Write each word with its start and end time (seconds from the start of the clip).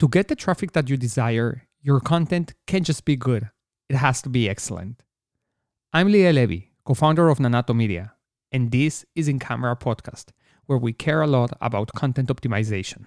To 0.00 0.08
get 0.08 0.28
the 0.28 0.36
traffic 0.36 0.72
that 0.72 0.90
you 0.90 0.98
desire, 0.98 1.62
your 1.80 2.00
content 2.00 2.52
can't 2.66 2.84
just 2.84 3.06
be 3.06 3.16
good, 3.16 3.48
it 3.88 3.96
has 3.96 4.20
to 4.22 4.28
be 4.28 4.46
excellent. 4.46 5.02
I'm 5.90 6.08
Liel 6.08 6.34
Levy, 6.34 6.72
co 6.84 6.92
founder 6.92 7.30
of 7.30 7.38
Nanato 7.38 7.74
Media, 7.74 8.12
and 8.52 8.70
this 8.70 9.06
is 9.14 9.26
In 9.26 9.38
Camera 9.38 9.74
Podcast, 9.74 10.32
where 10.66 10.76
we 10.76 10.92
care 10.92 11.22
a 11.22 11.26
lot 11.26 11.56
about 11.62 11.94
content 11.94 12.28
optimization. 12.28 13.06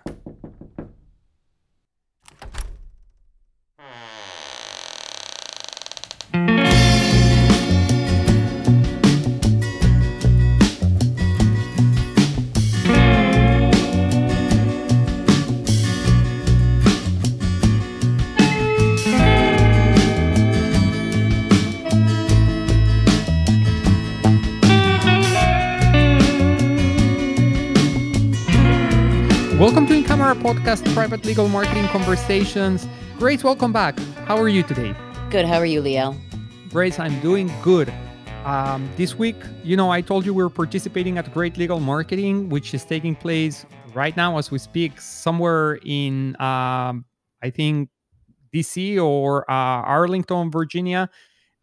Podcast, 30.39 30.93
private 30.93 31.25
legal 31.25 31.49
marketing 31.49 31.85
conversations. 31.89 32.87
Grace, 33.17 33.43
welcome 33.43 33.73
back. 33.73 33.99
How 34.25 34.37
are 34.37 34.47
you 34.47 34.63
today? 34.63 34.95
Good. 35.29 35.45
How 35.45 35.57
are 35.57 35.65
you, 35.65 35.81
Leo? 35.81 36.15
Grace, 36.69 36.97
I'm 36.97 37.19
doing 37.19 37.51
good. 37.61 37.91
Um, 38.45 38.89
this 38.95 39.15
week, 39.15 39.35
you 39.65 39.75
know, 39.75 39.91
I 39.91 39.99
told 39.99 40.25
you 40.25 40.33
we 40.33 40.41
are 40.41 40.49
participating 40.49 41.17
at 41.17 41.33
Great 41.33 41.57
Legal 41.57 41.81
Marketing, 41.81 42.47
which 42.47 42.73
is 42.73 42.85
taking 42.85 43.15
place 43.15 43.65
right 43.93 44.15
now 44.15 44.37
as 44.37 44.49
we 44.49 44.59
speak, 44.59 45.01
somewhere 45.01 45.77
in, 45.83 46.39
um, 46.41 47.03
I 47.43 47.49
think, 47.53 47.89
DC 48.53 48.97
or 48.97 49.43
uh, 49.51 49.53
Arlington, 49.83 50.51
Virginia. 50.51 51.09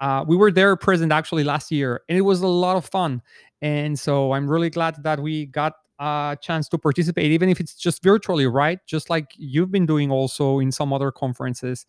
Uh, 0.01 0.23
we 0.29 0.37
were 0.37 0.51
there 0.51 0.77
present 0.77 1.13
actually 1.13 1.45
last 1.45 1.73
year, 1.73 2.03
and 2.11 2.19
it 2.19 2.23
was 2.23 2.43
a 2.43 2.47
lot 2.47 2.77
of 2.77 2.85
fun. 2.85 3.23
And 3.63 3.99
so 3.99 4.33
I'm 4.33 4.51
really 4.51 4.69
glad 4.69 5.03
that 5.03 5.19
we 5.19 5.47
got 5.47 5.73
a 5.99 6.37
chance 6.41 6.69
to 6.69 6.79
participate, 6.79 7.31
even 7.33 7.49
if 7.49 7.61
it's 7.61 7.75
just 7.75 8.03
virtually, 8.03 8.47
right? 8.47 8.79
Just 8.87 9.11
like 9.11 9.31
you've 9.37 9.71
been 9.71 9.87
doing 9.87 10.11
also 10.11 10.59
in 10.59 10.73
some 10.73 10.93
other 10.93 11.11
conferences. 11.11 11.87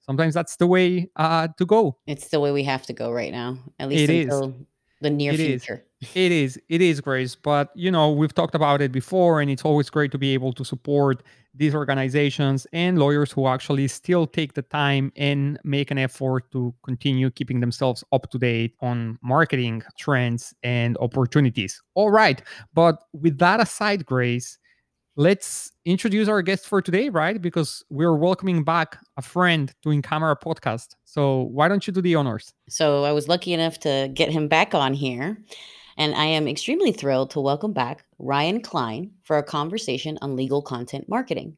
Sometimes 0.00 0.34
that's 0.34 0.56
the 0.56 0.66
way 0.66 1.10
uh, 1.16 1.48
to 1.58 1.66
go. 1.66 1.98
It's 2.06 2.28
the 2.28 2.40
way 2.40 2.52
we 2.52 2.64
have 2.64 2.86
to 2.86 2.92
go 2.92 3.12
right 3.12 3.32
now, 3.32 3.58
at 3.78 3.88
least 3.88 4.04
It 4.04 4.10
is. 4.10 4.24
until 4.24 4.54
the 5.00 5.10
near 5.10 5.32
It 5.32 5.40
is. 5.40 5.68
It 6.00 6.32
is. 6.32 6.58
It 6.70 6.80
is, 6.80 7.00
Grace. 7.00 7.34
But 7.34 7.70
you 7.74 7.90
know, 7.90 8.10
we've 8.10 8.34
talked 8.34 8.54
about 8.54 8.80
it 8.80 8.90
before, 8.90 9.40
and 9.40 9.50
it's 9.50 9.64
always 9.64 9.90
great 9.90 10.10
to 10.12 10.18
be 10.18 10.32
able 10.32 10.52
to 10.54 10.64
support 10.64 11.22
these 11.54 11.74
organizations 11.74 12.66
and 12.72 12.98
lawyers 12.98 13.32
who 13.32 13.46
actually 13.46 13.86
still 13.88 14.26
take 14.26 14.54
the 14.54 14.62
time 14.62 15.12
and 15.16 15.58
make 15.64 15.90
an 15.90 15.98
effort 15.98 16.50
to 16.52 16.72
continue 16.84 17.28
keeping 17.30 17.60
themselves 17.60 18.02
up 18.12 18.30
to 18.30 18.38
date 18.38 18.74
on 18.80 19.18
marketing 19.22 19.82
trends 19.98 20.54
and 20.62 20.96
opportunities. 20.98 21.82
All 21.94 22.10
right. 22.10 22.40
But 22.72 23.02
with 23.12 23.38
that 23.38 23.60
aside, 23.60 24.06
Grace, 24.06 24.58
let's 25.16 25.72
introduce 25.84 26.28
our 26.28 26.40
guest 26.40 26.66
for 26.66 26.80
today, 26.80 27.10
right? 27.10 27.42
Because 27.42 27.84
we're 27.90 28.14
welcoming 28.14 28.64
back 28.64 28.98
a 29.18 29.22
friend 29.22 29.74
to 29.82 29.90
In 29.90 30.00
Camera 30.00 30.36
podcast. 30.36 30.94
So 31.04 31.42
why 31.42 31.68
don't 31.68 31.86
you 31.86 31.92
do 31.92 32.00
the 32.00 32.14
honors? 32.14 32.54
So 32.70 33.04
I 33.04 33.12
was 33.12 33.28
lucky 33.28 33.52
enough 33.52 33.80
to 33.80 34.10
get 34.14 34.30
him 34.30 34.48
back 34.48 34.74
on 34.74 34.94
here. 34.94 35.36
And 35.96 36.14
I 36.14 36.24
am 36.26 36.46
extremely 36.46 36.92
thrilled 36.92 37.30
to 37.30 37.40
welcome 37.40 37.72
back 37.72 38.04
Ryan 38.18 38.62
Klein 38.62 39.12
for 39.22 39.38
a 39.38 39.42
conversation 39.42 40.18
on 40.22 40.36
legal 40.36 40.62
content 40.62 41.08
marketing. 41.08 41.56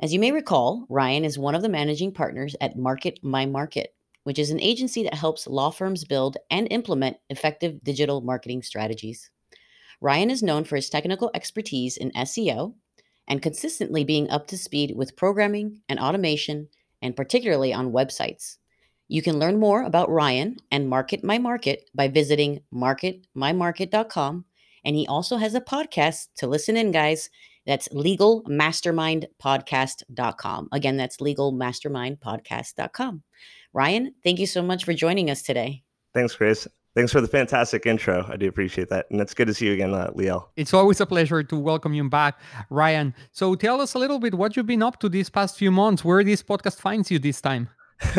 As 0.00 0.12
you 0.12 0.20
may 0.20 0.32
recall, 0.32 0.86
Ryan 0.88 1.24
is 1.24 1.38
one 1.38 1.54
of 1.54 1.62
the 1.62 1.68
managing 1.68 2.12
partners 2.12 2.56
at 2.60 2.78
Market 2.78 3.18
My 3.22 3.46
Market, 3.46 3.94
which 4.24 4.38
is 4.38 4.50
an 4.50 4.60
agency 4.60 5.02
that 5.02 5.14
helps 5.14 5.46
law 5.46 5.70
firms 5.70 6.04
build 6.04 6.36
and 6.50 6.68
implement 6.70 7.16
effective 7.28 7.82
digital 7.82 8.20
marketing 8.20 8.62
strategies. 8.62 9.30
Ryan 10.00 10.30
is 10.30 10.42
known 10.42 10.64
for 10.64 10.76
his 10.76 10.88
technical 10.88 11.30
expertise 11.34 11.96
in 11.96 12.12
SEO 12.12 12.74
and 13.28 13.42
consistently 13.42 14.04
being 14.04 14.30
up 14.30 14.46
to 14.46 14.56
speed 14.56 14.94
with 14.96 15.16
programming 15.16 15.82
and 15.88 16.00
automation, 16.00 16.68
and 17.02 17.14
particularly 17.14 17.72
on 17.72 17.92
websites. 17.92 18.56
You 19.10 19.20
can 19.22 19.38
learn 19.40 19.58
more 19.58 19.82
about 19.82 20.08
Ryan 20.08 20.56
and 20.70 20.88
Market 20.88 21.24
My 21.24 21.36
Market 21.36 21.90
by 21.92 22.06
visiting 22.06 22.60
marketmymarket.com. 22.72 24.44
And 24.84 24.94
he 24.94 25.04
also 25.08 25.36
has 25.36 25.56
a 25.56 25.60
podcast 25.60 26.28
to 26.36 26.46
listen 26.46 26.76
in, 26.76 26.92
guys. 26.92 27.28
That's 27.66 27.88
legalmastermindpodcast.com. 27.88 30.68
Again, 30.70 30.96
that's 30.96 31.16
legalmastermindpodcast.com. 31.16 33.22
Ryan, 33.72 34.14
thank 34.22 34.38
you 34.38 34.46
so 34.46 34.62
much 34.62 34.84
for 34.84 34.92
joining 34.92 35.28
us 35.28 35.42
today. 35.42 35.82
Thanks, 36.14 36.36
Chris. 36.36 36.68
Thanks 36.94 37.10
for 37.10 37.20
the 37.20 37.26
fantastic 37.26 37.86
intro. 37.86 38.24
I 38.28 38.36
do 38.36 38.46
appreciate 38.46 38.90
that. 38.90 39.06
And 39.10 39.20
it's 39.20 39.34
good 39.34 39.48
to 39.48 39.54
see 39.54 39.66
you 39.66 39.72
again, 39.72 39.92
uh, 39.92 40.12
Liel. 40.12 40.46
It's 40.54 40.72
always 40.72 41.00
a 41.00 41.06
pleasure 41.06 41.42
to 41.42 41.56
welcome 41.56 41.94
you 41.94 42.08
back, 42.08 42.38
Ryan. 42.70 43.12
So 43.32 43.56
tell 43.56 43.80
us 43.80 43.94
a 43.94 43.98
little 43.98 44.20
bit 44.20 44.34
what 44.34 44.56
you've 44.56 44.66
been 44.66 44.84
up 44.84 45.00
to 45.00 45.08
these 45.08 45.30
past 45.30 45.58
few 45.58 45.72
months, 45.72 46.04
where 46.04 46.22
this 46.22 46.44
podcast 46.44 46.80
finds 46.80 47.10
you 47.10 47.18
this 47.18 47.40
time. 47.40 47.70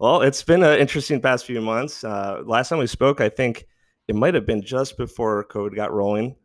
well, 0.00 0.22
it's 0.22 0.42
been 0.42 0.62
an 0.62 0.78
interesting 0.78 1.20
past 1.20 1.46
few 1.46 1.60
months. 1.60 2.04
Uh, 2.04 2.42
last 2.44 2.68
time 2.68 2.78
we 2.78 2.86
spoke, 2.86 3.20
I 3.20 3.28
think 3.28 3.66
it 4.08 4.14
might 4.14 4.34
have 4.34 4.46
been 4.46 4.62
just 4.62 4.96
before 4.96 5.44
COVID 5.44 5.74
got 5.74 5.92
rolling. 5.92 6.36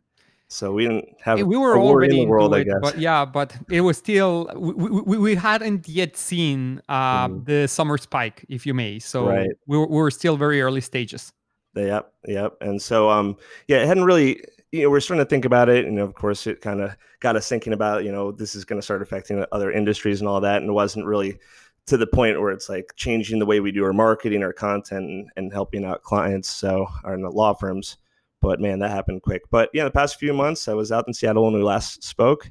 So 0.51 0.73
we 0.73 0.87
didn't 0.87 1.05
have 1.21 1.43
we 1.43 1.57
were 1.57 1.77
already 1.77 2.21
in 2.21 2.25
the 2.25 2.31
world, 2.31 2.55
into 2.55 2.57
I 2.57 2.61
it, 2.61 2.81
guess. 2.81 2.91
but 2.93 2.97
yeah, 2.99 3.23
but 3.23 3.55
it 3.69 3.81
was 3.81 3.97
still 3.97 4.49
we, 4.55 4.73
we, 5.01 5.17
we 5.19 5.35
hadn't 5.35 5.87
yet 5.87 6.17
seen 6.17 6.81
uh, 6.89 7.27
Mhm. 7.27 7.45
the 7.45 7.67
summer 7.67 7.99
spike, 7.99 8.45
if 8.49 8.65
you 8.65 8.73
may. 8.73 8.97
So 8.97 9.27
Right. 9.27 9.49
we, 9.67 9.77
were, 9.77 9.85
we 9.87 9.97
were 9.97 10.09
still 10.09 10.37
very 10.37 10.59
early 10.59 10.81
stages. 10.81 11.31
Yep, 11.75 12.11
yep. 12.27 12.57
And 12.61 12.81
so, 12.81 13.11
um, 13.11 13.37
yeah, 13.67 13.77
it 13.83 13.87
hadn't 13.87 14.05
really, 14.05 14.41
you 14.71 14.81
know, 14.83 14.89
we're 14.89 14.99
starting 15.01 15.23
to 15.23 15.29
think 15.29 15.45
about 15.45 15.69
it, 15.69 15.85
and 15.85 15.99
of 15.99 16.15
course, 16.15 16.47
it 16.47 16.61
kind 16.61 16.81
of 16.81 16.97
got 17.19 17.35
us 17.35 17.47
thinking 17.47 17.73
about, 17.73 18.03
you 18.03 18.11
know, 18.11 18.31
this 18.31 18.55
is 18.55 18.65
going 18.65 18.79
to 18.81 18.83
start 18.83 19.03
affecting 19.03 19.45
other 19.51 19.71
industries 19.71 20.19
and 20.19 20.27
all 20.27 20.41
that, 20.41 20.61
and 20.61 20.69
it 20.71 20.73
wasn't 20.73 21.05
really 21.05 21.37
to 21.89 21.97
the 21.97 22.07
point 22.07 22.39
where 22.39 22.51
it's 22.51 22.69
like 22.69 22.93
changing 22.95 23.39
the 23.39 23.45
way 23.45 23.59
we 23.59 23.71
do 23.71 23.83
our 23.83 23.93
marketing, 23.93 24.43
our 24.43 24.53
content, 24.53 25.05
and, 25.05 25.29
and 25.35 25.51
helping 25.53 25.83
out 25.85 26.03
clients, 26.03 26.49
so 26.49 26.87
are 27.03 27.13
in 27.13 27.21
the 27.21 27.29
law 27.29 27.53
firms. 27.53 27.97
But 28.41 28.61
man, 28.61 28.79
that 28.79 28.91
happened 28.91 29.21
quick. 29.21 29.41
But 29.51 29.69
yeah, 29.73 29.83
the 29.83 29.91
past 29.91 30.17
few 30.17 30.33
months, 30.33 30.67
I 30.67 30.73
was 30.73 30.91
out 30.91 31.05
in 31.07 31.13
Seattle 31.13 31.43
when 31.43 31.53
we 31.53 31.61
last 31.61 32.03
spoke, 32.03 32.49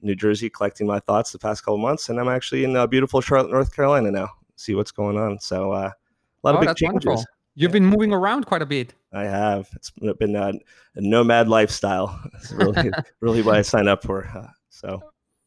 New 0.00 0.14
Jersey, 0.14 0.48
collecting 0.48 0.86
my 0.86 1.00
thoughts 1.00 1.32
the 1.32 1.38
past 1.38 1.64
couple 1.64 1.78
months, 1.78 2.08
and 2.08 2.20
I'm 2.20 2.28
actually 2.28 2.64
in 2.64 2.76
uh, 2.76 2.86
beautiful 2.86 3.20
Charlotte, 3.20 3.50
North 3.50 3.74
Carolina 3.74 4.10
now. 4.10 4.28
See 4.56 4.74
what's 4.74 4.92
going 4.92 5.16
on. 5.18 5.40
So 5.40 5.72
uh, 5.72 5.90
a 5.90 6.46
lot 6.46 6.54
Oh, 6.54 6.58
of 6.58 6.66
big 6.66 6.76
changes. 6.76 7.04
wonderful. 7.06 7.24
You've 7.56 7.72
been 7.72 7.86
moving 7.86 8.12
around 8.12 8.46
quite 8.46 8.62
a 8.62 8.66
bit. 8.66 8.94
I 9.12 9.24
have. 9.24 9.68
It's 9.74 9.90
been 9.90 10.34
a, 10.36 10.48
a 10.48 11.00
nomad 11.00 11.48
lifestyle. 11.48 12.20
It's 12.34 12.52
really, 12.52 12.90
really 13.20 13.42
what 13.42 13.56
I 13.56 13.62
signed 13.62 13.88
up 13.88 14.02
for. 14.04 14.26
Uh, 14.26 14.48
so 14.70 15.00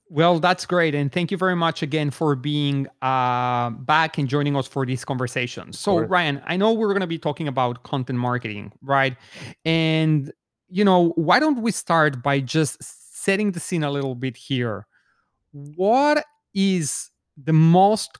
Well, 0.09 0.39
that's 0.39 0.65
great. 0.65 0.95
And 0.95 1.11
thank 1.11 1.31
you 1.31 1.37
very 1.37 1.55
much 1.55 1.83
again 1.83 2.11
for 2.11 2.35
being 2.35 2.87
uh, 3.01 3.71
back 3.71 4.17
and 4.17 4.27
joining 4.27 4.55
us 4.55 4.67
for 4.67 4.85
this 4.85 5.03
conversation. 5.03 5.73
So. 5.73 5.99
Ryan, 5.99 6.41
I 6.45 6.55
know 6.55 6.71
we're 6.71 6.89
going 6.89 7.01
to 7.01 7.07
be 7.07 7.19
talking 7.19 7.47
about 7.47 7.83
content 7.83 8.17
marketing, 8.17 8.71
right? 8.81 9.17
And, 9.65 10.31
you 10.69 10.85
know, 10.85 11.09
why 11.15 11.39
don't 11.39 11.61
we 11.61 11.71
start 11.71 12.23
by 12.23 12.39
just 12.39 12.77
setting 12.81 13.51
the 13.51 13.59
scene 13.59 13.83
a 13.83 13.91
little 13.91 14.15
bit 14.15 14.37
here? 14.37 14.87
What 15.51 16.23
is 16.53 17.11
the 17.35 17.53
most 17.53 18.17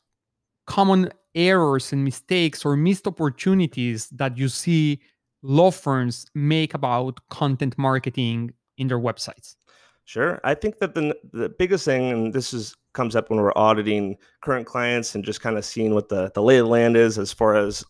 common 0.66 1.12
errors 1.36 1.94
and 1.94 2.04
mistakes 2.04 2.66
or 2.66 2.76
missed 2.76 3.08
opportunities 3.08 4.10
that 4.10 4.38
you 4.38 4.50
see 4.50 5.00
law 5.42 5.72
firms 5.72 6.26
make 6.36 6.74
about 6.74 7.20
content 7.30 7.78
marketing 7.78 8.54
in 8.78 8.88
their 8.90 9.00
websites? 9.00 9.56
Sure. 10.08 10.40
I 10.46 10.54
think 10.54 10.80
that 10.80 10.96
the 10.96 11.18
the 11.34 11.50
biggest 11.50 11.84
thing, 11.84 12.12
and 12.12 12.34
this 12.34 12.54
is 12.54 12.74
comes 12.94 13.14
up 13.14 13.30
when 13.30 13.42
we're 13.42 13.52
auditing 13.58 14.16
current 14.40 14.66
clients 14.66 15.14
and 15.16 15.24
just 15.24 15.42
kind 15.42 15.58
of 15.58 15.66
seeing 15.66 15.94
what 15.94 16.08
the 16.08 16.32
the 16.34 16.42
lay 16.42 16.60
of 16.60 16.66
the 16.66 16.72
land 16.72 16.96
is 16.96 17.20
as 17.20 17.34
far 17.34 17.56
as 17.58 17.84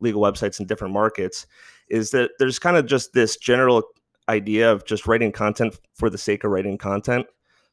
legal 0.00 0.20
websites 0.20 0.58
in 0.58 0.66
different 0.66 0.92
markets, 0.92 1.46
is 1.88 2.10
that 2.10 2.32
there's 2.40 2.58
kind 2.58 2.76
of 2.76 2.86
just 2.86 3.12
this 3.12 3.36
general 3.36 3.84
idea 4.28 4.70
of 4.70 4.84
just 4.84 5.06
writing 5.06 5.30
content 5.30 5.78
for 5.94 6.10
the 6.10 6.18
sake 6.18 6.42
of 6.42 6.50
writing 6.50 6.76
content. 6.76 7.24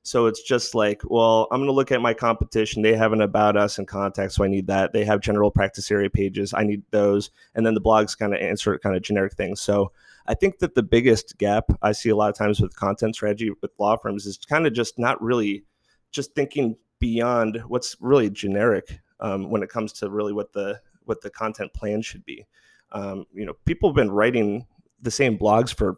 So 0.03 0.27
it's 0.27 0.43
just 0.43 0.75
like, 0.75 1.01
well, 1.05 1.47
I'm 1.51 1.59
going 1.59 1.67
to 1.67 1.73
look 1.73 1.91
at 1.91 1.99
my 2.01 2.13
competition. 2.13 2.83
They 2.83 2.95
have 2.95 3.13
an 3.13 3.21
about 3.21 3.57
us 3.57 3.79
and 3.79 3.87
contact, 3.87 4.33
so 4.33 4.43
I 4.43 4.47
need 4.47 4.67
that. 4.67 4.93
They 4.93 5.05
have 5.05 5.21
general 5.21 5.49
practice 5.49 5.89
area 5.89 6.09
pages. 6.11 6.53
I 6.53 6.63
need 6.63 6.83
those, 6.91 7.31
and 7.55 7.65
then 7.65 7.73
the 7.73 7.81
blogs 7.81 8.15
kind 8.15 8.35
of 8.35 8.39
answer 8.41 8.77
kind 8.77 8.95
of 8.95 9.01
generic 9.01 9.33
things. 9.33 9.59
So 9.59 9.91
I 10.27 10.33
think 10.33 10.59
that 10.59 10.75
the 10.75 10.83
biggest 10.83 11.37
gap 11.37 11.65
I 11.81 11.93
see 11.93 12.09
a 12.09 12.15
lot 12.15 12.29
of 12.29 12.35
times 12.35 12.59
with 12.59 12.75
content 12.75 13.15
strategy 13.15 13.49
with 13.61 13.71
law 13.79 13.95
firms 13.95 14.25
is 14.25 14.37
kind 14.37 14.67
of 14.67 14.73
just 14.73 14.99
not 14.99 15.21
really 15.21 15.63
just 16.11 16.35
thinking 16.35 16.75
beyond 16.99 17.61
what's 17.67 17.95
really 17.99 18.29
generic 18.29 18.99
um, 19.19 19.49
when 19.49 19.63
it 19.63 19.69
comes 19.69 19.93
to 19.93 20.09
really 20.09 20.33
what 20.33 20.53
the 20.53 20.79
what 21.05 21.21
the 21.21 21.29
content 21.29 21.73
plan 21.73 22.01
should 22.01 22.25
be. 22.25 22.45
Um, 22.91 23.25
you 23.33 23.45
know, 23.45 23.53
people 23.65 23.89
have 23.89 23.95
been 23.95 24.11
writing 24.11 24.65
the 25.01 25.11
same 25.11 25.37
blogs 25.37 25.73
for 25.73 25.97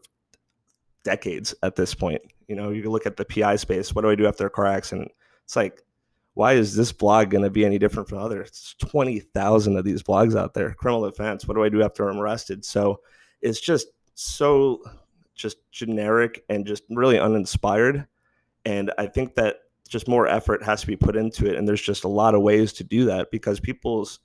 decades 1.03 1.55
at 1.63 1.75
this 1.75 1.93
point. 1.93 2.21
You 2.47 2.55
know, 2.55 2.69
you 2.69 2.89
look 2.89 3.05
at 3.05 3.17
the 3.17 3.25
PI 3.25 3.55
space. 3.57 3.93
What 3.93 4.03
do 4.03 4.09
I 4.09 4.15
do 4.15 4.27
after 4.27 4.45
a 4.45 4.49
car 4.49 4.67
accident? 4.67 5.11
It's 5.45 5.55
like, 5.55 5.81
why 6.33 6.53
is 6.53 6.75
this 6.75 6.91
blog 6.91 7.29
going 7.29 7.43
to 7.43 7.49
be 7.49 7.65
any 7.65 7.79
different 7.79 8.09
from 8.09 8.19
others? 8.19 8.49
It's 8.49 8.75
20,000 8.89 9.77
of 9.77 9.83
these 9.83 10.03
blogs 10.03 10.37
out 10.37 10.53
there. 10.53 10.73
Criminal 10.73 11.09
defense. 11.09 11.47
What 11.47 11.55
do 11.55 11.63
I 11.63 11.69
do 11.69 11.83
after 11.83 12.07
I'm 12.07 12.19
arrested? 12.19 12.65
So 12.65 13.01
it's 13.41 13.59
just 13.59 13.87
so 14.19 14.81
just 15.33 15.57
generic 15.71 16.43
and 16.49 16.65
just 16.65 16.83
really 16.89 17.17
uninspired. 17.17 18.05
And 18.65 18.91
I 18.97 19.07
think 19.07 19.35
that 19.35 19.61
just 19.87 20.07
more 20.07 20.27
effort 20.27 20.61
has 20.63 20.81
to 20.81 20.87
be 20.87 20.97
put 20.97 21.15
into 21.15 21.49
it. 21.49 21.55
And 21.55 21.67
there's 21.67 21.81
just 21.81 22.03
a 22.03 22.09
lot 22.09 22.35
of 22.35 22.41
ways 22.41 22.73
to 22.73 22.83
do 22.83 23.05
that 23.05 23.31
because 23.31 23.59
people's, 23.59 24.19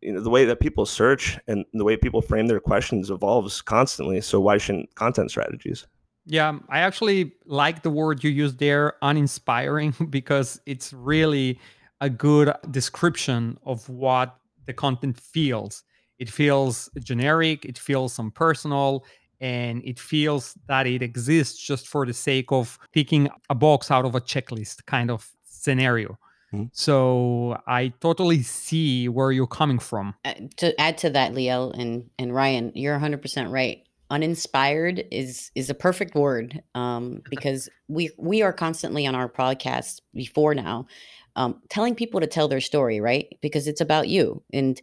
you 0.00 0.12
know, 0.12 0.20
the 0.20 0.30
way 0.30 0.44
that 0.44 0.60
people 0.60 0.86
search 0.86 1.38
and 1.48 1.64
the 1.74 1.84
way 1.84 1.96
people 1.96 2.22
frame 2.22 2.46
their 2.46 2.60
questions 2.60 3.10
evolves 3.10 3.60
constantly. 3.60 4.20
So 4.20 4.38
why 4.38 4.58
shouldn't 4.58 4.94
content 4.94 5.30
strategies? 5.30 5.86
Yeah, 6.24 6.48
um, 6.48 6.64
I 6.68 6.80
actually 6.80 7.32
like 7.44 7.82
the 7.82 7.90
word 7.90 8.22
you 8.22 8.30
used 8.30 8.58
there, 8.58 8.94
uninspiring, 9.02 9.94
because 10.10 10.60
it's 10.66 10.92
really 10.92 11.60
a 12.00 12.10
good 12.10 12.52
description 12.70 13.58
of 13.64 13.88
what 13.88 14.36
the 14.66 14.72
content 14.72 15.18
feels. 15.18 15.82
It 16.18 16.30
feels 16.30 16.90
generic, 17.02 17.64
it 17.64 17.78
feels 17.78 18.18
impersonal, 18.18 19.04
and 19.40 19.82
it 19.84 19.98
feels 19.98 20.54
that 20.68 20.86
it 20.86 21.02
exists 21.02 21.58
just 21.62 21.88
for 21.88 22.06
the 22.06 22.14
sake 22.14 22.50
of 22.52 22.78
picking 22.92 23.28
a 23.50 23.54
box 23.54 23.90
out 23.90 24.04
of 24.04 24.14
a 24.14 24.20
checklist 24.20 24.86
kind 24.86 25.10
of 25.10 25.30
scenario. 25.44 26.18
Mm-hmm. 26.52 26.64
So 26.72 27.60
I 27.66 27.88
totally 28.00 28.42
see 28.42 29.08
where 29.08 29.32
you're 29.32 29.46
coming 29.46 29.78
from. 29.78 30.14
Uh, 30.24 30.34
to 30.58 30.80
add 30.80 30.96
to 30.98 31.10
that, 31.10 31.32
Liel 31.32 31.78
and 31.78 32.08
and 32.18 32.34
Ryan, 32.34 32.72
you're 32.74 32.98
100% 32.98 33.50
right 33.50 33.82
uninspired 34.10 35.04
is 35.10 35.50
is 35.54 35.68
a 35.68 35.74
perfect 35.74 36.14
word 36.14 36.62
um, 36.74 37.22
because 37.30 37.68
we 37.88 38.10
we 38.18 38.42
are 38.42 38.52
constantly 38.52 39.06
on 39.06 39.14
our 39.14 39.28
podcast 39.28 40.00
before 40.14 40.54
now 40.54 40.86
um, 41.34 41.60
telling 41.68 41.94
people 41.94 42.20
to 42.20 42.26
tell 42.26 42.48
their 42.48 42.60
story 42.60 43.00
right 43.00 43.36
because 43.40 43.66
it's 43.66 43.80
about 43.80 44.08
you 44.08 44.42
and 44.52 44.80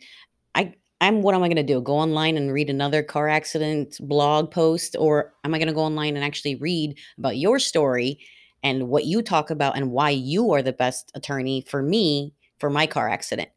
i 0.55 0.73
i'm 1.03 1.21
what 1.21 1.35
am 1.35 1.43
i 1.43 1.47
going 1.47 1.57
to 1.57 1.63
do? 1.63 1.81
Go 1.81 1.97
online 1.97 2.37
and 2.37 2.51
read 2.51 2.69
another 2.69 3.03
car 3.03 3.27
accident 3.27 3.97
blog 3.99 4.51
post? 4.51 4.95
Or 4.97 5.33
am 5.43 5.53
i 5.53 5.57
going 5.57 5.67
to 5.67 5.73
go 5.73 5.81
online 5.81 6.15
and 6.15 6.23
actually 6.23 6.55
read 6.55 6.97
about 7.17 7.37
your 7.37 7.59
story 7.59 8.19
and 8.63 8.87
what 8.87 9.05
you 9.05 9.21
talk 9.21 9.49
about 9.49 9.75
and 9.75 9.91
why 9.91 10.09
you 10.09 10.53
are 10.53 10.61
the 10.61 10.73
best 10.73 11.11
attorney 11.15 11.65
for 11.67 11.83
me 11.83 12.33
for 12.59 12.69
my 12.69 12.87
car 12.87 13.09
accident? 13.09 13.49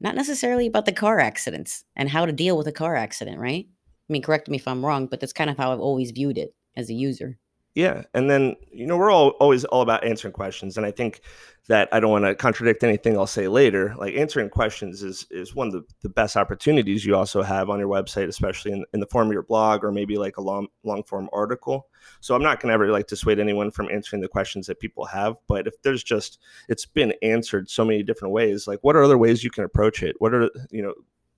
Not 0.00 0.14
necessarily 0.14 0.66
about 0.66 0.86
the 0.86 0.92
car 0.92 1.18
accidents 1.18 1.84
and 1.96 2.08
how 2.08 2.24
to 2.24 2.32
deal 2.32 2.56
with 2.56 2.68
a 2.68 2.72
car 2.72 2.96
accident 2.96 3.38
right? 3.38 3.66
I 3.68 4.12
mean, 4.12 4.22
correct 4.22 4.48
me 4.48 4.58
if 4.58 4.68
I'm 4.68 4.84
wrong, 4.84 5.06
but 5.06 5.20
that's 5.20 5.32
kind 5.32 5.50
of 5.50 5.56
how 5.56 5.72
I've 5.72 5.80
always 5.80 6.10
viewed 6.10 6.38
it 6.38 6.54
as 6.76 6.90
a 6.90 6.94
user. 6.94 7.38
Yeah, 7.74 8.02
and 8.12 8.30
then 8.30 8.56
you 8.70 8.86
know 8.86 8.98
we're 8.98 9.10
all 9.10 9.30
always 9.40 9.64
all 9.64 9.80
about 9.80 10.04
answering 10.04 10.34
questions, 10.34 10.76
and 10.76 10.84
I 10.84 10.90
think 10.90 11.22
that 11.68 11.88
I 11.90 12.00
don't 12.00 12.10
want 12.10 12.24
to 12.26 12.34
contradict 12.34 12.84
anything 12.84 13.16
I'll 13.16 13.26
say 13.26 13.48
later. 13.48 13.94
Like 13.96 14.14
answering 14.14 14.50
questions 14.50 15.02
is 15.02 15.26
is 15.30 15.54
one 15.54 15.68
of 15.68 15.72
the, 15.72 15.84
the 16.02 16.10
best 16.10 16.36
opportunities 16.36 17.06
you 17.06 17.16
also 17.16 17.40
have 17.40 17.70
on 17.70 17.78
your 17.78 17.88
website, 17.88 18.28
especially 18.28 18.72
in, 18.72 18.84
in 18.92 19.00
the 19.00 19.06
form 19.06 19.28
of 19.28 19.32
your 19.32 19.44
blog 19.44 19.84
or 19.84 19.90
maybe 19.90 20.18
like 20.18 20.36
a 20.36 20.42
long 20.42 20.68
long 20.84 21.02
form 21.04 21.30
article. 21.32 21.88
So 22.20 22.34
I'm 22.34 22.42
not 22.42 22.60
going 22.60 22.68
to 22.68 22.74
ever 22.74 22.90
like 22.90 23.06
dissuade 23.06 23.38
anyone 23.38 23.70
from 23.70 23.88
answering 23.90 24.20
the 24.20 24.28
questions 24.28 24.66
that 24.66 24.78
people 24.78 25.06
have, 25.06 25.36
but 25.46 25.66
if 25.66 25.80
there's 25.80 26.02
just 26.02 26.40
it's 26.68 26.84
been 26.84 27.14
answered 27.22 27.70
so 27.70 27.86
many 27.86 28.02
different 28.02 28.34
ways, 28.34 28.66
like 28.66 28.80
what 28.82 28.96
are 28.96 29.02
other 29.02 29.18
ways 29.18 29.42
you 29.42 29.50
can 29.50 29.64
approach 29.64 30.02
it? 30.02 30.16
What 30.18 30.34
are 30.34 30.50
you 30.70 30.82
know 30.82 30.94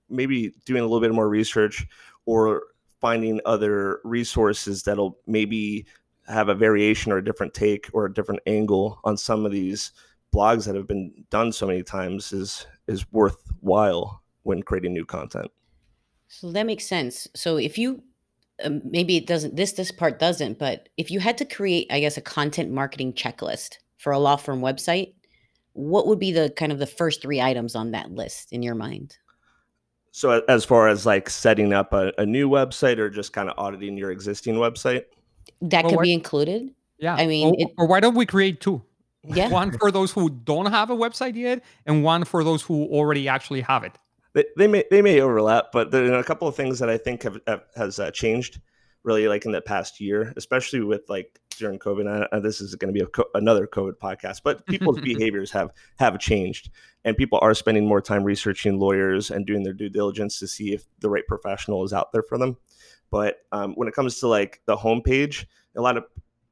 maybe 0.09 0.53
doing 0.65 0.81
a 0.81 0.85
little 0.85 0.99
bit 0.99 1.13
more 1.13 1.29
research 1.29 1.87
or 2.25 2.63
finding 2.99 3.39
other 3.45 3.99
resources 4.03 4.83
that'll 4.83 5.17
maybe 5.27 5.85
have 6.27 6.49
a 6.49 6.55
variation 6.55 7.11
or 7.11 7.17
a 7.17 7.23
different 7.23 7.53
take 7.53 7.89
or 7.93 8.05
a 8.05 8.13
different 8.13 8.41
angle 8.47 8.99
on 9.03 9.17
some 9.17 9.45
of 9.45 9.51
these 9.51 9.91
blogs 10.33 10.65
that 10.65 10.75
have 10.75 10.87
been 10.87 11.25
done 11.29 11.51
so 11.51 11.67
many 11.67 11.83
times 11.83 12.33
is 12.33 12.67
is 12.87 13.11
worthwhile 13.11 14.21
when 14.43 14.61
creating 14.61 14.93
new 14.93 15.05
content. 15.05 15.49
So 16.27 16.51
that 16.51 16.65
makes 16.65 16.85
sense. 16.85 17.27
So 17.35 17.57
if 17.57 17.77
you 17.77 18.03
um, 18.63 18.81
maybe 18.85 19.17
it 19.17 19.27
doesn't 19.27 19.55
this 19.55 19.73
this 19.73 19.91
part 19.91 20.19
doesn't, 20.19 20.59
but 20.59 20.89
if 20.97 21.11
you 21.11 21.19
had 21.19 21.37
to 21.39 21.45
create 21.45 21.87
I 21.91 21.99
guess 21.99 22.17
a 22.17 22.21
content 22.21 22.71
marketing 22.71 23.13
checklist 23.13 23.77
for 23.97 24.11
a 24.11 24.19
law 24.19 24.35
firm 24.35 24.61
website, 24.61 25.13
what 25.73 26.07
would 26.07 26.19
be 26.19 26.31
the 26.31 26.51
kind 26.55 26.71
of 26.71 26.79
the 26.79 26.87
first 26.87 27.21
3 27.21 27.41
items 27.41 27.75
on 27.75 27.91
that 27.91 28.11
list 28.11 28.51
in 28.51 28.63
your 28.63 28.75
mind? 28.75 29.17
So 30.11 30.43
as 30.47 30.63
far 30.63 30.87
as 30.87 31.05
like 31.05 31.29
setting 31.29 31.73
up 31.73 31.91
a, 31.91 32.13
a 32.17 32.25
new 32.25 32.49
website 32.49 32.99
or 32.99 33.09
just 33.09 33.33
kind 33.33 33.49
of 33.49 33.55
auditing 33.57 33.97
your 33.97 34.11
existing 34.11 34.55
website, 34.55 35.03
that 35.61 35.83
well, 35.83 35.93
could 35.93 36.01
be 36.01 36.13
included. 36.13 36.73
Yeah, 36.97 37.15
I 37.15 37.25
mean, 37.27 37.47
or, 37.47 37.55
it, 37.57 37.67
or 37.77 37.87
why 37.87 37.99
don't 37.99 38.15
we 38.15 38.25
create 38.25 38.61
two? 38.61 38.81
Yeah, 39.23 39.49
one 39.49 39.77
for 39.77 39.91
those 39.91 40.11
who 40.11 40.29
don't 40.29 40.67
have 40.67 40.89
a 40.89 40.95
website 40.95 41.35
yet, 41.35 41.63
and 41.85 42.03
one 42.03 42.23
for 42.25 42.43
those 42.43 42.61
who 42.61 42.85
already 42.85 43.27
actually 43.27 43.61
have 43.61 43.83
it. 43.83 43.97
They, 44.33 44.45
they 44.57 44.67
may 44.67 44.83
they 44.91 45.01
may 45.01 45.21
overlap, 45.21 45.71
but 45.71 45.91
there 45.91 46.13
are 46.13 46.19
a 46.19 46.23
couple 46.23 46.47
of 46.47 46.55
things 46.55 46.79
that 46.79 46.89
I 46.89 46.97
think 46.97 47.23
have, 47.23 47.39
have 47.47 47.63
has 47.75 47.99
uh, 47.99 48.11
changed 48.11 48.59
really 49.05 49.27
like 49.27 49.45
in 49.45 49.51
the 49.51 49.61
past 49.61 50.01
year, 50.01 50.33
especially 50.35 50.81
with 50.81 51.03
like 51.07 51.39
during 51.57 51.79
COVID. 51.79 52.27
Uh, 52.31 52.39
this 52.39 52.59
is 52.59 52.75
going 52.75 52.93
to 52.93 52.97
be 52.97 53.03
a 53.03 53.07
co- 53.07 53.29
another 53.33 53.67
COVID 53.67 53.93
podcast, 53.93 54.41
but 54.43 54.65
people's 54.65 54.99
behaviors 55.01 55.51
have 55.51 55.71
have 55.97 56.19
changed, 56.19 56.69
and 57.05 57.15
people 57.15 57.39
are 57.41 57.53
spending 57.53 57.87
more 57.87 58.01
time 58.01 58.23
researching 58.23 58.79
lawyers 58.79 59.31
and 59.31 59.45
doing 59.45 59.63
their 59.63 59.73
due 59.73 59.89
diligence 59.89 60.39
to 60.39 60.47
see 60.47 60.73
if 60.73 60.85
the 60.99 61.09
right 61.09 61.25
professional 61.27 61.83
is 61.85 61.93
out 61.93 62.11
there 62.11 62.23
for 62.23 62.37
them. 62.37 62.57
But 63.11 63.39
um, 63.51 63.73
when 63.75 63.87
it 63.87 63.93
comes 63.93 64.19
to 64.19 64.27
like 64.27 64.61
the 64.65 64.75
homepage, 64.75 65.45
a 65.75 65.81
lot 65.81 65.97
of 65.97 66.05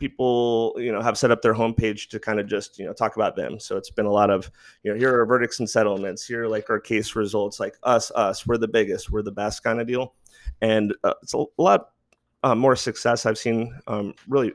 people 0.04 0.74
you 0.78 0.92
know 0.92 1.02
have 1.02 1.18
set 1.18 1.32
up 1.32 1.42
their 1.42 1.54
homepage 1.54 2.10
to 2.10 2.20
kind 2.20 2.38
of 2.38 2.46
just 2.46 2.78
you 2.78 2.86
know 2.86 2.92
talk 2.92 3.16
about 3.16 3.38
them. 3.38 3.58
So 3.58 3.78
it's 3.78 3.90
been 3.90 4.06
a 4.06 4.12
lot 4.12 4.30
of 4.30 4.52
you 4.84 4.92
know 4.92 4.98
here 4.98 5.18
are 5.18 5.26
verdicts 5.26 5.60
and 5.60 5.70
settlements 5.70 6.26
here 6.26 6.44
are 6.44 6.50
like 6.50 6.70
our 6.70 6.80
case 6.80 7.16
results 7.16 7.58
like 7.58 7.76
us 7.84 8.12
us 8.12 8.46
we're 8.46 8.58
the 8.58 8.68
biggest 8.68 9.12
we're 9.12 9.22
the 9.22 9.32
best 9.32 9.64
kind 9.64 9.80
of 9.80 9.88
deal. 9.88 10.14
And 10.62 10.94
uh, 11.06 11.14
it's 11.22 11.34
a 11.34 11.46
lot 11.58 11.92
uh, 12.44 12.54
more 12.54 12.76
success 12.76 13.26
I've 13.26 13.38
seen 13.38 13.74
um, 13.88 14.14
really 14.28 14.54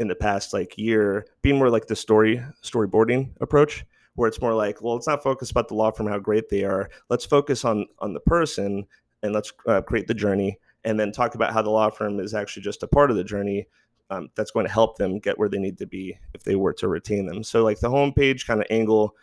in 0.00 0.08
the 0.08 0.16
past 0.16 0.52
like 0.52 0.76
year 0.76 1.26
being 1.42 1.56
more 1.56 1.70
like 1.70 1.86
the 1.86 1.94
story 1.94 2.42
storyboarding 2.64 3.30
approach 3.40 3.84
where 4.16 4.26
it's 4.26 4.40
more 4.40 4.54
like 4.54 4.82
well 4.82 4.94
let's 4.94 5.06
not 5.06 5.22
focus 5.22 5.52
about 5.52 5.68
the 5.68 5.74
law 5.74 5.92
firm 5.92 6.08
how 6.08 6.18
great 6.18 6.48
they 6.48 6.64
are. 6.64 6.90
Let's 7.08 7.24
focus 7.24 7.64
on 7.64 7.86
on 8.00 8.12
the 8.12 8.20
person 8.20 8.86
and 9.22 9.32
let's 9.32 9.52
uh, 9.68 9.82
create 9.82 10.08
the 10.08 10.14
journey 10.14 10.58
and 10.84 10.98
then 10.98 11.12
talk 11.12 11.34
about 11.34 11.52
how 11.52 11.62
the 11.62 11.70
law 11.70 11.90
firm 11.90 12.20
is 12.20 12.34
actually 12.34 12.62
just 12.62 12.82
a 12.82 12.88
part 12.88 13.10
of 13.10 13.16
the 13.16 13.24
journey 13.24 13.66
um, 14.10 14.28
that's 14.34 14.50
going 14.50 14.66
to 14.66 14.72
help 14.72 14.98
them 14.98 15.18
get 15.18 15.38
where 15.38 15.48
they 15.48 15.58
need 15.58 15.78
to 15.78 15.86
be 15.86 16.16
if 16.34 16.42
they 16.44 16.56
were 16.56 16.72
to 16.72 16.88
retain 16.88 17.26
them 17.26 17.42
so 17.42 17.62
like 17.62 17.80
the 17.80 17.90
homepage 17.90 18.46
kind 18.46 18.60
of 18.60 18.66
angle 18.70 19.14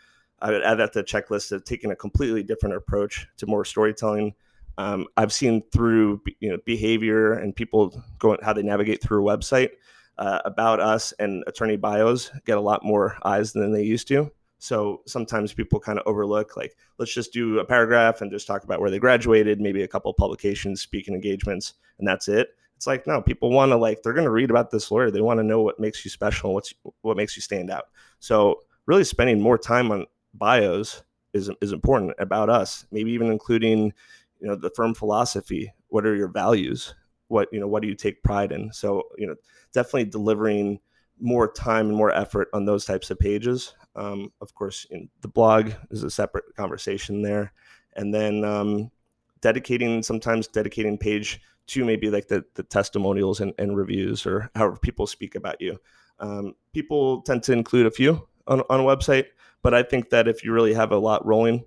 i 0.41 0.49
would 0.49 0.63
add 0.63 0.75
that 0.75 0.93
to 0.93 0.99
the 0.99 1.05
checklist 1.05 1.51
of 1.51 1.63
taking 1.63 1.91
a 1.91 1.95
completely 1.95 2.43
different 2.43 2.75
approach 2.75 3.27
to 3.37 3.45
more 3.45 3.65
storytelling 3.65 4.33
um, 4.77 5.07
I've 5.17 5.33
seen 5.33 5.63
through 5.71 6.21
you 6.39 6.49
know 6.49 6.57
behavior 6.65 7.33
and 7.33 7.55
people 7.55 8.01
going 8.19 8.39
how 8.41 8.53
they 8.53 8.63
navigate 8.63 9.01
through 9.01 9.27
a 9.27 9.37
website 9.37 9.71
uh, 10.17 10.39
about 10.45 10.79
us 10.79 11.13
and 11.19 11.43
attorney 11.47 11.77
bios 11.77 12.31
get 12.45 12.57
a 12.57 12.61
lot 12.61 12.83
more 12.83 13.17
eyes 13.23 13.53
than 13.53 13.71
they 13.71 13.83
used 13.83 14.07
to. 14.09 14.31
So 14.61 15.01
sometimes 15.07 15.53
people 15.53 15.79
kind 15.79 15.97
of 15.97 16.05
overlook 16.05 16.55
like 16.55 16.77
let's 16.99 17.11
just 17.11 17.33
do 17.33 17.57
a 17.57 17.65
paragraph 17.65 18.21
and 18.21 18.31
just 18.31 18.45
talk 18.45 18.63
about 18.63 18.79
where 18.79 18.91
they 18.91 18.99
graduated, 18.99 19.59
maybe 19.59 19.81
a 19.81 19.87
couple 19.87 20.13
publications, 20.13 20.81
speaking 20.81 21.15
engagements, 21.15 21.73
and 21.97 22.07
that's 22.07 22.27
it. 22.27 22.49
It's 22.77 22.85
like 22.85 23.07
no, 23.07 23.23
people 23.23 23.49
want 23.49 23.71
to 23.71 23.75
like 23.75 24.03
they're 24.03 24.13
going 24.13 24.25
to 24.25 24.31
read 24.31 24.51
about 24.51 24.69
this 24.69 24.91
lawyer. 24.91 25.09
They 25.09 25.19
want 25.19 25.39
to 25.39 25.43
know 25.43 25.63
what 25.63 25.79
makes 25.79 26.05
you 26.05 26.11
special, 26.11 26.53
what's 26.53 26.75
what 27.01 27.17
makes 27.17 27.35
you 27.35 27.41
stand 27.41 27.71
out. 27.71 27.85
So 28.19 28.61
really 28.85 29.03
spending 29.03 29.41
more 29.41 29.57
time 29.57 29.91
on 29.91 30.05
bios 30.35 31.01
is 31.33 31.49
is 31.59 31.71
important 31.71 32.13
about 32.19 32.51
us. 32.51 32.85
Maybe 32.91 33.11
even 33.13 33.31
including 33.31 33.93
you 34.39 34.47
know 34.47 34.55
the 34.55 34.71
firm 34.75 34.93
philosophy 34.93 35.73
what 35.87 36.05
are 36.05 36.15
your 36.15 36.27
values 36.27 36.93
what 37.29 37.47
you 37.51 37.59
know 37.59 37.67
what 37.67 37.81
do 37.81 37.87
you 37.87 37.95
take 37.95 38.23
pride 38.23 38.51
in 38.51 38.73
so 38.73 39.03
you 39.17 39.25
know 39.25 39.35
definitely 39.71 40.05
delivering 40.05 40.79
more 41.19 41.51
time 41.51 41.87
and 41.87 41.95
more 41.95 42.11
effort 42.11 42.49
on 42.53 42.65
those 42.65 42.83
types 42.83 43.11
of 43.11 43.19
pages 43.19 43.75
um, 43.95 44.31
of 44.41 44.53
course 44.55 44.85
in 44.89 45.09
the 45.21 45.27
blog 45.27 45.71
is 45.89 46.03
a 46.03 46.11
separate 46.11 46.55
conversation 46.55 47.21
there. 47.21 47.53
And 47.95 48.13
then 48.13 48.45
um, 48.45 48.91
dedicating 49.41 50.01
sometimes 50.03 50.47
dedicating 50.47 50.97
page 50.97 51.41
to 51.67 51.85
maybe 51.85 52.09
like 52.09 52.27
the, 52.27 52.43
the 52.55 52.63
testimonials 52.63 53.41
and, 53.41 53.53
and 53.57 53.75
reviews 53.75 54.25
or 54.25 54.49
however 54.55 54.77
people 54.77 55.07
speak 55.07 55.35
about 55.35 55.59
you. 55.61 55.79
Um, 56.19 56.55
people 56.73 57.21
tend 57.21 57.43
to 57.43 57.53
include 57.53 57.85
a 57.85 57.91
few 57.91 58.27
on, 58.47 58.61
on 58.69 58.79
a 58.79 58.83
website 58.83 59.27
but 59.61 59.73
i 59.73 59.83
think 59.83 60.09
that 60.09 60.27
if 60.27 60.43
you 60.43 60.51
really 60.51 60.73
have 60.73 60.91
a 60.91 60.97
lot 60.97 61.25
rolling 61.25 61.63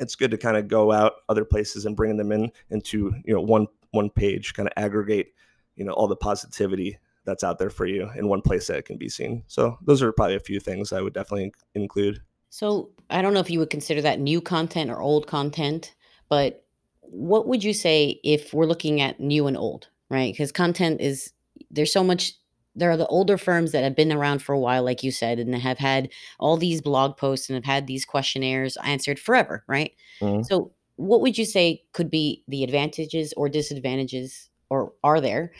it's 0.00 0.14
good 0.14 0.30
to 0.30 0.38
kind 0.38 0.56
of 0.56 0.68
go 0.68 0.92
out 0.92 1.14
other 1.28 1.44
places 1.44 1.86
and 1.86 1.96
bring 1.96 2.16
them 2.16 2.32
in 2.32 2.50
into 2.70 3.12
you 3.24 3.34
know 3.34 3.40
one 3.40 3.66
one 3.90 4.10
page 4.10 4.54
kind 4.54 4.68
of 4.68 4.72
aggregate 4.76 5.34
you 5.76 5.84
know 5.84 5.92
all 5.92 6.08
the 6.08 6.16
positivity 6.16 6.98
that's 7.28 7.44
out 7.44 7.58
there 7.58 7.70
for 7.70 7.84
you 7.86 8.08
in 8.16 8.26
one 8.26 8.40
place 8.40 8.66
that 8.66 8.78
it 8.78 8.86
can 8.86 8.96
be 8.96 9.08
seen 9.08 9.42
so 9.46 9.76
those 9.82 10.02
are 10.02 10.12
probably 10.12 10.34
a 10.34 10.40
few 10.40 10.58
things 10.58 10.92
i 10.92 11.00
would 11.00 11.12
definitely 11.12 11.52
include 11.74 12.20
so 12.48 12.90
i 13.10 13.20
don't 13.20 13.34
know 13.34 13.40
if 13.40 13.50
you 13.50 13.58
would 13.58 13.70
consider 13.70 14.00
that 14.00 14.18
new 14.18 14.40
content 14.40 14.90
or 14.90 15.00
old 15.00 15.26
content 15.26 15.94
but 16.30 16.64
what 17.02 17.46
would 17.46 17.62
you 17.62 17.74
say 17.74 18.18
if 18.24 18.54
we're 18.54 18.66
looking 18.66 19.00
at 19.02 19.20
new 19.20 19.46
and 19.46 19.56
old 19.56 19.88
right 20.08 20.32
because 20.32 20.50
content 20.50 21.00
is 21.02 21.32
there's 21.70 21.92
so 21.92 22.02
much 22.02 22.32
there 22.78 22.90
are 22.90 22.96
the 22.96 23.06
older 23.08 23.36
firms 23.36 23.72
that 23.72 23.82
have 23.82 23.96
been 23.96 24.12
around 24.12 24.40
for 24.40 24.52
a 24.52 24.58
while, 24.58 24.84
like 24.84 25.02
you 25.02 25.10
said, 25.10 25.40
and 25.40 25.52
have 25.54 25.78
had 25.78 26.10
all 26.38 26.56
these 26.56 26.80
blog 26.80 27.16
posts 27.16 27.48
and 27.48 27.56
have 27.56 27.64
had 27.64 27.86
these 27.86 28.04
questionnaires 28.04 28.76
answered 28.84 29.18
forever, 29.18 29.64
right? 29.66 29.92
Mhm. 30.20 30.46
So, 30.46 30.72
what 30.96 31.20
would 31.20 31.36
you 31.36 31.44
say 31.44 31.82
could 31.92 32.10
be 32.10 32.44
the 32.48 32.64
advantages 32.64 33.32
or 33.36 33.48
disadvantages, 33.48 34.48
or 34.70 34.92
are 35.02 35.20
there, 35.20 35.52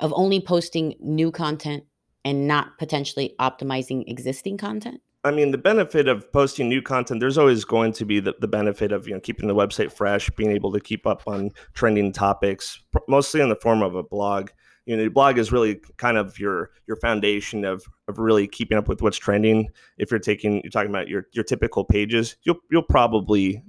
of 0.00 0.12
only 0.16 0.40
posting 0.40 0.94
new 1.00 1.30
content 1.30 1.84
and 2.24 2.46
not 2.46 2.78
potentially 2.78 3.34
optimizing 3.38 4.04
existing 4.06 4.58
content? 4.58 5.00
I 5.22 5.30
mean, 5.30 5.50
the 5.50 5.58
benefit 5.58 6.08
of 6.08 6.32
posting 6.32 6.68
new 6.68 6.80
content, 6.80 7.20
there's 7.20 7.36
always 7.36 7.64
going 7.64 7.92
to 7.94 8.06
be 8.06 8.20
the, 8.20 8.34
the 8.40 8.48
benefit 8.48 8.90
of 8.90 9.06
you 9.06 9.14
know 9.14 9.20
keeping 9.20 9.48
the 9.48 9.54
website 9.54 9.92
fresh, 9.92 10.30
being 10.30 10.50
able 10.50 10.72
to 10.72 10.80
keep 10.80 11.06
up 11.06 11.22
on 11.26 11.50
trending 11.74 12.12
topics, 12.12 12.82
mostly 13.06 13.40
in 13.40 13.50
the 13.50 13.56
form 13.56 13.82
of 13.82 13.94
a 13.94 14.02
blog. 14.02 14.50
You 14.86 14.96
know, 14.96 15.02
your 15.02 15.10
blog 15.10 15.36
is 15.36 15.52
really 15.52 15.80
kind 15.98 16.16
of 16.16 16.38
your 16.38 16.70
your 16.86 16.96
foundation 16.96 17.66
of 17.66 17.84
of 18.08 18.18
really 18.18 18.48
keeping 18.48 18.78
up 18.78 18.88
with 18.88 19.02
what's 19.02 19.18
trending. 19.18 19.68
If 19.98 20.10
you're 20.10 20.20
taking 20.20 20.62
you're 20.62 20.70
talking 20.70 20.90
about 20.90 21.08
your 21.08 21.26
your 21.32 21.44
typical 21.44 21.84
pages, 21.84 22.36
you'll 22.44 22.60
you'll 22.70 22.82
probably 22.82 23.62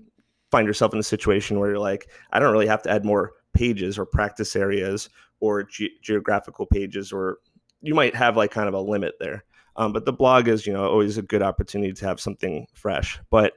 find 0.52 0.66
yourself 0.66 0.94
in 0.94 1.00
a 1.00 1.04
situation 1.04 1.60
where 1.60 1.70
you're 1.70 1.80
like, 1.80 2.10
I 2.32 2.40
don't 2.40 2.52
really 2.52 2.68
have 2.68 2.84
to 2.84 2.90
add 2.90 3.04
more 3.06 3.34
pages 3.54 3.98
or 3.98 4.06
practice 4.06 4.56
areas 4.56 5.10
or 5.40 5.64
ge- 5.64 6.00
geographical 6.02 6.66
pages, 6.66 7.12
or 7.12 7.40
you 7.82 7.96
might 7.96 8.16
have 8.16 8.38
like 8.38 8.52
kind 8.52 8.68
of 8.68 8.74
a 8.74 8.82
limit 8.82 9.16
there. 9.20 9.44
Um, 9.76 9.94
but 9.94 10.06
the 10.06 10.14
blog 10.14 10.48
is, 10.48 10.68
you 10.68 10.74
know, 10.74 10.86
always 10.86 11.18
a 11.18 11.22
good 11.22 11.42
opportunity 11.42 11.94
to 11.94 12.06
have 12.06 12.20
something 12.20 12.68
fresh. 12.74 13.20
But 13.30 13.54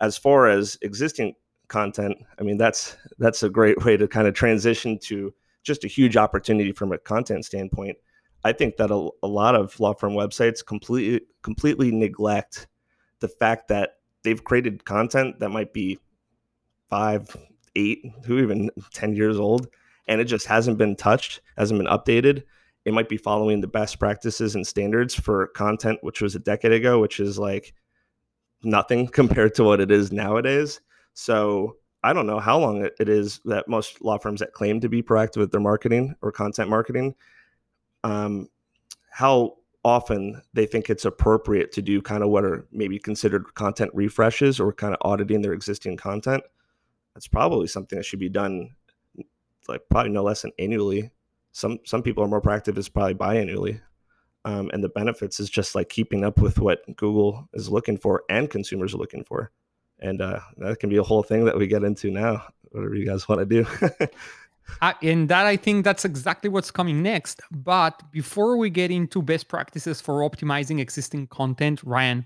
as 0.00 0.16
far 0.16 0.48
as 0.48 0.78
existing 0.82 1.34
content, 1.68 2.18
I 2.38 2.42
mean, 2.42 2.58
that's 2.58 2.96
that's 3.18 3.42
a 3.42 3.50
great 3.50 3.84
way 3.84 3.96
to 3.96 4.06
kind 4.06 4.28
of 4.28 4.34
transition 4.34 4.98
to 5.04 5.32
just 5.62 5.84
a 5.84 5.88
huge 5.88 6.16
opportunity 6.16 6.72
from 6.72 6.92
a 6.92 6.98
content 6.98 7.44
standpoint. 7.44 7.96
I 8.44 8.52
think 8.52 8.76
that 8.76 8.90
a, 8.90 9.08
a 9.22 9.26
lot 9.26 9.54
of 9.54 9.78
law 9.80 9.94
firm 9.94 10.12
websites 10.12 10.64
completely 10.64 11.26
completely 11.42 11.90
neglect 11.90 12.68
the 13.20 13.28
fact 13.28 13.68
that 13.68 13.96
they've 14.22 14.44
created 14.44 14.84
content 14.84 15.40
that 15.40 15.48
might 15.48 15.72
be 15.72 15.98
five, 16.90 17.34
eight, 17.76 18.04
who 18.24 18.38
even 18.38 18.70
ten 18.92 19.14
years 19.14 19.38
old, 19.38 19.68
and 20.06 20.20
it 20.20 20.24
just 20.24 20.46
hasn't 20.46 20.78
been 20.78 20.96
touched, 20.96 21.40
hasn't 21.56 21.78
been 21.78 21.86
updated. 21.86 22.44
It 22.84 22.94
might 22.94 23.08
be 23.08 23.16
following 23.16 23.60
the 23.60 23.66
best 23.66 23.98
practices 23.98 24.54
and 24.54 24.66
standards 24.66 25.14
for 25.14 25.46
content 25.48 26.00
which 26.02 26.20
was 26.20 26.34
a 26.34 26.38
decade 26.38 26.72
ago 26.72 27.00
which 27.00 27.18
is 27.18 27.38
like 27.38 27.72
nothing 28.62 29.06
compared 29.20 29.54
to 29.54 29.64
what 29.64 29.80
it 29.80 29.90
is 29.90 30.12
nowadays. 30.12 30.80
So 31.14 31.76
i 32.04 32.12
don't 32.12 32.26
know 32.26 32.38
how 32.38 32.58
long 32.58 32.84
it 32.84 33.08
is 33.08 33.40
that 33.46 33.66
most 33.66 34.04
law 34.04 34.18
firms 34.18 34.38
that 34.38 34.52
claim 34.52 34.78
to 34.78 34.88
be 34.88 35.02
proactive 35.02 35.38
with 35.38 35.50
their 35.50 35.60
marketing 35.60 36.14
or 36.22 36.30
content 36.30 36.70
marketing 36.70 37.14
um, 38.04 38.48
how 39.10 39.54
often 39.84 40.40
they 40.52 40.66
think 40.66 40.88
it's 40.88 41.06
appropriate 41.06 41.72
to 41.72 41.82
do 41.82 42.00
kind 42.00 42.22
of 42.22 42.28
what 42.28 42.44
are 42.44 42.66
maybe 42.70 42.98
considered 42.98 43.54
content 43.54 43.90
refreshes 43.94 44.60
or 44.60 44.72
kind 44.72 44.94
of 44.94 44.98
auditing 45.02 45.42
their 45.42 45.52
existing 45.52 45.96
content 45.96 46.44
that's 47.14 47.28
probably 47.28 47.66
something 47.66 47.96
that 47.96 48.04
should 48.04 48.18
be 48.18 48.28
done 48.28 48.74
like 49.68 49.82
probably 49.90 50.10
no 50.10 50.22
less 50.22 50.42
than 50.42 50.52
annually. 50.58 51.10
Some 51.52 51.78
some 51.84 52.02
people 52.02 52.24
are 52.24 52.28
more 52.28 52.42
proactive 52.42 52.76
is 52.76 52.88
probably 52.88 53.14
biannually. 53.14 53.80
Um, 54.44 54.70
and 54.74 54.84
the 54.84 54.90
benefits 54.90 55.40
is 55.40 55.48
just 55.48 55.74
like 55.74 55.88
keeping 55.88 56.22
up 56.22 56.38
with 56.38 56.58
what 56.58 56.84
google 56.96 57.48
is 57.54 57.70
looking 57.70 57.96
for 57.96 58.24
and 58.28 58.50
consumers 58.50 58.92
are 58.92 58.98
looking 58.98 59.24
for. 59.24 59.50
And 60.00 60.20
uh, 60.20 60.40
that 60.58 60.80
can 60.80 60.90
be 60.90 60.98
a 60.98 61.02
whole 61.02 61.22
thing 61.22 61.46
that 61.46 61.56
we 61.56 61.66
get 61.66 61.82
into 61.82 62.10
now 62.10 62.46
whatever 62.70 62.94
you 62.94 63.06
guys 63.06 63.28
want 63.28 63.40
to 63.40 63.46
do. 63.46 63.66
Uh, 64.80 64.92
and 65.02 65.28
that 65.28 65.46
I 65.46 65.56
think 65.56 65.84
that's 65.84 66.04
exactly 66.04 66.48
what's 66.48 66.70
coming 66.70 67.02
next. 67.02 67.40
But 67.50 68.02
before 68.10 68.56
we 68.56 68.70
get 68.70 68.90
into 68.90 69.22
best 69.22 69.48
practices 69.48 70.00
for 70.00 70.28
optimizing 70.28 70.80
existing 70.80 71.28
content, 71.28 71.82
Ryan, 71.84 72.24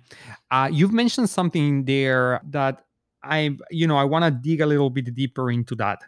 uh, 0.50 0.68
you've 0.72 0.92
mentioned 0.92 1.30
something 1.30 1.84
there 1.84 2.40
that 2.50 2.84
I, 3.28 3.56
you 3.70 3.86
know, 3.86 3.96
I 3.96 4.04
want 4.04 4.24
to 4.24 4.30
dig 4.30 4.60
a 4.60 4.66
little 4.66 4.90
bit 4.90 5.14
deeper 5.14 5.50
into 5.50 5.74
that. 5.76 6.00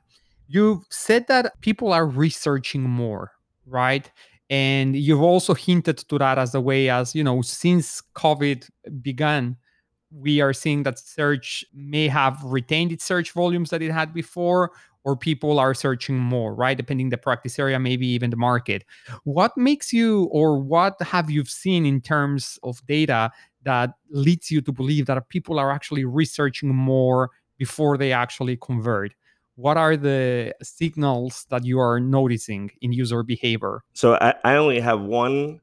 You've 0.49 0.85
said 0.91 1.27
that 1.29 1.61
people 1.61 1.93
are 1.93 2.07
researching 2.07 2.83
more, 2.83 3.33
right? 3.67 4.11
And 4.49 4.97
you've 4.97 5.21
also 5.21 5.55
hinted 5.55 5.99
to 5.99 6.19
that 6.19 6.39
as 6.39 6.55
a 6.55 6.61
way 6.61 6.91
as, 6.91 7.15
you 7.15 7.23
know, 7.23 7.41
since 7.43 8.03
COVID 8.17 8.69
began, 9.01 9.57
we 10.13 10.41
are 10.41 10.53
seeing 10.53 10.83
that 10.83 10.99
search 10.99 11.65
may 11.73 12.09
have 12.09 12.43
retained 12.43 12.91
its 12.93 13.05
search 13.05 13.33
volumes 13.33 13.71
that 13.71 13.83
it 13.83 13.93
had 13.93 14.13
before 14.13 14.73
or 15.05 15.17
people 15.17 15.59
are 15.59 15.73
searching 15.73 16.19
more 16.19 16.55
right 16.55 16.77
depending 16.77 17.09
the 17.09 17.17
practice 17.17 17.59
area 17.59 17.79
maybe 17.79 18.07
even 18.07 18.31
the 18.31 18.37
market 18.37 18.85
what 19.25 19.57
makes 19.57 19.93
you 19.93 20.25
or 20.25 20.59
what 20.59 21.01
have 21.01 21.31
you 21.31 21.45
seen 21.45 21.87
in 21.87 22.01
terms 22.01 22.59
of 22.63 22.85
data 22.87 23.31
that 23.63 23.95
leads 24.11 24.51
you 24.51 24.61
to 24.61 24.73
believe 24.73 25.07
that 25.07 25.29
people 25.29 25.59
are 25.59 25.71
actually 25.71 26.05
researching 26.05 26.75
more 26.75 27.31
before 27.59 27.99
they 27.99 28.13
actually 28.13 28.57
convert 28.57 29.13
what 29.57 29.77
are 29.77 29.97
the 29.97 30.55
signals 30.63 31.47
that 31.51 31.65
you 31.65 31.79
are 31.79 32.01
noticing 32.01 32.71
in 32.81 32.93
user 32.93 33.23
behavior 33.23 33.83
so 33.93 34.15
i, 34.15 34.35
I 34.45 34.57
only 34.57 34.81
have 34.81 35.01
one 35.01 35.61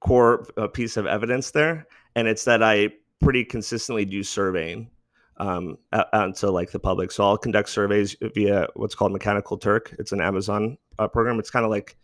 core 0.00 0.46
uh, 0.56 0.68
piece 0.68 0.96
of 0.96 1.06
evidence 1.06 1.50
there 1.50 1.86
and 2.14 2.28
it's 2.28 2.44
that 2.44 2.62
i 2.62 2.90
pretty 3.20 3.44
consistently 3.44 4.04
do 4.04 4.22
surveying 4.22 4.90
um, 5.38 5.78
out, 5.92 6.08
out 6.12 6.26
into 6.26 6.50
like 6.50 6.70
the 6.70 6.78
public. 6.78 7.10
So 7.10 7.24
I'll 7.24 7.38
conduct 7.38 7.70
surveys 7.70 8.14
via 8.34 8.66
what's 8.74 8.94
called 8.94 9.12
Mechanical 9.12 9.56
Turk. 9.56 9.94
It's 9.98 10.12
an 10.12 10.20
Amazon 10.20 10.76
uh, 10.98 11.08
program. 11.08 11.38
It's 11.38 11.50
kind 11.50 11.64
of 11.64 11.70
like 11.70 11.96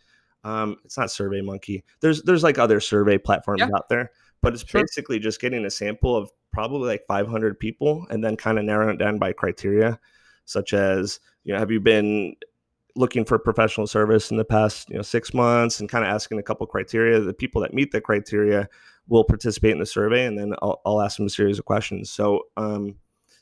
um, 0.43 0.77
it's 0.85 0.97
not 0.97 1.11
Survey 1.11 1.41
Monkey. 1.41 1.83
There's 2.01 2.23
there's 2.23 2.41
like 2.43 2.57
other 2.57 2.79
survey 2.79 3.19
platforms 3.19 3.59
Yeah. 3.61 3.69
out 3.75 3.89
there, 3.89 4.09
but 4.41 4.53
it's 4.53 4.63
Sure. 4.65 4.81
basically 4.81 5.19
just 5.19 5.41
getting 5.41 5.65
a 5.65 5.69
sample 5.69 6.15
of 6.15 6.29
probably 6.53 6.87
like 6.87 7.03
500 7.07 7.59
people 7.59 8.05
and 8.09 8.23
then 8.23 8.35
kind 8.35 8.57
of 8.57 8.65
narrowing 8.65 8.95
it 8.95 8.97
down 8.99 9.17
by 9.19 9.33
criteria, 9.33 9.99
such 10.45 10.73
as 10.73 11.19
you 11.43 11.53
know 11.53 11.59
have 11.59 11.71
you 11.71 11.79
been 11.79 12.35
looking 12.95 13.23
for 13.25 13.37
professional 13.37 13.85
service 13.85 14.31
in 14.31 14.37
the 14.37 14.45
past 14.45 14.89
you 14.89 14.95
know 14.95 15.01
six 15.03 15.33
months 15.33 15.79
and 15.79 15.87
kind 15.89 16.03
of 16.03 16.09
asking 16.11 16.39
a 16.39 16.43
couple 16.43 16.65
criteria 16.65 17.19
the 17.19 17.33
people 17.33 17.61
that 17.61 17.73
meet 17.73 17.91
the 17.91 18.01
criteria 18.01 18.67
will 19.07 19.23
participate 19.23 19.71
in 19.71 19.79
the 19.79 19.85
survey 19.85 20.25
and 20.25 20.35
then 20.37 20.55
i'll, 20.63 20.81
I'll 20.83 21.01
ask 21.01 21.17
them 21.17 21.27
a 21.27 21.29
series 21.29 21.59
of 21.59 21.65
questions 21.65 22.09
so 22.09 22.41
um, 22.57 22.95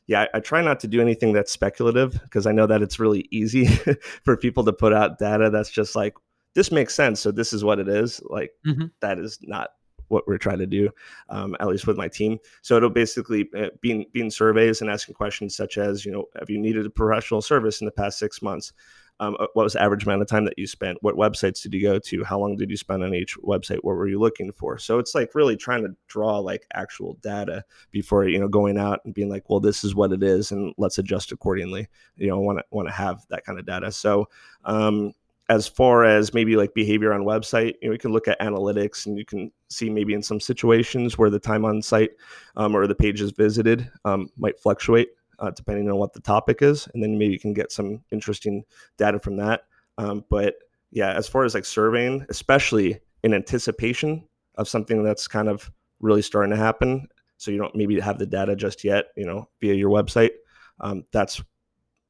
yeah 0.08 0.24
I, 0.24 0.38
I 0.38 0.40
try 0.42 0.62
not 0.62 0.82
to 0.82 0.88
do 0.90 1.00
anything 1.00 1.32
that's 1.32 1.54
speculative 1.54 2.20
because 2.24 2.46
i 2.46 2.52
know 2.52 2.68
that 2.68 2.82
it's 2.82 3.00
really 3.00 3.28
easy 3.32 3.66
for 4.26 4.36
people 4.36 4.66
to 4.66 4.74
put 4.74 4.92
out 4.92 5.20
data 5.20 5.50
that's 5.50 5.72
just 5.72 5.96
like 5.96 6.16
this 6.54 6.70
makes 6.70 6.94
sense 6.94 7.22
so 7.22 7.32
this 7.32 7.54
is 7.54 7.64
what 7.64 7.80
it 7.80 7.88
is 7.88 8.22
like 8.26 8.52
Mhm. 8.68 8.92
that 9.00 9.20
is 9.20 9.40
not 9.42 9.70
what 10.10 10.28
we're 10.28 10.38
trying 10.38 10.60
to 10.60 10.68
do 10.68 10.90
um, 11.30 11.56
at 11.60 11.68
least 11.68 11.88
with 11.88 11.98
my 11.98 12.08
team. 12.08 12.40
So 12.62 12.78
it'll 12.78 12.90
basically 12.90 13.50
uh, 13.58 13.70
be, 13.82 14.08
be 14.12 14.22
in 14.22 14.32
surveys 14.32 14.82
and 14.82 14.90
asking 14.90 15.16
questions 15.16 15.56
such 15.56 15.78
as 15.78 16.06
you 16.06 16.12
know 16.12 16.26
have 16.40 16.50
you 16.50 16.60
needed 16.60 16.86
a 16.86 16.90
professional 16.90 17.42
service 17.42 17.82
in 17.82 17.86
the 17.86 17.92
past 17.92 18.20
six 18.20 18.42
months? 18.42 18.74
Um, 19.22 19.38
uh, 19.40 19.48
what 19.54 19.64
was 19.64 19.74
the 19.74 19.82
average 19.82 20.04
amount 20.04 20.22
of 20.22 20.28
time 20.28 20.44
that 20.44 20.60
you 20.60 20.68
spent? 20.68 20.98
What 21.02 21.16
websites 21.16 21.62
did 21.62 21.74
you 21.74 21.82
go 21.82 22.00
to? 22.00 22.24
How 22.26 22.38
long 22.38 22.58
did 22.58 22.70
you 22.70 22.76
spend 22.76 23.02
on 23.02 23.14
each 23.14 23.38
website? 23.38 23.80
What 23.82 23.96
were 23.96 24.10
you 24.10 24.20
looking 24.20 24.52
for? 24.52 24.78
So 24.78 25.00
it's 25.00 25.16
like 25.16 25.36
really 25.36 25.56
trying 25.56 25.84
to 25.84 25.96
draw 26.08 26.38
like 26.40 26.66
actual 26.74 27.14
data 27.22 27.64
before 27.92 28.28
you 28.28 28.40
know 28.40 28.50
going 28.50 28.78
out 28.78 29.00
and 29.06 29.14
being 29.14 29.30
like 29.30 29.50
well 29.50 29.62
this 29.62 29.84
is 29.84 29.96
what 29.96 30.12
it 30.12 30.22
is 30.22 30.52
and 30.52 30.74
let's 30.78 30.98
adjust 30.98 31.32
accordingly. 31.32 31.88
You 32.18 32.28
know 32.28 32.40
want 32.40 32.60
to 32.60 32.66
want 32.72 32.90
to 32.90 32.94
have 32.94 33.26
that 33.30 33.46
kind 33.46 33.58
of 33.58 33.66
data. 33.66 33.92
So 33.92 34.28
um, 34.66 35.14
as 35.50 35.68
far 35.68 36.04
as 36.04 36.34
maybe 36.34 36.56
like 36.56 36.74
behavior 36.74 37.14
on 37.14 37.22
website 37.22 37.76
you 37.82 37.88
know 37.88 37.94
you 37.94 38.00
can 38.00 38.12
look 38.12 38.28
at 38.28 38.40
analytics 38.40 39.06
and 39.06 39.18
you 39.18 39.26
can 39.26 39.52
see 39.70 39.90
maybe 39.90 40.14
in 40.14 40.24
some 40.24 40.40
situations 40.40 41.18
where 41.18 41.30
the 41.30 41.40
time 41.40 41.66
on 41.66 41.82
site 41.82 42.12
um, 42.56 42.76
or 42.76 42.88
the 42.88 42.96
pages 42.96 43.32
visited 43.32 43.90
um, 44.06 44.30
might 44.38 44.60
fluctuate 44.60 45.10
uh, 45.40 45.52
depending 45.52 45.90
on 45.90 45.98
what 45.98 46.14
the 46.14 46.22
topic 46.22 46.62
is 46.62 46.88
and 46.94 47.04
then 47.04 47.18
maybe 47.18 47.34
you 47.34 47.40
can 47.40 47.54
get 47.54 47.72
some 47.72 48.02
interesting 48.12 48.64
data 48.98 49.20
from 49.20 49.36
that. 49.38 49.66
Um, 49.98 50.26
but 50.30 50.56
yeah 50.92 51.14
as 51.14 51.28
far 51.28 51.44
as 51.44 51.54
like 51.54 51.66
surveying 51.66 52.26
especially 52.30 53.00
in 53.24 53.34
anticipation 53.34 54.28
of 54.56 54.68
something 54.68 55.04
that's 55.04 55.28
kind 55.28 55.48
of 55.48 55.72
really 56.00 56.22
starting 56.22 56.52
to 56.52 56.58
happen 56.58 57.08
so 57.38 57.52
you 57.52 57.58
don't 57.58 57.76
maybe 57.76 58.00
have 58.00 58.18
the 58.18 58.26
data 58.26 58.56
just 58.56 58.84
yet 58.84 59.06
you 59.16 59.26
know 59.26 59.48
via 59.62 59.74
your 59.74 59.90
website 59.90 60.32
um, 60.80 61.06
that's 61.12 61.40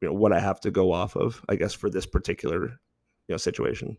you 0.02 0.08
know 0.08 0.14
what 0.14 0.32
i 0.32 0.40
have 0.40 0.60
to 0.62 0.72
go 0.72 0.92
off 0.92 1.16
of 1.16 1.44
i 1.50 1.56
guess 1.56 1.74
for 1.74 1.90
this 1.90 2.06
particular 2.06 2.80
you 3.28 3.34
know 3.34 3.38
situation 3.38 3.98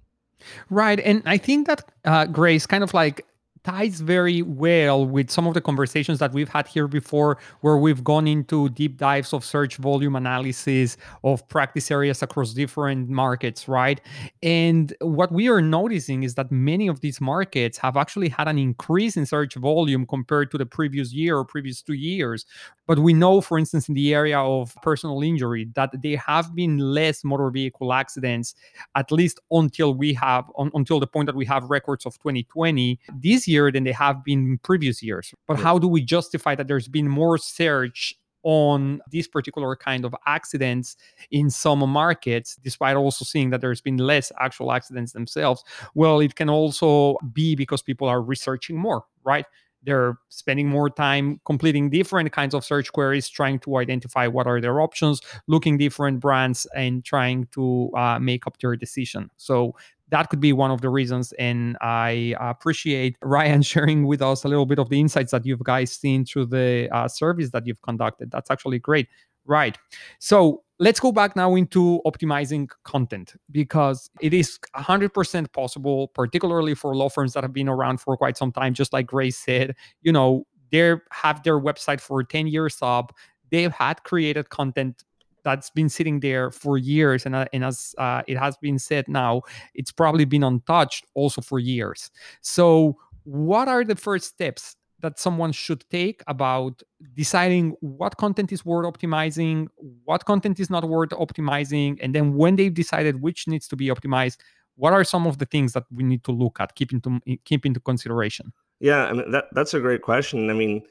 Right. 0.70 1.00
And 1.00 1.22
I 1.26 1.38
think 1.38 1.66
that, 1.66 1.84
uh, 2.04 2.26
Grace, 2.26 2.66
kind 2.66 2.84
of 2.84 2.94
like 2.94 3.24
ties 3.66 4.00
very 4.00 4.42
well 4.42 5.04
with 5.04 5.28
some 5.28 5.44
of 5.48 5.54
the 5.54 5.60
conversations 5.60 6.20
that 6.20 6.32
we've 6.32 6.48
had 6.48 6.68
here 6.68 6.86
before, 6.86 7.36
where 7.62 7.76
we've 7.76 8.04
gone 8.04 8.28
into 8.28 8.68
deep 8.68 8.96
dives 8.96 9.32
of 9.32 9.44
search 9.44 9.76
volume 9.78 10.14
analysis 10.14 10.96
of 11.24 11.46
practice 11.48 11.90
areas 11.90 12.22
across 12.22 12.54
different 12.54 13.08
markets, 13.08 13.66
right? 13.66 14.00
And 14.40 14.94
what 15.00 15.32
we 15.32 15.48
are 15.48 15.60
noticing 15.60 16.22
is 16.22 16.36
that 16.36 16.52
many 16.52 16.86
of 16.86 17.00
these 17.00 17.20
markets 17.20 17.76
have 17.78 17.96
actually 17.96 18.28
had 18.28 18.46
an 18.46 18.56
increase 18.56 19.16
in 19.16 19.26
search 19.26 19.56
volume 19.56 20.06
compared 20.06 20.52
to 20.52 20.58
the 20.58 20.66
previous 20.66 21.12
year 21.12 21.36
or 21.36 21.44
previous 21.44 21.82
two 21.82 21.94
years. 21.94 22.46
But 22.86 23.00
we 23.00 23.14
know, 23.14 23.40
for 23.40 23.58
instance, 23.58 23.88
in 23.88 23.96
the 23.96 24.14
area 24.14 24.38
of 24.38 24.76
personal 24.80 25.20
injury, 25.22 25.68
that 25.74 25.90
there 26.02 26.18
have 26.18 26.54
been 26.54 26.78
less 26.78 27.24
motor 27.24 27.50
vehicle 27.50 27.92
accidents, 27.92 28.54
at 28.94 29.10
least 29.10 29.40
until 29.50 29.92
we 29.92 30.14
have, 30.14 30.44
un- 30.56 30.70
until 30.72 31.00
the 31.00 31.08
point 31.08 31.26
that 31.26 31.34
we 31.34 31.44
have 31.46 31.64
records 31.64 32.06
of 32.06 32.16
2020 32.18 33.00
this 33.20 33.48
year 33.48 33.55
than 33.72 33.84
they 33.84 33.92
have 33.92 34.24
been 34.24 34.40
in 34.46 34.58
previous 34.58 35.02
years. 35.02 35.32
But 35.46 35.58
how 35.58 35.78
do 35.78 35.88
we 35.88 36.02
justify 36.02 36.54
that 36.54 36.68
there's 36.68 36.88
been 36.88 37.08
more 37.08 37.38
search 37.38 38.14
on 38.46 39.00
these 39.10 39.26
particular 39.26 39.74
kind 39.74 40.04
of 40.04 40.14
accidents 40.24 40.96
in 41.32 41.50
some 41.50 41.80
markets, 41.80 42.56
despite 42.62 42.94
also 42.94 43.24
seeing 43.24 43.50
that 43.50 43.60
there's 43.60 43.80
been 43.80 43.96
less 43.96 44.30
actual 44.38 44.70
accidents 44.70 45.12
themselves. 45.12 45.64
Well, 45.96 46.20
it 46.20 46.36
can 46.36 46.48
also 46.48 47.16
be 47.32 47.56
because 47.56 47.82
people 47.82 48.06
are 48.06 48.22
researching 48.22 48.76
more, 48.76 49.02
right? 49.24 49.46
They're 49.82 50.18
spending 50.28 50.68
more 50.68 50.88
time 50.90 51.40
completing 51.44 51.90
different 51.90 52.30
kinds 52.30 52.54
of 52.54 52.64
search 52.64 52.92
queries, 52.92 53.28
trying 53.28 53.58
to 53.60 53.78
identify 53.78 54.28
what 54.28 54.46
are 54.46 54.60
their 54.60 54.80
options, 54.80 55.20
looking 55.48 55.76
different 55.76 56.20
brands, 56.20 56.66
and 56.74 57.04
trying 57.04 57.48
to 57.54 57.90
uh, 57.96 58.18
make 58.20 58.46
up 58.46 58.58
their 58.58 58.76
decision. 58.76 59.28
So 59.36 59.74
that 60.08 60.28
could 60.30 60.40
be 60.40 60.52
one 60.52 60.70
of 60.70 60.80
the 60.80 60.88
reasons. 60.88 61.32
And 61.32 61.76
I 61.80 62.34
appreciate 62.40 63.16
Ryan 63.22 63.62
sharing 63.62 64.06
with 64.06 64.22
us 64.22 64.44
a 64.44 64.48
little 64.48 64.66
bit 64.66 64.78
of 64.78 64.88
the 64.88 65.00
insights 65.00 65.32
that 65.32 65.44
you've 65.44 65.62
guys 65.64 65.92
seen 65.92 66.24
through 66.24 66.46
the 66.46 66.88
uh, 66.92 67.08
service 67.08 67.50
that 67.50 67.66
you've 67.66 67.82
conducted. 67.82 68.30
That's 68.30 68.50
actually 68.50 68.78
great. 68.78 69.08
Right. 69.44 69.78
So 70.18 70.62
let's 70.78 71.00
go 71.00 71.12
back 71.12 71.36
now 71.36 71.54
into 71.54 72.00
optimizing 72.04 72.68
content 72.84 73.34
because 73.50 74.10
it 74.20 74.34
is 74.34 74.58
100% 74.76 75.52
possible, 75.52 76.08
particularly 76.08 76.74
for 76.74 76.94
law 76.94 77.08
firms 77.08 77.32
that 77.34 77.44
have 77.44 77.52
been 77.52 77.68
around 77.68 78.00
for 78.00 78.16
quite 78.16 78.36
some 78.36 78.52
time. 78.52 78.74
Just 78.74 78.92
like 78.92 79.06
Grace 79.06 79.38
said, 79.38 79.74
you 80.02 80.12
know, 80.12 80.46
they 80.72 80.94
have 81.12 81.42
their 81.44 81.60
website 81.60 82.00
for 82.00 82.22
10 82.22 82.48
years 82.48 82.78
up. 82.82 83.14
They've 83.50 83.72
had 83.72 84.02
created 84.02 84.50
content 84.50 85.04
that's 85.46 85.70
been 85.70 85.88
sitting 85.88 86.18
there 86.18 86.50
for 86.50 86.76
years 86.76 87.24
and, 87.24 87.36
uh, 87.36 87.46
and 87.52 87.64
as 87.64 87.94
uh, 87.98 88.20
it 88.26 88.36
has 88.36 88.56
been 88.56 88.80
said 88.80 89.06
now 89.06 89.42
it's 89.74 89.92
probably 89.92 90.24
been 90.24 90.42
untouched 90.42 91.06
also 91.14 91.40
for 91.40 91.60
years. 91.60 92.10
So 92.40 92.98
what 93.22 93.68
are 93.68 93.84
the 93.84 93.94
first 93.94 94.26
steps 94.26 94.74
that 95.00 95.20
someone 95.20 95.52
should 95.52 95.88
take 95.88 96.24
about 96.26 96.82
deciding 97.14 97.76
what 97.80 98.16
content 98.16 98.50
is 98.50 98.64
worth 98.64 98.92
optimizing 98.92 99.68
what 100.04 100.24
content 100.24 100.58
is 100.58 100.68
not 100.68 100.84
worth 100.88 101.10
optimizing 101.10 101.96
and 102.02 102.12
then 102.12 102.34
when 102.34 102.56
they've 102.56 102.74
decided 102.74 103.22
which 103.22 103.46
needs 103.46 103.68
to 103.68 103.76
be 103.76 103.86
optimized 103.86 104.38
what 104.74 104.92
are 104.92 105.04
some 105.04 105.26
of 105.28 105.38
the 105.38 105.46
things 105.46 105.74
that 105.74 105.84
we 105.92 106.02
need 106.02 106.24
to 106.24 106.32
look 106.32 106.58
at 106.58 106.74
keep 106.74 106.92
into 106.92 107.20
keep 107.44 107.64
into 107.64 107.78
consideration? 107.78 108.52
Yeah 108.80 109.04
I 109.06 109.12
mean, 109.12 109.30
that, 109.30 109.44
that's 109.52 109.74
a 109.74 109.80
great 109.80 110.02
question. 110.02 110.50
I 110.50 110.54
mean 110.54 110.82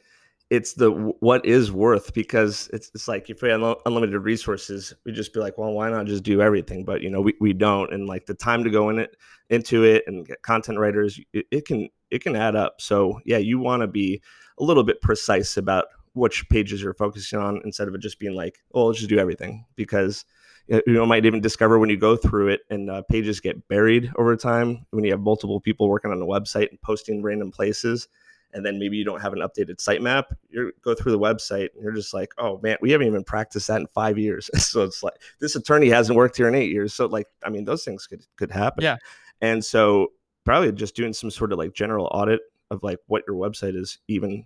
it's 0.49 0.73
the 0.73 0.91
what 0.91 1.45
is 1.45 1.71
worth 1.71 2.13
because 2.13 2.69
it's, 2.71 2.91
it's 2.93 3.07
like 3.07 3.29
if 3.29 3.41
we 3.41 3.49
had 3.49 3.61
unlimited 3.85 4.21
resources 4.21 4.93
we'd 5.03 5.15
just 5.15 5.33
be 5.33 5.39
like 5.39 5.57
well 5.57 5.71
why 5.71 5.89
not 5.89 6.05
just 6.05 6.23
do 6.23 6.41
everything? 6.41 6.85
But 6.85 7.01
you 7.01 7.09
know 7.09 7.21
we, 7.21 7.33
we 7.39 7.53
don't 7.53 7.93
and 7.93 8.07
like 8.07 8.25
the 8.25 8.35
time 8.35 8.63
to 8.63 8.69
go 8.69 8.89
in 8.89 8.99
it 8.99 9.15
into 9.49 9.83
it 9.83 10.03
and 10.07 10.25
get 10.27 10.41
content 10.43 10.77
writers 10.77 11.19
it, 11.33 11.45
it 11.51 11.65
can 11.65 11.89
it 12.11 12.21
can 12.21 12.35
add 12.35 12.55
up. 12.55 12.79
So 12.79 13.19
yeah 13.25 13.37
you 13.37 13.59
want 13.59 13.81
to 13.81 13.87
be 13.87 14.21
a 14.59 14.63
little 14.63 14.83
bit 14.83 15.01
precise 15.01 15.57
about 15.57 15.85
which 16.13 16.47
pages 16.49 16.81
you're 16.81 16.93
focusing 16.93 17.39
on 17.39 17.59
instead 17.65 17.87
of 17.87 17.95
it 17.95 18.01
just 18.01 18.19
being 18.19 18.35
like 18.35 18.59
oh 18.73 18.85
let's 18.85 18.99
just 18.99 19.09
do 19.09 19.19
everything 19.19 19.65
because 19.75 20.25
you 20.67 20.81
know 20.87 21.05
might 21.05 21.25
even 21.25 21.41
discover 21.41 21.77
when 21.79 21.89
you 21.89 21.97
go 21.97 22.15
through 22.15 22.49
it 22.49 22.61
and 22.69 22.89
uh, 22.89 23.01
pages 23.03 23.39
get 23.39 23.67
buried 23.67 24.11
over 24.17 24.35
time 24.35 24.85
when 24.91 25.03
you 25.03 25.11
have 25.11 25.19
multiple 25.19 25.59
people 25.59 25.89
working 25.89 26.11
on 26.11 26.21
a 26.21 26.25
website 26.25 26.69
and 26.69 26.81
posting 26.81 27.21
random 27.21 27.51
places 27.51 28.07
and 28.55 28.65
then 28.65 28.79
maybe 28.79 28.97
you 28.97 29.03
don't 29.03 29.21
have 29.21 29.33
an 29.33 29.39
updated 29.39 29.75
sitemap 29.75 30.23
you 30.49 30.71
go 30.81 30.95
through 30.95 31.11
the 31.11 31.19
website 31.19 31.69
and 31.73 31.83
you're 31.83 31.91
just 31.91 32.13
like 32.13 32.33
oh 32.37 32.59
man 32.63 32.77
we 32.81 32.89
haven't 32.89 33.05
even 33.05 33.23
practiced 33.23 33.67
that 33.67 33.81
in 33.81 33.87
five 33.87 34.17
years. 34.17 34.49
So 34.65 34.83
it's 34.83 35.03
like 35.03 35.21
this 35.39 35.55
attorney 35.55 35.89
hasn't 35.89 36.17
worked 36.17 36.37
here 36.37 36.47
in 36.47 36.55
eight 36.55 36.71
years. 36.71 36.93
So 36.93 37.05
like 37.05 37.27
i 37.43 37.49
mean 37.49 37.65
those 37.65 37.83
things 37.83 38.07
could 38.07 38.25
could 38.37 38.51
happen. 38.51 38.83
Yeah. 38.83 38.97
And 39.41 39.63
so 39.63 40.11
probably 40.43 40.71
just 40.71 40.95
doing 40.95 41.13
some 41.13 41.29
sort 41.29 41.51
of 41.51 41.59
like 41.59 41.73
general 41.73 42.07
audit 42.11 42.41
of 42.71 42.81
like 42.83 42.99
what 43.07 43.23
your 43.27 43.35
website 43.35 43.75
is 43.75 43.99
even 44.07 44.45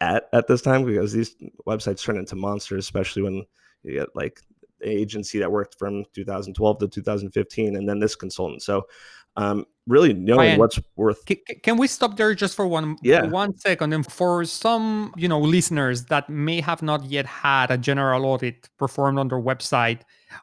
at 0.00 0.28
at 0.32 0.46
this 0.46 0.62
time 0.62 0.84
because 0.84 1.12
these 1.12 1.34
websites 1.66 2.02
turn 2.02 2.16
into 2.16 2.36
monsters 2.36 2.84
especially 2.84 3.22
when 3.22 3.44
you 3.82 3.94
get 3.94 4.14
like 4.14 4.42
agency 4.82 5.38
that 5.38 5.50
worked 5.50 5.76
from 5.78 6.04
2012 6.14 6.78
to 6.78 6.88
2015 6.88 7.76
and 7.76 7.88
then 7.88 7.98
this 7.98 8.14
consultant 8.14 8.62
so 8.62 8.86
um, 9.38 9.66
really 9.86 10.12
knowing 10.12 10.38
Ryan, 10.38 10.58
what's 10.58 10.80
worth. 10.96 11.24
Can, 11.24 11.36
can, 11.62 11.76
we 11.76 11.86
stop 11.86 12.16
there 12.16 12.34
just 12.34 12.56
for 12.56 12.66
one 12.66 12.96
yeah. 13.02 13.22
For 13.22 13.28
one 13.28 13.56
second? 13.56 13.92
And 13.92 14.10
for 14.10 14.44
some, 14.44 15.14
you 15.16 15.28
know, 15.28 15.38
listeners 15.38 16.06
that 16.06 16.28
may 16.28 16.60
have 16.60 16.82
not 16.82 17.04
yet 17.04 17.24
had 17.24 17.70
a 17.70 17.78
general 17.78 18.26
audit 18.26 18.68
performed 18.78 19.18
on 19.18 19.28
their 19.28 19.40
website 19.40 20.00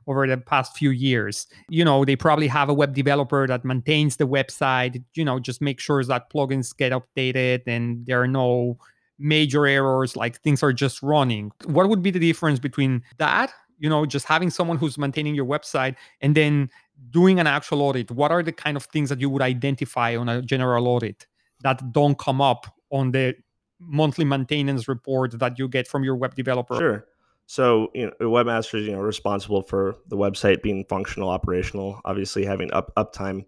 over 0.07 0.25
the 0.25 0.37
past 0.37 0.77
few 0.77 0.91
years, 0.91 1.45
you 1.69 1.83
know, 1.83 2.05
they 2.05 2.15
probably 2.15 2.47
have 2.47 2.69
a 2.69 2.73
web 2.73 2.95
developer 2.95 3.45
that 3.45 3.65
maintains 3.65 4.15
the 4.15 4.25
website. 4.25 5.03
You 5.13 5.25
know, 5.25 5.39
just 5.39 5.61
make 5.61 5.81
sure 5.81 6.01
that 6.05 6.31
plugins 6.31 6.75
get 6.75 6.93
updated 6.93 7.63
and 7.67 8.05
there 8.05 8.21
are 8.21 8.27
no 8.27 8.77
major 9.19 9.65
errors, 9.67 10.15
like 10.15 10.41
things 10.41 10.63
are 10.63 10.73
just 10.73 11.03
running. 11.03 11.51
What 11.65 11.89
would 11.89 12.01
be 12.01 12.11
the 12.11 12.19
difference 12.19 12.59
between 12.59 13.03
that 13.17 13.51
you 13.79 13.89
know 13.89 14.05
just 14.05 14.25
having 14.25 14.49
someone 14.49 14.77
who's 14.77 14.97
maintaining 14.97 15.35
your 15.35 15.45
website 15.45 15.95
and 16.21 16.35
then 16.35 16.69
doing 17.09 17.39
an 17.39 17.47
actual 17.47 17.81
audit, 17.81 18.11
what 18.11 18.31
are 18.31 18.43
the 18.43 18.51
kind 18.51 18.77
of 18.77 18.85
things 18.85 19.09
that 19.09 19.19
you 19.19 19.29
would 19.29 19.41
identify 19.41 20.15
on 20.15 20.29
a 20.29 20.41
general 20.41 20.87
audit 20.87 21.27
that 21.61 21.91
don't 21.91 22.17
come 22.17 22.41
up 22.41 22.67
on 22.91 23.11
the 23.11 23.35
monthly 23.79 24.25
maintenance 24.25 24.87
report 24.87 25.37
that 25.39 25.59
you 25.59 25.67
get 25.67 25.87
from 25.87 26.03
your 26.03 26.15
web 26.15 26.35
developer? 26.35 26.77
Sure. 26.77 27.05
So, 27.47 27.91
you 27.93 28.07
know, 28.07 28.13
webmaster 28.21 28.79
is 28.79 28.87
you 28.87 28.93
know 28.93 29.01
responsible 29.01 29.61
for 29.61 29.95
the 30.07 30.17
website 30.17 30.61
being 30.61 30.85
functional, 30.85 31.29
operational. 31.29 32.01
Obviously, 32.05 32.45
having 32.45 32.73
up 32.73 32.91
uptime. 32.95 33.45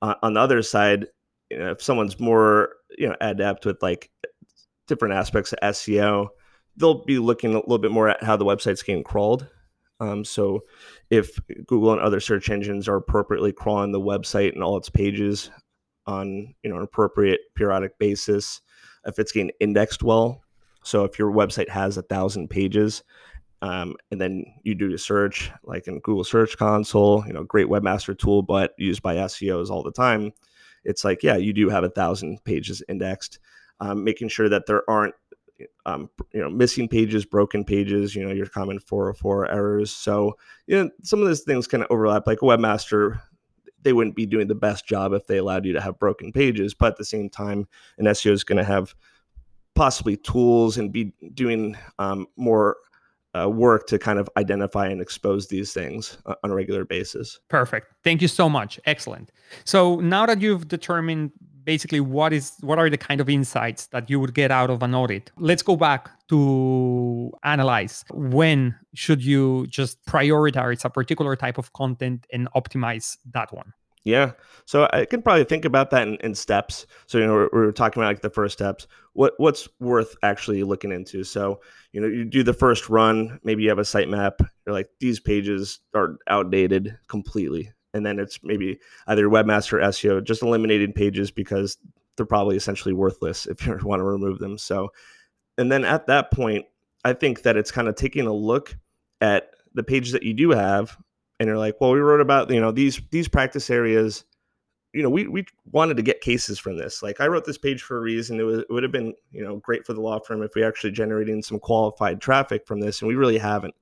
Uh, 0.00 0.14
on 0.22 0.34
the 0.34 0.40
other 0.40 0.62
side, 0.62 1.06
you 1.50 1.58
know, 1.58 1.72
if 1.72 1.82
someone's 1.82 2.18
more 2.18 2.70
you 2.96 3.08
know 3.08 3.16
adept 3.20 3.66
with 3.66 3.82
like 3.82 4.10
different 4.86 5.14
aspects 5.14 5.52
of 5.52 5.58
SEO, 5.74 6.28
they'll 6.78 7.04
be 7.04 7.18
looking 7.18 7.52
a 7.54 7.58
little 7.58 7.78
bit 7.78 7.90
more 7.90 8.08
at 8.08 8.22
how 8.22 8.36
the 8.36 8.44
website's 8.44 8.82
getting 8.82 9.04
crawled 9.04 9.46
um, 10.00 10.24
so 10.24 10.64
if 11.10 11.38
Google 11.66 11.92
and 11.92 12.00
other 12.00 12.20
search 12.20 12.50
engines 12.50 12.88
are 12.88 12.96
appropriately 12.96 13.52
crawling 13.52 13.92
the 13.92 14.00
website 14.00 14.52
and 14.52 14.62
all 14.62 14.76
its 14.76 14.88
pages 14.88 15.50
on 16.06 16.54
you 16.62 16.70
know 16.70 16.76
an 16.76 16.82
appropriate 16.82 17.40
periodic 17.54 17.98
basis, 17.98 18.60
if 19.06 19.18
it's 19.18 19.32
getting 19.32 19.50
indexed 19.60 20.02
well, 20.02 20.42
so 20.84 21.04
if 21.04 21.18
your 21.18 21.32
website 21.32 21.68
has 21.68 21.96
a 21.96 22.02
thousand 22.02 22.48
pages, 22.48 23.02
um, 23.62 23.96
and 24.10 24.20
then 24.20 24.44
you 24.62 24.74
do 24.74 24.94
a 24.94 24.98
search 24.98 25.50
like 25.64 25.88
in 25.88 25.98
Google 26.00 26.24
Search 26.24 26.56
Console, 26.56 27.24
you 27.26 27.32
know, 27.32 27.42
great 27.42 27.66
webmaster 27.66 28.16
tool, 28.16 28.42
but 28.42 28.74
used 28.78 29.02
by 29.02 29.16
SEOs 29.16 29.70
all 29.70 29.82
the 29.82 29.90
time. 29.90 30.32
It's 30.84 31.04
like, 31.04 31.22
yeah, 31.24 31.36
you 31.36 31.52
do 31.52 31.68
have 31.68 31.82
a 31.82 31.90
thousand 31.90 32.42
pages 32.44 32.82
indexed. 32.88 33.40
Um, 33.80 34.02
making 34.02 34.28
sure 34.28 34.48
that 34.48 34.66
there 34.66 34.88
aren't 34.90 35.14
um, 35.86 36.10
you 36.32 36.40
know, 36.40 36.50
missing 36.50 36.88
pages, 36.88 37.24
broken 37.24 37.64
pages, 37.64 38.14
you 38.14 38.24
know, 38.24 38.32
your 38.32 38.46
common 38.46 38.78
404 38.78 39.50
errors. 39.50 39.90
So, 39.90 40.36
you 40.66 40.76
know, 40.76 40.90
some 41.02 41.20
of 41.20 41.26
those 41.26 41.42
things 41.42 41.66
kind 41.66 41.82
of 41.82 41.90
overlap. 41.90 42.26
Like 42.26 42.42
a 42.42 42.44
webmaster, 42.44 43.20
they 43.82 43.92
wouldn't 43.92 44.16
be 44.16 44.26
doing 44.26 44.48
the 44.48 44.54
best 44.54 44.86
job 44.86 45.12
if 45.12 45.26
they 45.26 45.38
allowed 45.38 45.64
you 45.64 45.72
to 45.72 45.80
have 45.80 45.98
broken 45.98 46.32
pages. 46.32 46.74
But 46.74 46.92
at 46.92 46.98
the 46.98 47.04
same 47.04 47.28
time, 47.28 47.66
an 47.98 48.06
SEO 48.06 48.32
is 48.32 48.44
going 48.44 48.58
to 48.58 48.64
have 48.64 48.94
possibly 49.74 50.16
tools 50.16 50.76
and 50.76 50.92
be 50.92 51.12
doing 51.34 51.76
um, 51.98 52.26
more 52.36 52.76
uh, 53.38 53.48
work 53.48 53.86
to 53.86 53.98
kind 53.98 54.18
of 54.18 54.28
identify 54.36 54.86
and 54.88 55.00
expose 55.00 55.48
these 55.48 55.72
things 55.72 56.18
uh, 56.26 56.34
on 56.42 56.50
a 56.50 56.54
regular 56.54 56.84
basis. 56.84 57.38
Perfect. 57.48 57.92
Thank 58.02 58.22
you 58.22 58.28
so 58.28 58.48
much. 58.48 58.80
Excellent. 58.86 59.30
So 59.64 59.96
now 59.96 60.26
that 60.26 60.40
you've 60.40 60.66
determined 60.68 61.32
basically 61.68 62.00
what 62.00 62.32
is 62.32 62.52
what 62.60 62.78
are 62.78 62.88
the 62.88 62.96
kind 62.96 63.20
of 63.20 63.28
insights 63.28 63.88
that 63.88 64.08
you 64.08 64.18
would 64.18 64.32
get 64.32 64.50
out 64.50 64.70
of 64.70 64.82
an 64.82 64.94
audit 64.94 65.30
let's 65.36 65.62
go 65.62 65.76
back 65.76 66.08
to 66.26 67.30
analyze 67.44 68.06
when 68.10 68.74
should 68.94 69.22
you 69.22 69.66
just 69.66 70.02
prioritize 70.06 70.82
a 70.86 70.88
particular 70.88 71.36
type 71.36 71.58
of 71.58 71.70
content 71.74 72.26
and 72.32 72.48
optimize 72.56 73.18
that 73.34 73.52
one 73.52 73.74
yeah. 74.04 74.32
So 74.64 74.88
I 74.94 75.04
can 75.04 75.20
probably 75.20 75.44
think 75.44 75.66
about 75.66 75.90
that 75.90 76.08
in, 76.08 76.14
in 76.24 76.34
steps. 76.34 76.86
So, 77.08 77.18
you 77.18 77.26
know, 77.26 77.34
we're, 77.34 77.50
we're, 77.52 77.72
talking 77.72 78.02
about 78.02 78.08
like 78.08 78.22
the 78.22 78.30
first 78.30 78.54
steps. 78.54 78.86
What 79.12 79.34
what's 79.36 79.68
worth 79.80 80.16
actually 80.22 80.62
looking 80.62 80.92
into? 80.92 81.24
So, 81.24 81.60
you 81.92 82.00
know, 82.00 82.06
you 82.06 82.24
do 82.24 82.42
the 82.42 82.54
first 82.54 82.88
run, 82.88 83.38
maybe 83.44 83.64
you 83.64 83.68
have 83.68 83.78
a 83.78 83.82
sitemap, 83.82 84.40
you're 84.64 84.72
like, 84.72 84.88
these 84.98 85.20
pages 85.20 85.80
are 85.94 86.16
outdated 86.26 86.96
completely 87.08 87.70
and 87.94 88.04
then 88.04 88.18
it's 88.18 88.40
maybe 88.42 88.78
either 89.06 89.28
webmaster 89.28 89.82
SEO 89.82 90.22
just 90.22 90.42
eliminating 90.42 90.92
pages 90.92 91.30
because 91.30 91.78
they're 92.16 92.26
probably 92.26 92.56
essentially 92.56 92.92
worthless 92.92 93.46
if 93.46 93.66
you 93.66 93.78
want 93.82 94.00
to 94.00 94.04
remove 94.04 94.38
them. 94.38 94.58
So, 94.58 94.92
and 95.56 95.72
then 95.72 95.84
at 95.84 96.06
that 96.06 96.30
point, 96.30 96.66
I 97.04 97.12
think 97.14 97.42
that 97.42 97.56
it's 97.56 97.70
kind 97.70 97.88
of 97.88 97.94
taking 97.94 98.26
a 98.26 98.32
look 98.32 98.76
at 99.20 99.50
the 99.74 99.82
pages 99.82 100.12
that 100.12 100.22
you 100.22 100.34
do 100.34 100.50
have, 100.50 100.96
and 101.40 101.46
you're 101.46 101.58
like, 101.58 101.80
well, 101.80 101.92
we 101.92 102.00
wrote 102.00 102.20
about 102.20 102.50
you 102.50 102.60
know 102.60 102.72
these 102.72 103.00
these 103.10 103.28
practice 103.28 103.70
areas. 103.70 104.24
You 104.92 105.02
know, 105.02 105.10
we 105.10 105.28
we 105.28 105.44
wanted 105.70 105.96
to 105.98 106.02
get 106.02 106.20
cases 106.20 106.58
from 106.58 106.76
this. 106.76 107.02
Like, 107.02 107.20
I 107.20 107.26
wrote 107.26 107.44
this 107.44 107.58
page 107.58 107.82
for 107.82 107.98
a 107.98 108.00
reason. 108.00 108.40
It, 108.40 108.44
was, 108.44 108.58
it 108.60 108.70
would 108.70 108.82
have 108.82 108.92
been 108.92 109.14
you 109.32 109.42
know 109.42 109.56
great 109.56 109.86
for 109.86 109.92
the 109.92 110.00
law 110.00 110.18
firm 110.18 110.42
if 110.42 110.54
we 110.54 110.64
actually 110.64 110.92
generating 110.92 111.42
some 111.42 111.58
qualified 111.58 112.20
traffic 112.20 112.66
from 112.66 112.80
this, 112.80 113.00
and 113.00 113.08
we 113.08 113.14
really 113.14 113.38
haven't. 113.38 113.74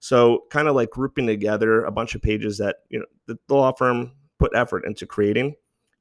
So, 0.00 0.44
kind 0.50 0.68
of 0.68 0.76
like 0.76 0.90
grouping 0.90 1.26
together 1.26 1.84
a 1.84 1.90
bunch 1.90 2.14
of 2.14 2.22
pages 2.22 2.58
that 2.58 2.76
you 2.88 3.00
know 3.00 3.06
the, 3.26 3.38
the 3.48 3.54
law 3.54 3.72
firm 3.72 4.12
put 4.38 4.52
effort 4.54 4.84
into 4.84 5.06
creating, 5.06 5.54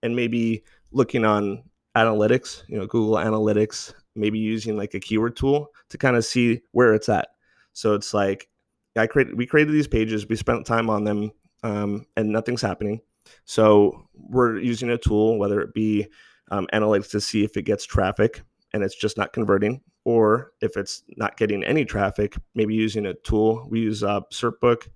and 0.04 0.16
maybe 0.16 0.64
looking 0.92 1.26
on 1.26 1.64
analytics, 1.98 2.64
you 2.68 2.78
know, 2.78 2.86
Google 2.86 3.16
Analytics, 3.16 3.94
maybe 4.16 4.38
using 4.38 4.78
like 4.78 4.94
a 4.94 5.00
keyword 5.00 5.36
tool 5.36 5.72
to 5.90 5.98
kind 5.98 6.16
of 6.16 6.24
see 6.24 6.62
where 6.72 6.94
it's 6.94 7.10
at. 7.10 7.30
So 7.74 7.94
it's 7.96 8.14
like 8.14 8.48
I 8.96 9.08
created, 9.08 9.38
we 9.38 9.46
created 9.46 9.74
these 9.74 9.88
pages, 9.88 10.28
we 10.28 10.36
spent 10.36 10.66
time 10.66 10.90
on 10.90 11.04
them, 11.04 11.32
um, 11.64 12.06
and 12.16 12.30
nothing's 12.30 12.62
happening. 12.62 13.02
So 13.46 14.08
we're 14.14 14.60
using 14.60 14.90
a 14.90 14.98
tool, 14.98 15.38
whether 15.38 15.60
it 15.62 15.74
be 15.74 16.08
um, 16.52 16.68
analytics 16.74 17.10
to 17.12 17.22
see 17.22 17.44
if 17.44 17.58
it 17.58 17.64
gets 17.64 17.86
traffic 17.86 18.42
and 18.74 18.84
it's 18.84 18.96
just 18.96 19.18
not 19.18 19.34
converting, 19.34 19.82
or 20.08 20.54
if 20.62 20.78
it's 20.78 21.04
not 21.18 21.36
getting 21.36 21.66
any 21.66 21.84
traffic, 21.84 22.38
maybe 22.56 22.74
using 22.74 23.08
a 23.08 23.14
tool. 23.14 23.68
We 23.70 23.82
use 23.82 24.04
uh, 24.04 24.22
SERPbook. 24.32 24.88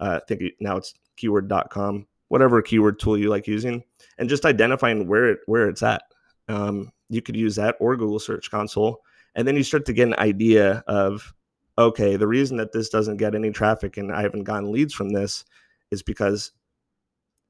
Uh, 0.00 0.18
I 0.20 0.26
think 0.26 0.42
now 0.58 0.76
it's 0.76 0.94
keyword.com, 1.16 2.08
whatever 2.26 2.60
keyword 2.60 2.98
tool 2.98 3.16
you 3.16 3.28
like 3.28 3.46
using, 3.46 3.84
and 4.18 4.28
just 4.28 4.44
identifying 4.44 5.06
where 5.06 5.30
it 5.30 5.38
where 5.46 5.68
it's 5.68 5.84
at. 5.84 6.02
Um, 6.48 6.90
you 7.08 7.22
could 7.22 7.36
use 7.36 7.54
that 7.54 7.76
or 7.78 7.96
Google 7.96 8.18
Search 8.18 8.50
Console, 8.50 9.00
and 9.36 9.46
then 9.46 9.54
you 9.54 9.62
start 9.62 9.86
to 9.86 9.92
get 9.92 10.08
an 10.08 10.18
idea 10.18 10.82
of 10.88 11.32
okay, 11.78 12.16
the 12.16 12.26
reason 12.26 12.56
that 12.56 12.72
this 12.72 12.88
doesn't 12.88 13.18
get 13.18 13.36
any 13.36 13.52
traffic 13.52 13.96
and 13.96 14.10
I 14.10 14.22
haven't 14.22 14.42
gotten 14.42 14.72
leads 14.72 14.92
from 14.92 15.10
this 15.10 15.44
is 15.92 16.02
because 16.02 16.50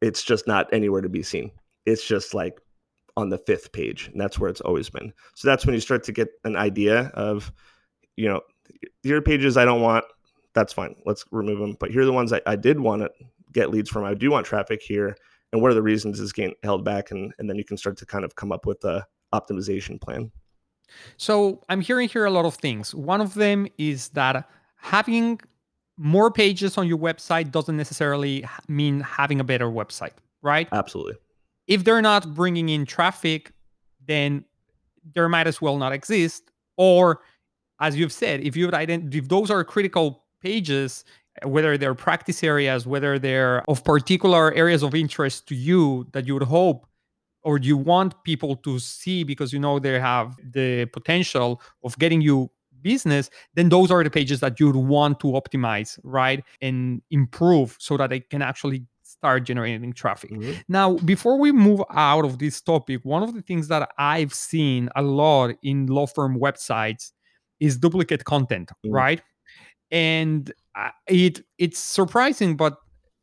it's 0.02 0.22
just 0.22 0.46
not 0.46 0.70
anywhere 0.74 1.00
to 1.00 1.08
be 1.08 1.22
seen. 1.22 1.52
It's 1.86 2.06
just 2.06 2.34
like 2.34 2.60
on 3.18 3.30
the 3.30 3.38
fifth 3.38 3.72
page, 3.72 4.08
and 4.12 4.20
that's 4.20 4.38
where 4.38 4.48
it's 4.48 4.60
always 4.60 4.88
been. 4.88 5.12
So 5.34 5.48
that's 5.48 5.66
when 5.66 5.74
you 5.74 5.80
start 5.80 6.04
to 6.04 6.12
get 6.12 6.28
an 6.44 6.54
idea 6.54 7.10
of, 7.14 7.52
you 8.16 8.28
know, 8.28 8.42
your 9.02 9.20
pages 9.20 9.56
I 9.56 9.64
don't 9.64 9.82
want. 9.82 10.04
That's 10.54 10.72
fine. 10.72 10.94
Let's 11.04 11.24
remove 11.32 11.58
them. 11.58 11.76
But 11.80 11.90
here 11.90 12.02
are 12.02 12.06
the 12.06 12.12
ones 12.12 12.32
I, 12.32 12.40
I 12.46 12.54
did 12.54 12.78
want 12.78 13.02
to 13.02 13.10
get 13.52 13.70
leads 13.70 13.90
from. 13.90 14.04
I 14.04 14.14
do 14.14 14.30
want 14.30 14.46
traffic 14.46 14.80
here, 14.80 15.16
and 15.52 15.60
what 15.60 15.72
are 15.72 15.74
the 15.74 15.82
reasons 15.82 16.20
is 16.20 16.32
getting 16.32 16.54
held 16.62 16.84
back, 16.84 17.10
and 17.10 17.34
and 17.40 17.50
then 17.50 17.56
you 17.56 17.64
can 17.64 17.76
start 17.76 17.96
to 17.98 18.06
kind 18.06 18.24
of 18.24 18.36
come 18.36 18.52
up 18.52 18.66
with 18.66 18.84
a 18.84 19.04
optimization 19.34 20.00
plan. 20.00 20.30
So 21.16 21.64
I'm 21.68 21.80
hearing 21.80 22.08
here 22.08 22.24
a 22.24 22.30
lot 22.30 22.44
of 22.44 22.54
things. 22.54 22.94
One 22.94 23.20
of 23.20 23.34
them 23.34 23.66
is 23.78 24.10
that 24.10 24.48
having 24.76 25.40
more 25.96 26.30
pages 26.30 26.78
on 26.78 26.86
your 26.86 26.98
website 26.98 27.50
doesn't 27.50 27.76
necessarily 27.76 28.46
mean 28.68 29.00
having 29.00 29.40
a 29.40 29.44
better 29.44 29.66
website, 29.66 30.12
right? 30.40 30.68
Absolutely. 30.70 31.16
If 31.68 31.84
they're 31.84 32.02
not 32.02 32.34
bringing 32.34 32.70
in 32.70 32.86
traffic, 32.86 33.52
then 34.06 34.44
there 35.14 35.28
might 35.28 35.46
as 35.46 35.62
well 35.62 35.76
not 35.78 35.92
exist. 35.92 36.50
Or, 36.76 37.20
as 37.80 37.96
you've 37.96 38.12
said, 38.12 38.40
if 38.40 38.56
you've 38.56 38.72
ident- 38.72 39.14
if 39.14 39.28
those 39.28 39.50
are 39.50 39.62
critical 39.62 40.24
pages, 40.42 41.04
whether 41.44 41.78
they're 41.78 41.94
practice 41.94 42.42
areas, 42.42 42.86
whether 42.86 43.18
they're 43.18 43.62
of 43.70 43.84
particular 43.84 44.52
areas 44.54 44.82
of 44.82 44.94
interest 44.94 45.46
to 45.48 45.54
you 45.54 46.06
that 46.12 46.26
you 46.26 46.34
would 46.34 46.42
hope 46.42 46.86
or 47.42 47.58
you 47.58 47.76
want 47.76 48.20
people 48.24 48.56
to 48.56 48.78
see 48.78 49.22
because 49.22 49.52
you 49.52 49.58
know 49.58 49.78
they 49.78 50.00
have 50.00 50.36
the 50.52 50.86
potential 50.86 51.60
of 51.84 51.96
getting 51.98 52.20
you 52.20 52.50
business, 52.82 53.30
then 53.54 53.68
those 53.68 53.90
are 53.90 54.02
the 54.02 54.10
pages 54.10 54.40
that 54.40 54.58
you'd 54.58 54.76
want 54.76 55.20
to 55.20 55.28
optimize, 55.28 55.98
right? 56.02 56.44
And 56.60 57.02
improve 57.10 57.76
so 57.78 57.96
that 57.96 58.10
they 58.10 58.20
can 58.20 58.42
actually 58.42 58.84
start 59.18 59.44
generating 59.44 59.92
traffic. 59.92 60.30
Mm-hmm. 60.30 60.52
Now, 60.68 60.96
before 60.98 61.38
we 61.38 61.52
move 61.52 61.82
out 61.90 62.24
of 62.24 62.38
this 62.38 62.60
topic, 62.60 63.00
one 63.04 63.22
of 63.22 63.34
the 63.34 63.42
things 63.42 63.68
that 63.68 63.90
I've 63.98 64.32
seen 64.32 64.88
a 64.94 65.02
lot 65.02 65.54
in 65.62 65.86
law 65.86 66.06
firm 66.06 66.38
websites 66.38 67.12
is 67.60 67.76
duplicate 67.76 68.24
content, 68.24 68.70
mm-hmm. 68.70 68.94
right? 68.94 69.22
And 69.90 70.52
uh, 70.76 70.90
it 71.06 71.40
it's 71.58 71.78
surprising, 71.78 72.56
but 72.56 72.76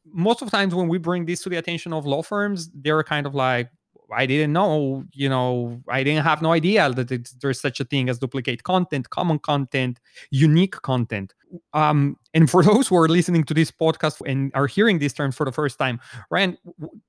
most 0.06 0.42
of 0.42 0.50
the 0.50 0.58
times 0.58 0.76
when 0.76 0.88
we 0.88 0.98
bring 0.98 1.26
this 1.26 1.42
to 1.44 1.50
the 1.50 1.58
attention 1.58 1.94
of 1.94 2.06
law 2.06 2.22
firms, 2.22 2.70
they're 2.74 3.04
kind 3.04 3.26
of 3.26 3.34
like, 3.34 3.70
I 4.14 4.26
didn't 4.26 4.54
know, 4.54 5.04
you 5.14 5.30
know, 5.30 5.82
I 5.90 6.04
didn't 6.04 6.24
have 6.24 6.42
no 6.42 6.52
idea 6.52 6.92
that 6.92 7.28
there's 7.42 7.60
such 7.60 7.80
a 7.80 7.86
thing 7.86 8.10
as 8.10 8.20
duplicate 8.20 8.64
content, 8.64 9.10
common 9.10 9.40
content, 9.40 10.00
unique 10.30 10.80
content. 10.82 11.34
Um, 11.74 12.18
and 12.34 12.50
for 12.50 12.64
those 12.70 12.88
who 12.88 12.98
are 12.98 13.08
listening 13.08 13.44
to 13.46 13.54
this 13.54 13.72
podcast 13.72 14.22
and 14.26 14.52
are 14.54 14.68
hearing 14.68 15.00
these 15.00 15.14
terms 15.14 15.36
for 15.36 15.46
the 15.46 15.52
first 15.52 15.80
time, 15.80 16.00
Ryan, 16.30 16.58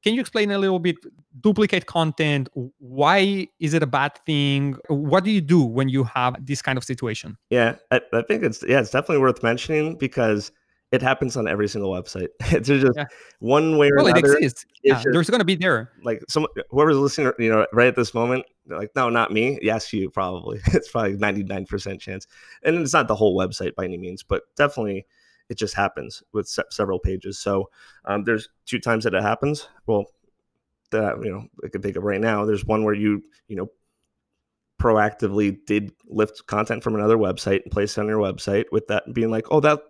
can 0.02 0.14
you 0.14 0.20
explain 0.20 0.50
a 0.50 0.58
little 0.58 0.78
bit 0.78 0.96
duplicate 1.40 1.86
content? 1.86 2.48
Why 2.78 3.48
is 3.60 3.74
it 3.74 3.82
a 3.82 3.86
bad 3.86 4.18
thing? 4.26 4.76
What 4.88 5.24
do 5.24 5.30
you 5.30 5.40
do 5.40 5.62
when 5.62 5.88
you 5.88 6.04
have 6.04 6.44
this 6.44 6.62
kind 6.62 6.78
of 6.78 6.84
situation? 6.84 7.36
Yeah, 7.50 7.76
I, 7.90 8.00
I 8.12 8.22
think 8.22 8.42
it's 8.42 8.64
yeah, 8.66 8.80
it's 8.80 8.90
definitely 8.90 9.18
worth 9.18 9.42
mentioning 9.42 9.96
because 9.96 10.50
it 10.92 11.02
happens 11.02 11.36
on 11.36 11.48
every 11.48 11.68
single 11.68 11.90
website. 11.90 12.28
it's 12.40 12.68
just 12.68 12.96
yeah. 12.96 13.04
one 13.40 13.76
way 13.76 13.90
or 13.90 13.96
well, 13.96 14.06
another. 14.06 14.32
It 14.32 14.36
exists. 14.36 14.66
Yeah, 14.82 14.94
just, 14.94 15.08
there's 15.12 15.30
going 15.30 15.40
to 15.40 15.44
be 15.44 15.56
there. 15.56 15.90
Like 16.02 16.22
some 16.28 16.46
whoever's 16.70 16.96
listening, 16.96 17.32
you 17.38 17.50
know, 17.50 17.66
right 17.72 17.88
at 17.88 17.96
this 17.96 18.14
moment, 18.14 18.46
they're 18.66 18.78
like, 18.78 18.94
no, 18.94 19.08
not 19.08 19.32
me. 19.32 19.58
Yes, 19.62 19.92
you 19.92 20.10
probably. 20.10 20.60
it's 20.66 20.90
probably 20.90 21.16
99% 21.16 22.00
chance. 22.00 22.26
And 22.62 22.76
it's 22.76 22.92
not 22.92 23.08
the 23.08 23.16
whole 23.16 23.36
website 23.36 23.74
by 23.74 23.84
any 23.84 23.98
means, 23.98 24.22
but 24.22 24.42
definitely 24.56 25.06
it 25.48 25.58
just 25.58 25.74
happens 25.74 26.22
with 26.32 26.48
se- 26.48 26.64
several 26.70 26.98
pages. 26.98 27.38
So 27.38 27.70
um, 28.04 28.24
there's 28.24 28.48
two 28.64 28.78
times 28.78 29.04
that 29.04 29.14
it 29.14 29.22
happens. 29.22 29.68
Well, 29.86 30.06
that 30.90 31.22
you 31.24 31.32
know, 31.32 31.46
I 31.64 31.68
can 31.68 31.82
think 31.82 31.96
of 31.96 32.04
right 32.04 32.20
now. 32.20 32.44
There's 32.44 32.64
one 32.64 32.84
where 32.84 32.94
you, 32.94 33.22
you 33.48 33.56
know, 33.56 33.68
proactively 34.80 35.58
did 35.66 35.92
lift 36.06 36.46
content 36.46 36.82
from 36.82 36.94
another 36.94 37.16
website 37.16 37.62
and 37.62 37.72
place 37.72 37.96
it 37.96 38.00
on 38.00 38.08
your 38.08 38.20
website 38.20 38.64
with 38.70 38.86
that 38.88 39.12
being 39.12 39.30
like, 39.30 39.46
oh, 39.50 39.60
that 39.60 39.80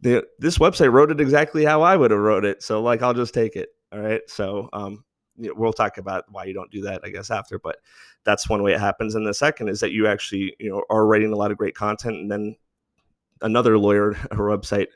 the 0.00 0.26
this 0.38 0.58
website 0.58 0.92
wrote 0.92 1.10
it 1.10 1.20
exactly 1.20 1.64
how 1.64 1.82
I 1.82 1.96
would 1.96 2.10
have 2.10 2.20
wrote 2.20 2.44
it. 2.44 2.62
So 2.62 2.82
like 2.82 3.02
I'll 3.02 3.14
just 3.14 3.34
take 3.34 3.56
it. 3.56 3.70
All 3.92 4.00
right. 4.00 4.22
So 4.28 4.68
um 4.72 5.04
we'll 5.38 5.72
talk 5.72 5.98
about 5.98 6.24
why 6.30 6.44
you 6.44 6.54
don't 6.54 6.70
do 6.70 6.82
that, 6.82 7.02
I 7.04 7.10
guess, 7.10 7.30
after. 7.30 7.58
But 7.58 7.76
that's 8.24 8.48
one 8.48 8.62
way 8.62 8.72
it 8.72 8.80
happens. 8.80 9.14
And 9.14 9.26
the 9.26 9.34
second 9.34 9.68
is 9.68 9.80
that 9.80 9.92
you 9.92 10.06
actually, 10.06 10.54
you 10.58 10.70
know, 10.70 10.82
are 10.90 11.06
writing 11.06 11.32
a 11.32 11.36
lot 11.36 11.50
of 11.50 11.58
great 11.58 11.74
content, 11.74 12.16
and 12.16 12.30
then 12.30 12.56
another 13.42 13.78
lawyer 13.78 14.10
or 14.32 14.56
website 14.56 14.88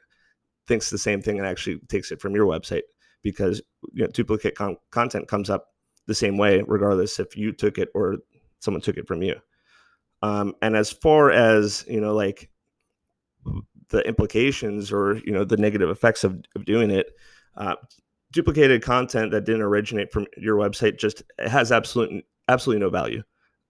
thinks 0.67 0.91
the 0.91 0.99
same 0.99 1.21
thing 1.23 1.39
and 1.39 1.47
actually 1.47 1.79
takes 1.89 2.11
it 2.13 2.21
from 2.21 2.35
your 2.35 2.47
website 2.47 2.83
because 3.23 3.61
you 3.93 4.05
know, 4.05 4.11
duplicate 4.11 4.55
con- 4.55 4.77
content 4.91 5.29
comes 5.29 5.51
up 5.51 5.69
the 6.07 6.15
same 6.15 6.37
way, 6.37 6.63
regardless 6.67 7.19
if 7.19 7.37
you 7.37 7.53
took 7.53 7.79
it 7.79 7.89
or 7.95 8.17
someone 8.61 8.81
took 8.81 8.97
it 8.97 9.07
from 9.07 9.23
you. 9.23 9.35
Um, 10.23 10.55
and 10.63 10.77
as 10.77 10.91
far 10.91 11.31
as 11.31 11.85
you 11.89 12.01
know, 12.01 12.15
like 12.15 12.51
the 13.91 14.07
implications 14.07 14.93
or 14.93 15.19
you 15.25 15.33
know 15.33 15.45
the 15.45 15.57
negative 15.57 15.91
effects 15.91 16.25
of, 16.25 16.43
of 16.57 16.65
doing 16.65 16.91
it. 16.91 17.11
Uh, 17.57 17.75
duplicated 18.33 18.83
content 18.83 19.33
that 19.33 19.45
didn't 19.45 19.63
originate 19.63 20.13
from 20.13 20.27
your 20.37 20.57
website 20.57 20.99
just 20.99 21.23
has 21.39 21.73
absolute 21.73 22.25
absolutely 22.49 22.81
no 22.81 22.91
value. 22.91 23.23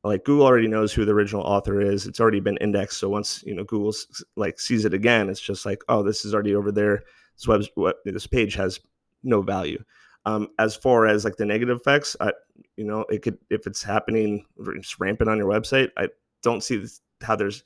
Like 0.05 0.25
google 0.25 0.47
already 0.47 0.69
knows 0.69 0.93
who 0.93 1.05
the 1.05 1.13
original 1.13 1.43
author 1.43 1.81
is. 1.81 2.07
It's 2.07 2.21
already 2.21 2.41
been 2.41 2.59
indexed. 2.59 2.99
So 2.99 3.09
once 3.09 3.43
you 3.45 3.55
know 3.55 3.65
google 3.65 3.95
like 4.37 4.61
sees 4.61 4.85
it 4.85 4.95
again 4.95 5.29
it's 5.29 5.41
just 5.41 5.67
like 5.67 5.83
oh 5.89 6.03
this 6.03 6.25
is 6.25 6.35
already 6.35 6.55
over 6.55 6.73
there. 6.73 7.03
This 7.37 7.49
web 7.77 7.95
this 8.05 8.27
page 8.27 8.55
has 8.55 8.81
no 9.23 9.43
value. 9.43 9.83
Um, 10.27 10.49
as 10.59 10.77
far 10.77 11.07
as 11.07 11.25
like 11.25 11.37
the 11.37 11.47
negative 11.47 11.79
effects 11.79 12.15
I, 12.21 12.33
you 12.77 12.85
know 12.85 13.07
it 13.09 13.23
could 13.23 13.39
if 13.49 13.67
it's 13.67 13.83
happening 13.83 14.45
it's 14.59 15.01
rampant 15.01 15.31
on 15.31 15.39
your 15.39 15.49
website 15.49 15.91
i 15.97 16.09
don't 16.43 16.63
see 16.63 16.85
how 17.23 17.37
there's 17.37 17.63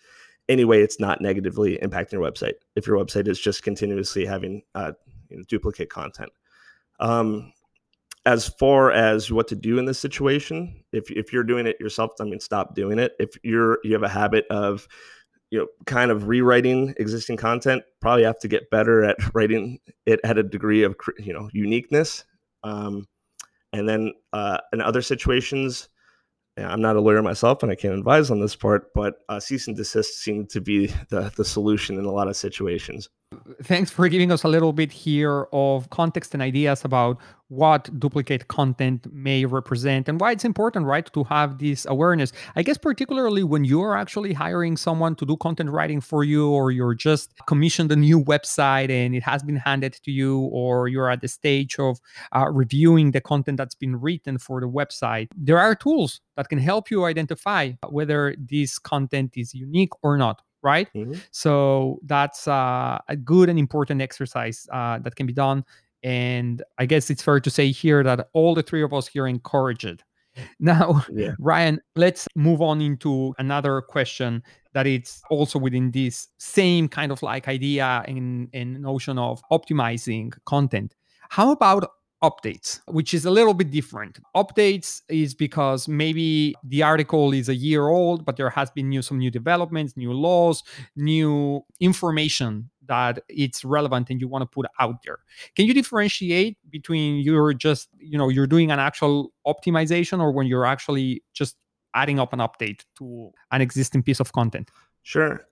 anyway 0.48 0.82
it's 0.82 1.00
not 1.00 1.20
negatively 1.20 1.78
impacting 1.82 2.12
your 2.12 2.22
website 2.22 2.54
if 2.76 2.86
your 2.86 3.02
website 3.02 3.28
is 3.28 3.40
just 3.40 3.62
continuously 3.62 4.24
having 4.24 4.62
uh, 4.74 4.92
you 5.30 5.38
know, 5.38 5.42
duplicate 5.48 5.90
content. 5.90 6.30
Um, 7.00 7.52
as 8.26 8.48
far 8.48 8.90
as 8.90 9.30
what 9.30 9.48
to 9.48 9.54
do 9.54 9.78
in 9.78 9.84
this 9.84 9.98
situation 9.98 10.82
if, 10.92 11.10
if 11.10 11.32
you're 11.32 11.44
doing 11.44 11.66
it 11.66 11.78
yourself 11.78 12.12
i 12.20 12.24
mean 12.24 12.40
stop 12.40 12.74
doing 12.74 12.98
it. 12.98 13.12
If 13.18 13.36
you're 13.42 13.78
you 13.84 13.92
have 13.92 14.02
a 14.02 14.08
habit 14.08 14.46
of 14.50 14.88
you 15.50 15.58
know 15.60 15.66
kind 15.86 16.10
of 16.10 16.26
rewriting 16.28 16.94
existing 16.98 17.36
content 17.36 17.82
probably 18.00 18.24
have 18.24 18.38
to 18.40 18.48
get 18.48 18.70
better 18.70 19.04
at 19.04 19.16
writing 19.34 19.78
it 20.06 20.20
at 20.24 20.38
a 20.38 20.42
degree 20.42 20.82
of 20.82 20.96
you 21.18 21.32
know 21.32 21.48
uniqueness. 21.52 22.24
Um, 22.62 23.06
and 23.72 23.88
then 23.88 24.14
uh, 24.32 24.58
in 24.72 24.80
other 24.80 25.02
situations 25.02 25.88
I'm 26.56 26.80
not 26.80 26.96
a 26.96 27.00
lawyer 27.00 27.22
myself 27.22 27.62
and 27.62 27.72
I 27.72 27.74
can't 27.74 27.94
advise 27.94 28.30
on 28.30 28.40
this 28.40 28.54
part, 28.54 28.94
but 28.94 29.16
uh, 29.28 29.40
cease 29.40 29.66
and 29.66 29.76
desist 29.76 30.20
seem 30.20 30.46
to 30.48 30.60
be 30.60 30.86
the, 31.08 31.32
the 31.36 31.44
solution 31.44 31.98
in 31.98 32.04
a 32.04 32.12
lot 32.12 32.28
of 32.28 32.36
situations. 32.36 33.08
Thanks 33.62 33.90
for 33.90 34.08
giving 34.08 34.32
us 34.32 34.44
a 34.44 34.48
little 34.48 34.72
bit 34.72 34.92
here 34.92 35.46
of 35.52 35.90
context 35.90 36.34
and 36.34 36.42
ideas 36.42 36.84
about 36.84 37.20
what 37.48 37.88
duplicate 38.00 38.48
content 38.48 39.06
may 39.12 39.44
represent 39.44 40.08
and 40.08 40.20
why 40.20 40.32
it's 40.32 40.44
important, 40.44 40.86
right, 40.86 41.12
to 41.12 41.24
have 41.24 41.58
this 41.58 41.86
awareness. 41.86 42.32
I 42.56 42.62
guess, 42.62 42.78
particularly 42.78 43.44
when 43.44 43.64
you're 43.64 43.96
actually 43.96 44.32
hiring 44.32 44.76
someone 44.76 45.14
to 45.16 45.26
do 45.26 45.36
content 45.36 45.70
writing 45.70 46.00
for 46.00 46.24
you, 46.24 46.48
or 46.48 46.70
you're 46.70 46.94
just 46.94 47.32
commissioned 47.46 47.92
a 47.92 47.96
new 47.96 48.22
website 48.24 48.90
and 48.90 49.14
it 49.14 49.22
has 49.22 49.42
been 49.42 49.56
handed 49.56 49.92
to 50.04 50.10
you, 50.10 50.40
or 50.52 50.88
you're 50.88 51.10
at 51.10 51.20
the 51.20 51.28
stage 51.28 51.78
of 51.78 52.00
uh, 52.34 52.46
reviewing 52.50 53.12
the 53.12 53.20
content 53.20 53.58
that's 53.58 53.74
been 53.74 54.00
written 54.00 54.38
for 54.38 54.60
the 54.60 54.68
website. 54.68 55.28
There 55.36 55.58
are 55.58 55.74
tools 55.74 56.20
that 56.36 56.48
can 56.48 56.58
help 56.58 56.90
you 56.90 57.04
identify 57.04 57.72
whether 57.88 58.34
this 58.38 58.78
content 58.78 59.34
is 59.36 59.54
unique 59.54 59.90
or 60.02 60.16
not 60.16 60.42
right? 60.64 60.88
Mm-hmm. 60.94 61.14
So 61.30 62.00
that's 62.04 62.48
uh, 62.48 62.98
a 63.08 63.16
good 63.16 63.48
and 63.48 63.58
important 63.58 64.02
exercise 64.02 64.66
uh, 64.72 64.98
that 65.00 65.14
can 65.14 65.26
be 65.26 65.32
done. 65.32 65.64
And 66.02 66.62
I 66.78 66.86
guess 66.86 67.10
it's 67.10 67.22
fair 67.22 67.40
to 67.40 67.50
say 67.50 67.70
here 67.70 68.02
that 68.02 68.28
all 68.32 68.54
the 68.54 68.62
three 68.62 68.82
of 68.82 68.92
us 68.92 69.06
here 69.06 69.26
encourage 69.26 69.84
it. 69.84 70.02
Now, 70.58 71.04
yeah. 71.12 71.34
Ryan, 71.38 71.80
let's 71.94 72.26
move 72.34 72.60
on 72.60 72.80
into 72.80 73.34
another 73.38 73.80
question 73.80 74.42
that 74.72 74.84
it's 74.84 75.22
also 75.30 75.60
within 75.60 75.92
this 75.92 76.26
same 76.38 76.88
kind 76.88 77.12
of 77.12 77.22
like 77.22 77.46
idea 77.46 78.04
and, 78.08 78.48
and 78.52 78.82
notion 78.82 79.16
of 79.16 79.40
optimizing 79.52 80.32
content. 80.44 80.96
How 81.28 81.52
about 81.52 81.88
updates, 82.24 82.80
which 82.86 83.12
is 83.12 83.24
a 83.24 83.30
little 83.30 83.54
bit 83.54 83.70
different. 83.70 84.18
Updates 84.34 85.02
is 85.08 85.34
because 85.34 85.86
maybe 85.86 86.54
the 86.64 86.82
article 86.82 87.32
is 87.32 87.48
a 87.48 87.54
year 87.54 87.88
old, 87.88 88.24
but 88.24 88.36
there 88.36 88.50
has 88.50 88.70
been 88.70 88.88
new 88.88 89.02
some 89.02 89.18
new 89.18 89.30
developments, 89.30 89.96
new 89.96 90.12
laws, 90.12 90.62
new 90.96 91.60
information 91.80 92.70
that 92.86 93.22
it's 93.28 93.64
relevant 93.64 94.10
and 94.10 94.20
you 94.20 94.28
want 94.28 94.42
to 94.42 94.46
put 94.46 94.66
out 94.80 94.96
there. 95.04 95.18
Can 95.56 95.66
you 95.66 95.74
differentiate 95.74 96.56
between 96.70 97.20
you're 97.20 97.54
just, 97.54 97.88
you 97.98 98.18
know, 98.18 98.28
you're 98.28 98.46
doing 98.46 98.70
an 98.70 98.78
actual 98.78 99.32
optimization 99.46 100.20
or 100.20 100.32
when 100.32 100.46
you're 100.46 100.66
actually 100.66 101.22
just 101.32 101.56
adding 101.94 102.18
up 102.18 102.32
an 102.32 102.40
update 102.40 102.84
to 102.98 103.30
an 103.52 103.60
existing 103.60 104.02
piece 104.02 104.20
of 104.20 104.32
content? 104.32 104.70
Sure. 105.02 105.46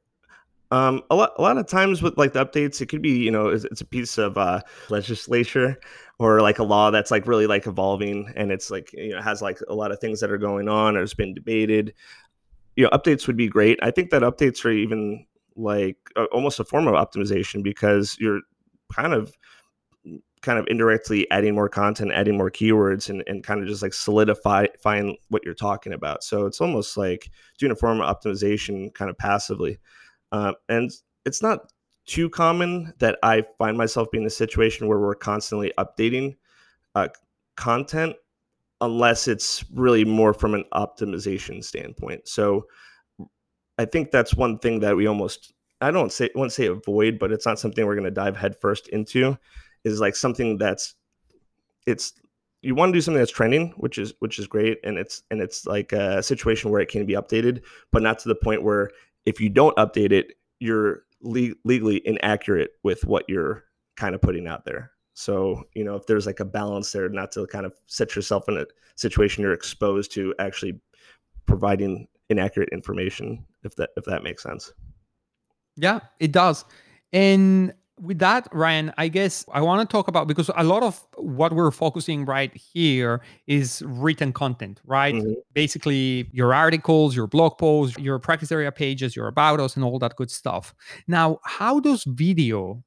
Um, 0.72 1.02
a 1.10 1.14
lot, 1.14 1.34
a 1.36 1.42
lot 1.42 1.58
of 1.58 1.66
times 1.66 2.00
with 2.00 2.16
like 2.16 2.32
the 2.32 2.44
updates, 2.44 2.80
it 2.80 2.86
could 2.86 3.02
be 3.02 3.18
you 3.18 3.30
know 3.30 3.48
it's, 3.48 3.64
it's 3.64 3.82
a 3.82 3.84
piece 3.84 4.16
of 4.16 4.38
uh, 4.38 4.62
legislature 4.88 5.78
or 6.18 6.40
like 6.40 6.58
a 6.58 6.64
law 6.64 6.90
that's 6.90 7.10
like 7.10 7.26
really 7.26 7.46
like 7.46 7.66
evolving 7.66 8.32
and 8.36 8.50
it's 8.50 8.70
like 8.70 8.90
you 8.94 9.10
know 9.10 9.20
has 9.20 9.42
like 9.42 9.58
a 9.68 9.74
lot 9.74 9.92
of 9.92 9.98
things 10.00 10.18
that 10.20 10.30
are 10.30 10.38
going 10.38 10.70
on 10.70 10.96
or 10.96 11.00
has 11.00 11.12
been 11.12 11.34
debated. 11.34 11.92
You 12.76 12.84
know, 12.84 12.90
updates 12.90 13.26
would 13.26 13.36
be 13.36 13.48
great. 13.48 13.78
I 13.82 13.90
think 13.90 14.10
that 14.10 14.22
updates 14.22 14.64
are 14.64 14.70
even 14.70 15.26
like 15.56 15.98
almost 16.32 16.58
a 16.58 16.64
form 16.64 16.88
of 16.88 16.94
optimization 16.94 17.62
because 17.62 18.16
you're 18.18 18.40
kind 18.90 19.12
of 19.12 19.36
kind 20.40 20.58
of 20.58 20.66
indirectly 20.68 21.30
adding 21.30 21.54
more 21.54 21.68
content, 21.68 22.12
adding 22.12 22.38
more 22.38 22.50
keywords, 22.50 23.10
and, 23.10 23.22
and 23.26 23.44
kind 23.44 23.60
of 23.60 23.68
just 23.68 23.82
like 23.82 23.92
solidifying 23.92 25.18
what 25.28 25.42
you're 25.44 25.52
talking 25.52 25.92
about. 25.92 26.24
So 26.24 26.46
it's 26.46 26.62
almost 26.62 26.96
like 26.96 27.30
doing 27.58 27.72
a 27.72 27.76
form 27.76 28.00
of 28.00 28.16
optimization 28.16 28.92
kind 28.94 29.10
of 29.10 29.18
passively. 29.18 29.78
Uh, 30.32 30.52
and 30.68 30.90
it's 31.24 31.42
not 31.42 31.72
too 32.06 32.28
common 32.28 32.92
that 32.98 33.18
I 33.22 33.44
find 33.58 33.78
myself 33.78 34.10
being 34.10 34.22
in 34.22 34.26
a 34.26 34.30
situation 34.30 34.88
where 34.88 34.98
we're 34.98 35.14
constantly 35.14 35.72
updating 35.78 36.36
uh, 36.94 37.08
content 37.56 38.16
unless 38.80 39.28
it's 39.28 39.64
really 39.72 40.04
more 40.04 40.34
from 40.34 40.54
an 40.54 40.64
optimization 40.74 41.62
standpoint. 41.62 42.26
So 42.26 42.66
I 43.78 43.84
think 43.84 44.10
that's 44.10 44.34
one 44.34 44.58
thing 44.58 44.80
that 44.80 44.96
we 44.96 45.06
almost 45.06 45.52
I 45.80 45.90
don't 45.90 46.12
say 46.12 46.30
want 46.34 46.50
to 46.50 46.54
say 46.54 46.66
avoid, 46.66 47.18
but 47.18 47.32
it's 47.32 47.46
not 47.46 47.58
something 47.58 47.84
we're 47.84 47.96
going 47.96 48.04
to 48.04 48.10
dive 48.10 48.36
headfirst 48.36 48.88
into. 48.88 49.36
Is 49.84 50.00
like 50.00 50.14
something 50.14 50.58
that's 50.58 50.94
it's 51.86 52.12
you 52.60 52.76
want 52.76 52.92
to 52.92 52.96
do 52.96 53.00
something 53.00 53.18
that's 53.18 53.32
trending, 53.32 53.70
which 53.76 53.98
is 53.98 54.14
which 54.20 54.38
is 54.38 54.46
great, 54.46 54.78
and 54.84 54.96
it's 54.96 55.22
and 55.30 55.40
it's 55.40 55.66
like 55.66 55.92
a 55.92 56.22
situation 56.22 56.70
where 56.70 56.80
it 56.80 56.88
can 56.88 57.04
be 57.04 57.14
updated, 57.14 57.62
but 57.90 58.02
not 58.02 58.20
to 58.20 58.28
the 58.28 58.34
point 58.36 58.62
where 58.62 58.90
if 59.24 59.40
you 59.40 59.48
don't 59.48 59.76
update 59.76 60.12
it, 60.12 60.34
you're 60.58 61.02
le- 61.20 61.54
legally 61.64 62.00
inaccurate 62.06 62.70
with 62.82 63.04
what 63.04 63.24
you're 63.28 63.64
kind 63.96 64.14
of 64.14 64.20
putting 64.20 64.46
out 64.46 64.64
there. 64.64 64.92
So, 65.14 65.64
you 65.74 65.84
know, 65.84 65.96
if 65.96 66.06
there's 66.06 66.26
like 66.26 66.40
a 66.40 66.44
balance 66.44 66.90
there, 66.92 67.08
not 67.08 67.32
to 67.32 67.46
kind 67.46 67.66
of 67.66 67.74
set 67.86 68.16
yourself 68.16 68.48
in 68.48 68.56
a 68.56 68.66
situation 68.96 69.42
you're 69.42 69.52
exposed 69.52 70.12
to 70.12 70.34
actually 70.38 70.80
providing 71.46 72.08
inaccurate 72.30 72.70
information, 72.72 73.44
if 73.62 73.76
that 73.76 73.90
if 73.96 74.04
that 74.04 74.22
makes 74.22 74.42
sense. 74.42 74.72
Yeah, 75.76 76.00
it 76.18 76.32
does. 76.32 76.64
And 77.12 77.74
with 78.02 78.18
that, 78.18 78.48
Ryan, 78.52 78.92
I 78.98 79.06
guess 79.06 79.44
I 79.52 79.60
want 79.60 79.88
to 79.88 79.90
talk 79.90 80.08
about 80.08 80.26
because 80.26 80.50
a 80.56 80.64
lot 80.64 80.82
of 80.82 81.06
what 81.16 81.52
we're 81.52 81.70
focusing 81.70 82.24
right 82.24 82.52
here 82.54 83.20
is 83.46 83.80
written 83.86 84.32
content, 84.32 84.80
right? 84.84 85.14
Mm-hmm. 85.14 85.34
Basically, 85.54 86.28
your 86.32 86.52
articles, 86.52 87.14
your 87.14 87.28
blog 87.28 87.58
posts, 87.58 87.96
your 87.98 88.18
practice 88.18 88.50
area 88.50 88.72
pages, 88.72 89.14
your 89.14 89.28
about 89.28 89.60
us, 89.60 89.76
and 89.76 89.84
all 89.84 90.00
that 90.00 90.16
good 90.16 90.32
stuff. 90.32 90.74
Now, 91.06 91.38
how 91.44 91.78
does 91.78 92.02
video 92.02 92.82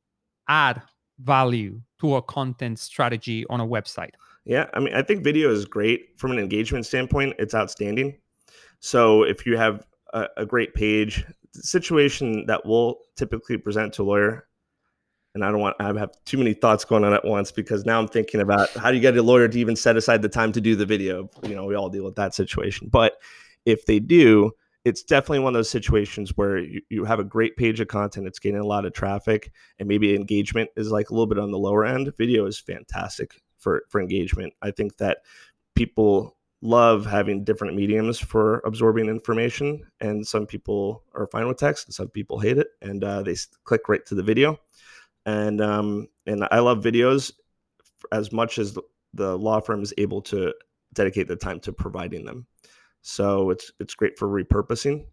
add 0.49 0.81
value 1.19 1.81
to 2.01 2.15
a 2.15 2.21
content 2.21 2.77
strategy 2.77 3.45
on 3.49 3.61
a 3.61 3.65
website? 3.65 4.11
Yeah, 4.43 4.65
I 4.73 4.79
mean, 4.79 4.93
I 4.93 5.01
think 5.01 5.23
video 5.23 5.49
is 5.49 5.63
great 5.63 6.09
from 6.17 6.31
an 6.31 6.39
engagement 6.39 6.85
standpoint. 6.85 7.35
It's 7.39 7.55
outstanding. 7.55 8.17
So 8.81 9.23
if 9.23 9.45
you 9.45 9.55
have 9.55 9.87
a, 10.13 10.27
a 10.35 10.45
great 10.45 10.73
page, 10.73 11.25
situation 11.53 12.45
that 12.47 12.65
will 12.65 12.99
typically 13.15 13.57
present 13.57 13.93
to 13.93 14.03
a 14.03 14.05
lawyer 14.05 14.47
and 15.35 15.43
I 15.43 15.51
don't 15.51 15.59
want 15.59 15.75
I 15.79 15.87
have 15.99 16.11
too 16.23 16.37
many 16.37 16.53
thoughts 16.53 16.85
going 16.85 17.03
on 17.03 17.13
at 17.13 17.25
once 17.25 17.51
because 17.51 17.85
now 17.85 17.99
I'm 17.99 18.07
thinking 18.07 18.41
about 18.41 18.69
how 18.71 18.89
do 18.89 18.95
you 18.95 19.01
get 19.01 19.15
a 19.17 19.21
lawyer 19.21 19.47
to 19.47 19.59
even 19.59 19.75
set 19.75 19.97
aside 19.97 20.21
the 20.21 20.29
time 20.29 20.51
to 20.53 20.61
do 20.61 20.75
the 20.75 20.85
video? 20.85 21.29
You 21.43 21.55
know, 21.55 21.65
we 21.65 21.75
all 21.75 21.89
deal 21.89 22.05
with 22.05 22.15
that 22.15 22.33
situation. 22.33 22.87
But 22.89 23.17
if 23.65 23.85
they 23.85 23.99
do, 23.99 24.51
it's 24.85 25.03
definitely 25.03 25.39
one 25.39 25.53
of 25.53 25.59
those 25.59 25.69
situations 25.69 26.37
where 26.37 26.57
you, 26.57 26.81
you 26.89 27.05
have 27.05 27.19
a 27.19 27.23
great 27.23 27.57
page 27.57 27.79
of 27.79 27.87
content, 27.87 28.27
it's 28.27 28.39
getting 28.39 28.59
a 28.59 28.65
lot 28.65 28.85
of 28.85 28.93
traffic, 28.93 29.51
and 29.77 29.89
maybe 29.89 30.15
engagement 30.15 30.69
is 30.77 30.91
like 30.91 31.09
a 31.09 31.13
little 31.13 31.27
bit 31.27 31.39
on 31.39 31.51
the 31.51 31.59
lower 31.59 31.85
end. 31.85 32.11
Video 32.17 32.45
is 32.45 32.57
fantastic 32.57 33.41
for 33.57 33.83
for 33.89 34.01
engagement. 34.01 34.53
I 34.61 34.71
think 34.71 34.97
that 34.97 35.19
people 35.75 36.37
love 36.61 37.05
having 37.05 37.43
different 37.43 37.75
mediums 37.75 38.17
for 38.17 38.61
absorbing 38.65 39.09
information, 39.09 39.85
and 39.99 40.25
some 40.25 40.45
people 40.45 41.03
are 41.13 41.27
fine 41.27 41.47
with 41.47 41.57
text, 41.57 41.87
and 41.87 41.93
some 41.93 42.07
people 42.07 42.39
hate 42.39 42.57
it, 42.57 42.67
and 42.81 43.03
uh, 43.03 43.21
they 43.21 43.35
click 43.65 43.89
right 43.89 44.05
to 44.05 44.15
the 44.15 44.23
video 44.23 44.57
and 45.25 45.61
um, 45.61 46.07
and 46.25 46.47
I 46.51 46.59
love 46.59 46.83
videos 46.83 47.31
as 48.11 48.31
much 48.31 48.59
as 48.59 48.77
the 49.13 49.37
law 49.37 49.59
firm 49.59 49.81
is 49.81 49.93
able 49.97 50.21
to 50.21 50.53
dedicate 50.93 51.27
the 51.27 51.35
time 51.35 51.59
to 51.61 51.73
providing 51.73 52.25
them. 52.25 52.45
So 53.01 53.49
it's 53.49 53.71
it's 53.79 53.95
great 53.95 54.17
for 54.17 54.27
repurposing. 54.27 55.05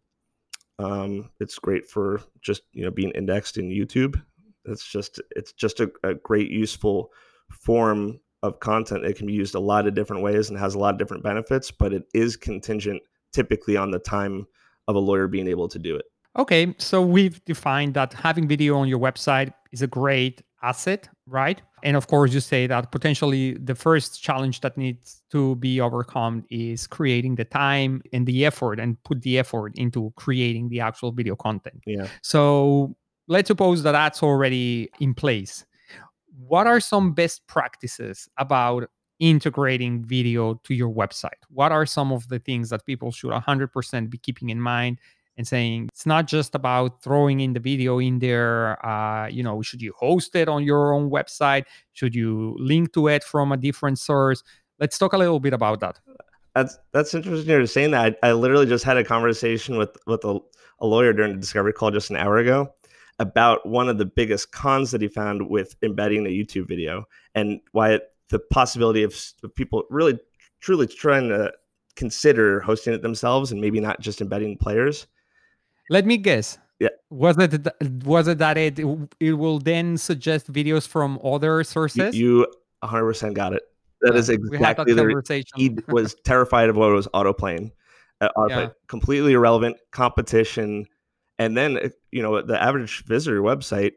Um, 0.79 1.31
it's 1.41 1.59
great 1.59 1.89
for 1.89 2.23
just 2.41 2.63
you 2.73 2.85
know 2.85 2.91
being 2.91 3.11
indexed 3.13 3.59
in 3.59 3.69
YouTube. 3.69 4.21
It's 4.65 4.91
just 4.91 5.21
it's 5.31 5.53
just 5.53 5.81
a, 5.81 5.91
a 6.05 6.15
great 6.15 6.51
useful 6.51 7.13
form 7.51 8.21
of 8.43 8.61
content. 8.61 9.05
It 9.05 9.17
can 9.17 9.27
be 9.27 9.33
used 9.33 9.55
a 9.55 9.61
lot 9.61 9.87
of 9.87 9.95
different 9.95 10.23
ways 10.23 10.51
and 10.51 10.59
has 10.59 10.75
a 10.75 10.79
lot 10.79 10.95
of 10.95 10.99
different 10.99 11.23
benefits, 11.23 11.71
but 11.71 11.93
it 11.93 12.05
is 12.15 12.37
contingent 12.37 13.03
typically 13.33 13.77
on 13.77 13.91
the 13.91 13.99
time 13.99 14.47
of 14.89 14.97
a 14.97 15.01
lawyer 15.01 15.29
being 15.29 15.49
able 15.49 15.69
to 15.69 15.79
do 15.79 15.97
it. 15.97 16.05
Okay, 16.39 16.75
so 16.79 17.03
we've 17.03 17.45
defined 17.45 17.95
that 17.95 18.15
having 18.15 18.49
video 18.49 18.79
on 18.79 18.89
your 18.89 18.99
website 18.99 19.53
is 19.71 19.83
a 19.83 19.87
great 19.87 20.43
asset, 20.63 21.09
right? 21.27 21.61
And 21.83 21.97
of 21.97 22.07
course, 22.07 22.33
you 22.33 22.41
say 22.41 22.67
that 22.69 22.91
potentially 22.91 23.55
the 23.55 23.75
first 23.75 24.23
challenge 24.23 24.61
that 24.61 24.79
needs 24.79 25.23
to 25.31 25.57
be 25.57 25.81
overcome 25.81 26.45
is 26.49 26.87
creating 26.87 27.35
the 27.35 27.45
time 27.45 28.03
and 28.13 28.27
the 28.27 28.47
effort 28.47 28.81
and 28.81 29.03
put 29.03 29.21
the 29.23 29.39
effort 29.39 29.73
into 29.77 30.13
creating 30.17 30.69
the 30.69 30.81
actual 30.81 31.13
video 31.13 31.37
content. 31.37 31.83
Yeah. 31.87 32.07
So 32.23 32.97
let's 33.29 33.49
suppose 33.49 33.83
that 33.83 33.93
that's 33.93 34.23
already 34.23 34.89
in 35.01 35.13
place. 35.15 35.67
What 36.47 36.67
are 36.67 36.81
some 36.81 37.13
best 37.13 37.47
practices 37.47 38.29
about 38.39 38.89
integrating 39.19 40.05
video 40.05 40.55
to 40.65 40.75
your 40.75 40.93
website? 40.93 41.31
What 41.51 41.73
are 41.73 41.85
some 41.85 42.11
of 42.11 42.29
the 42.29 42.39
things 42.39 42.71
that 42.71 42.87
people 42.87 43.11
should 43.11 43.33
100% 43.33 44.09
be 44.09 44.19
keeping 44.19 44.49
in 44.51 44.61
mind 44.61 44.99
and 45.37 45.47
saying 45.47 45.89
it's 45.91 46.07
not 46.07 46.27
just 46.27 46.55
about 46.55 47.03
throwing 47.03 47.41
in 47.41 47.53
the 47.53 47.61
video 47.61 47.99
in 47.99 48.19
there 48.19 48.85
uh, 48.85 49.27
you 49.29 49.43
know 49.43 49.63
should 49.63 49.83
you 49.83 49.93
host 49.97 50.35
it 50.37 50.49
on 50.49 50.65
your 50.65 50.93
own 50.93 51.11
website? 51.11 51.65
Should 51.93 52.15
you 52.15 52.57
link 52.59 52.93
to 52.95 53.09
it 53.09 53.25
from 53.25 53.53
a 53.53 53.57
different 53.57 53.99
source? 53.99 54.43
Let's 54.79 54.99
talk 54.99 55.13
a 55.13 55.19
little 55.19 55.41
bit 55.41 55.53
about 55.53 55.81
that. 55.81 55.99
That's 56.55 56.79
that's 56.93 57.15
interesting 57.15 57.51
you're 57.51 57.67
saying 57.67 57.93
that. 57.93 58.19
I, 58.23 58.29
I 58.29 58.33
literally 58.33 58.67
just 58.67 58.85
had 58.85 58.97
a 58.97 59.05
conversation 59.05 59.79
with 59.79 59.97
with 60.07 60.25
a, 60.25 60.39
a 60.81 60.87
lawyer 60.87 61.13
during 61.13 61.33
the 61.33 61.41
discovery 61.41 61.73
call 61.73 61.91
just 61.91 62.11
an 62.11 62.17
hour 62.17 62.37
ago 62.37 62.73
about 63.19 63.67
one 63.67 63.89
of 63.89 63.99
the 63.99 64.05
biggest 64.05 64.53
cons 64.53 64.91
that 64.91 65.01
he 65.01 65.09
found 65.09 65.49
with 65.49 65.77
embedding 65.83 66.27
a 66.27 66.31
youtube 66.31 66.67
video 66.67 67.05
and 67.35 67.61
why 67.73 67.93
it, 67.93 68.03
the 68.31 68.39
possibility 68.39 69.03
of, 69.03 69.15
of 69.45 69.55
people 69.55 69.85
really 69.91 70.19
truly 70.61 70.87
trying 70.87 71.29
to 71.29 71.53
consider 71.95 72.61
hosting 72.61 72.95
it 72.95 73.03
themselves 73.03 73.53
and 73.53 73.61
maybe 73.61 73.81
not 73.81 74.01
just 74.01 74.21
embedding 74.21 74.57
players 74.57 75.07
let 75.91 76.07
me 76.07 76.17
guess. 76.17 76.59
Yeah. 76.79 76.89
Was 77.11 77.37
it 77.39 77.67
was 78.05 78.27
it 78.29 78.39
that 78.39 78.59
it 78.59 78.81
it 79.21 79.33
will 79.35 79.59
then 79.59 79.97
suggest 79.97 80.53
videos 80.53 80.87
from 80.87 81.19
other 81.23 81.63
sources? 81.65 82.15
you 82.17 82.47
100% 82.83 83.35
got 83.35 83.53
it. 83.53 83.63
That 84.01 84.15
Yeah, 84.15 84.19
is 84.19 84.27
had 84.27 84.41
that 84.41 84.45
exactly 84.55 84.93
the. 84.95 85.03
conversation. 85.03 85.53
He 85.55 85.77
was 85.89 86.15
terrified 86.25 86.69
of 86.69 86.77
what 86.77 86.91
was 86.91 87.07
autoplaying. 87.09 87.71
Uh, 88.21 88.29
autoplay, 88.37 88.49
Yeah. 88.51 88.69
completely 88.89 89.33
irrelevant 89.35 89.77
competition, 89.93 90.87
and 91.39 91.57
then 91.57 91.77
uh, 91.79 91.89
you 92.11 92.23
know 92.23 92.43
the 92.43 92.61
average 92.61 93.05
visitor 93.05 93.41
website 93.43 93.93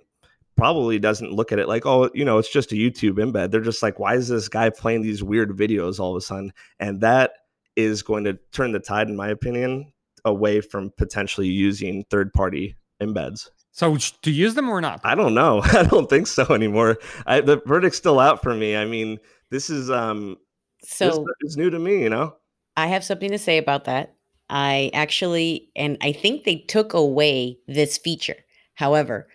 probably 0.57 0.99
doesn't 0.99 1.31
look 1.33 1.51
at 1.51 1.59
it 1.59 1.67
like 1.67 1.85
oh 1.85 2.09
you 2.13 2.23
know 2.23 2.37
it's 2.37 2.51
just 2.51 2.71
a 2.71 2.75
YouTube 2.75 3.17
embed. 3.17 3.51
They're 3.51 3.61
just 3.61 3.81
like 3.83 3.99
why 3.99 4.15
is 4.15 4.27
this 4.27 4.47
guy 4.47 4.69
playing 4.69 5.01
these 5.01 5.23
weird 5.23 5.49
videos 5.51 5.99
all 5.99 6.11
of 6.15 6.17
a 6.17 6.21
sudden? 6.21 6.53
And 6.79 7.01
that 7.01 7.33
is 7.75 8.03
going 8.03 8.23
to 8.23 8.37
turn 8.51 8.71
the 8.71 8.79
tide, 8.79 9.09
in 9.09 9.15
my 9.15 9.27
opinion, 9.29 9.91
away 10.25 10.59
from 10.61 10.91
potentially 10.97 11.47
using 11.47 12.03
third 12.09 12.33
party 12.33 12.75
embeds. 13.01 13.49
So 13.71 13.97
to 13.97 14.31
use 14.31 14.55
them 14.55 14.69
or 14.69 14.81
not? 14.81 15.01
I 15.03 15.15
don't 15.15 15.33
know. 15.33 15.61
I 15.63 15.83
don't 15.83 16.09
think 16.09 16.27
so 16.27 16.45
anymore. 16.53 16.97
I, 17.25 17.41
the 17.41 17.61
verdict's 17.65 17.97
still 17.97 18.19
out 18.19 18.41
for 18.41 18.53
me. 18.53 18.75
I 18.75 18.85
mean, 18.85 19.19
this 19.51 19.69
is 19.69 19.89
um 19.91 20.37
this 20.81 20.91
So 20.97 21.25
is 21.41 21.57
new 21.57 21.69
to 21.69 21.79
me, 21.79 22.01
you 22.01 22.09
know. 22.09 22.35
I 22.77 22.87
have 22.87 23.03
something 23.03 23.31
to 23.31 23.37
say 23.37 23.57
about 23.57 23.85
that. 23.85 24.15
I 24.49 24.91
actually, 24.93 25.69
and 25.75 25.97
I 26.01 26.11
think 26.11 26.43
they 26.43 26.57
took 26.57 26.93
away 26.93 27.57
this 27.67 27.97
feature. 27.97 28.37
However, 28.75 29.27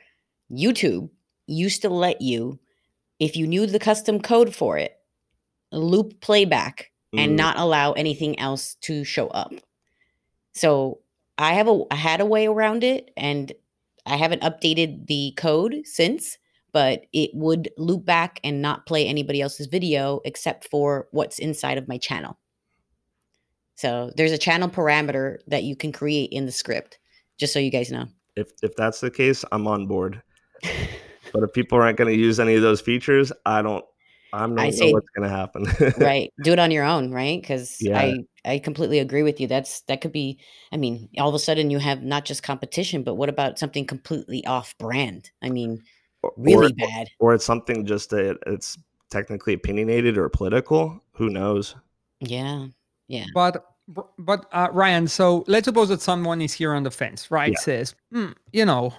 YouTube 0.52 1.10
used 1.46 1.82
to 1.82 1.88
let 1.88 2.20
you, 2.20 2.60
if 3.18 3.36
you 3.36 3.46
knew 3.46 3.66
the 3.66 3.78
custom 3.78 4.20
code 4.20 4.54
for 4.54 4.78
it, 4.78 4.96
loop 5.72 6.20
playback 6.20 6.90
and 7.12 7.32
Mm. 7.32 7.36
not 7.36 7.58
allow 7.58 7.92
anything 7.92 8.38
else 8.38 8.74
to 8.82 9.02
show 9.04 9.26
up. 9.28 9.52
So 10.54 11.00
I 11.38 11.54
have 11.54 11.68
a 11.68 11.82
I 11.90 11.96
had 11.96 12.20
a 12.20 12.26
way 12.26 12.46
around 12.46 12.84
it 12.84 13.10
and 13.16 13.52
I 14.06 14.16
haven't 14.16 14.42
updated 14.42 15.06
the 15.06 15.32
code 15.36 15.82
since, 15.84 16.38
but 16.72 17.06
it 17.12 17.30
would 17.34 17.70
loop 17.76 18.04
back 18.04 18.40
and 18.42 18.62
not 18.62 18.86
play 18.86 19.06
anybody 19.06 19.40
else's 19.40 19.66
video 19.66 20.20
except 20.24 20.68
for 20.68 21.08
what's 21.12 21.38
inside 21.38 21.78
of 21.78 21.88
my 21.88 21.98
channel. 21.98 22.38
So 23.76 24.10
there's 24.16 24.32
a 24.32 24.38
channel 24.38 24.68
parameter 24.68 25.38
that 25.46 25.62
you 25.62 25.74
can 25.76 25.92
create 25.92 26.30
in 26.32 26.44
the 26.44 26.52
script, 26.52 26.98
just 27.38 27.52
so 27.52 27.58
you 27.58 27.70
guys 27.70 27.90
know. 27.90 28.06
If 28.36 28.52
if 28.62 28.76
that's 28.76 29.00
the 29.00 29.10
case, 29.10 29.44
I'm 29.52 29.66
on 29.66 29.86
board. 29.86 30.22
But 31.32 31.44
if 31.44 31.52
people 31.52 31.78
aren't 31.80 31.98
going 31.98 32.12
to 32.12 32.18
use 32.18 32.40
any 32.40 32.54
of 32.54 32.62
those 32.62 32.80
features, 32.80 33.32
I 33.46 33.62
don't. 33.62 33.84
I 34.32 34.40
don't 34.40 34.54
know 34.54 34.62
I 34.62 34.70
say- 34.70 34.92
what's 34.92 35.08
going 35.10 35.28
to 35.28 35.34
happen. 35.36 35.66
right. 35.98 36.32
Do 36.44 36.52
it 36.52 36.58
on 36.58 36.70
your 36.70 36.84
own, 36.84 37.10
right? 37.12 37.40
Because 37.40 37.76
Yeah. 37.80 37.98
I 37.98 38.14
I 38.44 38.58
completely 38.58 38.98
agree 39.00 39.22
with 39.22 39.40
you. 39.40 39.46
That's 39.46 39.82
that 39.82 40.00
could 40.00 40.12
be. 40.12 40.38
I 40.72 40.76
mean, 40.76 41.08
all 41.18 41.28
of 41.28 41.34
a 41.34 41.38
sudden 41.38 41.70
you 41.70 41.78
have 41.78 42.02
not 42.02 42.24
just 42.24 42.42
competition, 42.42 43.02
but 43.02 43.14
what 43.14 43.28
about 43.28 43.58
something 43.58 43.86
completely 43.86 44.44
off 44.46 44.74
brand? 44.78 45.30
I 45.42 45.50
mean, 45.50 45.82
Or- 46.22 46.32
really 46.36 46.72
or, 46.72 46.86
bad. 46.88 47.08
or 47.18 47.34
it's 47.34 47.44
something 47.44 47.84
just 47.86 48.10
that 48.10 48.38
it's 48.46 48.78
technically 49.10 49.54
opinionated 49.54 50.16
or 50.16 50.28
political. 50.28 51.02
Who 51.12 51.28
knows? 51.30 51.74
Yeah. 52.20 52.66
Yeah. 53.08 53.26
But 53.34 53.64
but 54.18 54.46
uh, 54.52 54.68
Ryan, 54.72 55.08
so 55.08 55.42
let's 55.48 55.64
suppose 55.64 55.88
that 55.88 56.00
someone 56.00 56.40
is 56.40 56.52
here 56.52 56.72
on 56.74 56.84
the 56.84 56.90
fence, 56.92 57.30
right? 57.30 57.50
Yeah. 57.52 57.58
Says, 57.58 57.94
"Hmm, 58.12 58.28
you 58.52 58.64
know, 58.64 58.94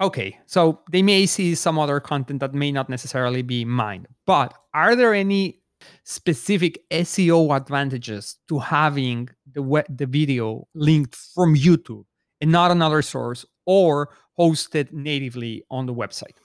okay, 0.00 0.38
so 0.46 0.80
they 0.90 1.02
may 1.02 1.26
see 1.26 1.54
some 1.54 1.78
other 1.78 2.00
content 2.00 2.40
that 2.40 2.54
may 2.54 2.72
not 2.72 2.88
necessarily 2.88 3.42
be 3.42 3.64
mine. 3.64 4.06
But 4.26 4.54
are 4.72 4.96
there 4.96 5.14
any 5.14 5.60
specific 6.04 6.82
SEO 6.90 7.54
advantages 7.54 8.36
to 8.48 8.58
having 8.58 9.28
the 9.52 9.62
we- 9.62 9.82
the 9.88 10.06
video 10.06 10.66
linked 10.74 11.14
from 11.14 11.54
YouTube 11.54 12.04
and 12.40 12.50
not 12.50 12.70
another 12.70 13.02
source 13.02 13.44
or 13.66 14.10
hosted 14.38 14.92
natively 14.92 15.64
on 15.70 15.86
the 15.86 15.94
website? 15.94 16.36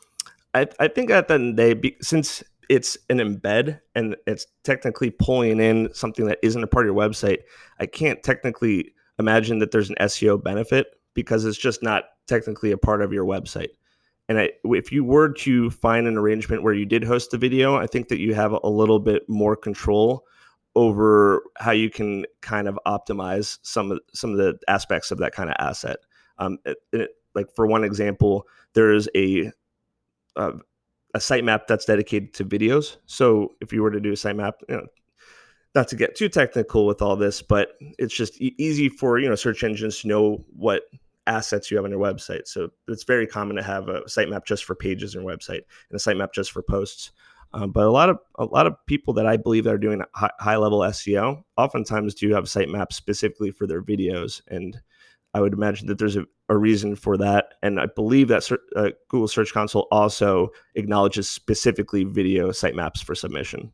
I, 0.53 0.67
I 0.79 0.87
think 0.87 1.09
at 1.09 1.27
the 1.27 1.35
end 1.35 1.57
the 1.57 1.75
day, 1.75 1.95
since 2.01 2.43
it's 2.69 2.97
an 3.09 3.17
embed 3.17 3.79
and 3.95 4.15
it's 4.27 4.45
technically 4.63 5.09
pulling 5.09 5.59
in 5.59 5.89
something 5.93 6.25
that 6.25 6.39
isn't 6.43 6.63
a 6.63 6.67
part 6.67 6.85
of 6.85 6.93
your 6.93 7.09
website, 7.09 7.39
I 7.79 7.87
can't 7.87 8.21
technically 8.21 8.93
imagine 9.17 9.59
that 9.59 9.71
there's 9.71 9.89
an 9.89 9.95
SEO 9.99 10.41
benefit 10.41 10.87
because 11.15 11.45
it's 11.45 11.57
just 11.57 11.81
not 11.83 12.03
technically 12.29 12.71
a 12.71 12.77
part 12.77 13.01
of 13.01 13.11
your 13.11 13.25
website. 13.25 13.71
And 14.29 14.39
I, 14.39 14.51
if 14.63 14.91
you 14.91 15.03
were 15.03 15.33
to 15.33 15.71
find 15.71 16.07
an 16.07 16.17
arrangement 16.17 16.63
where 16.63 16.73
you 16.73 16.85
did 16.85 17.03
host 17.03 17.31
the 17.31 17.37
video, 17.37 17.75
I 17.75 17.87
think 17.87 18.09
that 18.09 18.19
you 18.19 18.35
have 18.35 18.51
a 18.51 18.69
little 18.69 18.99
bit 18.99 19.27
more 19.27 19.55
control 19.55 20.23
over 20.75 21.41
how 21.57 21.71
you 21.71 21.89
can 21.89 22.25
kind 22.41 22.67
of 22.67 22.77
optimize 22.85 23.57
some 23.63 23.91
of 23.91 23.99
some 24.13 24.31
of 24.31 24.37
the 24.37 24.57
aspects 24.67 25.09
of 25.09 25.17
that 25.17 25.33
kind 25.33 25.49
of 25.49 25.55
asset. 25.59 25.97
Um, 26.37 26.59
it, 26.63 26.77
it, 26.93 27.09
like 27.33 27.47
for 27.55 27.65
one 27.65 27.83
example, 27.83 28.47
there 28.73 28.93
is 28.93 29.09
a 29.15 29.51
uh, 30.35 30.51
a 31.15 31.19
sitemap 31.19 31.65
that's 31.67 31.85
dedicated 31.85 32.33
to 32.35 32.45
videos. 32.45 32.97
So 33.07 33.55
if 33.61 33.73
you 33.73 33.81
were 33.81 33.91
to 33.91 33.99
do 33.99 34.11
a 34.11 34.15
sitemap, 34.15 34.53
you 34.69 34.77
know, 34.77 34.85
not 35.75 35.87
to 35.89 35.95
get 35.95 36.15
too 36.15 36.29
technical 36.29 36.85
with 36.85 37.01
all 37.01 37.15
this, 37.15 37.41
but 37.41 37.73
it's 37.97 38.13
just 38.13 38.39
e- 38.39 38.55
easy 38.57 38.89
for 38.89 39.19
you 39.19 39.27
know 39.27 39.35
search 39.35 39.63
engines 39.63 39.99
to 40.01 40.07
know 40.07 40.45
what 40.55 40.83
assets 41.29 41.69
you 41.69 41.77
have 41.77 41.85
on 41.85 41.91
your 41.91 41.99
website. 41.99 42.47
So 42.47 42.69
it's 42.87 43.03
very 43.03 43.27
common 43.27 43.55
to 43.55 43.63
have 43.63 43.87
a 43.87 44.01
sitemap 44.01 44.45
just 44.45 44.65
for 44.65 44.75
pages 44.75 45.13
your 45.13 45.23
website 45.23 45.61
and 45.89 45.93
a 45.93 45.97
sitemap 45.97 46.33
just 46.33 46.51
for 46.51 46.61
posts. 46.61 47.11
Um, 47.53 47.71
but 47.71 47.85
a 47.85 47.91
lot 47.91 48.09
of 48.09 48.19
a 48.35 48.45
lot 48.45 48.67
of 48.67 48.75
people 48.85 49.13
that 49.15 49.25
I 49.25 49.35
believe 49.35 49.63
that 49.63 49.73
are 49.73 49.79
doing 49.79 50.03
high, 50.13 50.29
high 50.39 50.57
level 50.57 50.79
SEO 50.79 51.43
oftentimes 51.57 52.13
do 52.13 52.31
have 52.33 52.43
sitemaps 52.43 52.93
specifically 52.93 53.49
for 53.49 53.65
their 53.65 53.81
videos, 53.81 54.41
and 54.49 54.79
I 55.33 55.41
would 55.41 55.53
imagine 55.53 55.87
that 55.87 55.97
there's 55.97 56.15
a, 56.15 56.25
a 56.47 56.57
reason 56.57 56.95
for 56.95 57.17
that. 57.17 57.55
And 57.63 57.79
I 57.79 57.87
believe 57.87 58.27
that 58.29 58.49
uh, 58.75 58.89
Google 59.09 59.27
Search 59.27 59.53
Console 59.53 59.87
also 59.91 60.49
acknowledges 60.75 61.29
specifically 61.29 62.03
video 62.03 62.49
sitemaps 62.49 63.03
for 63.03 63.15
submission. 63.15 63.71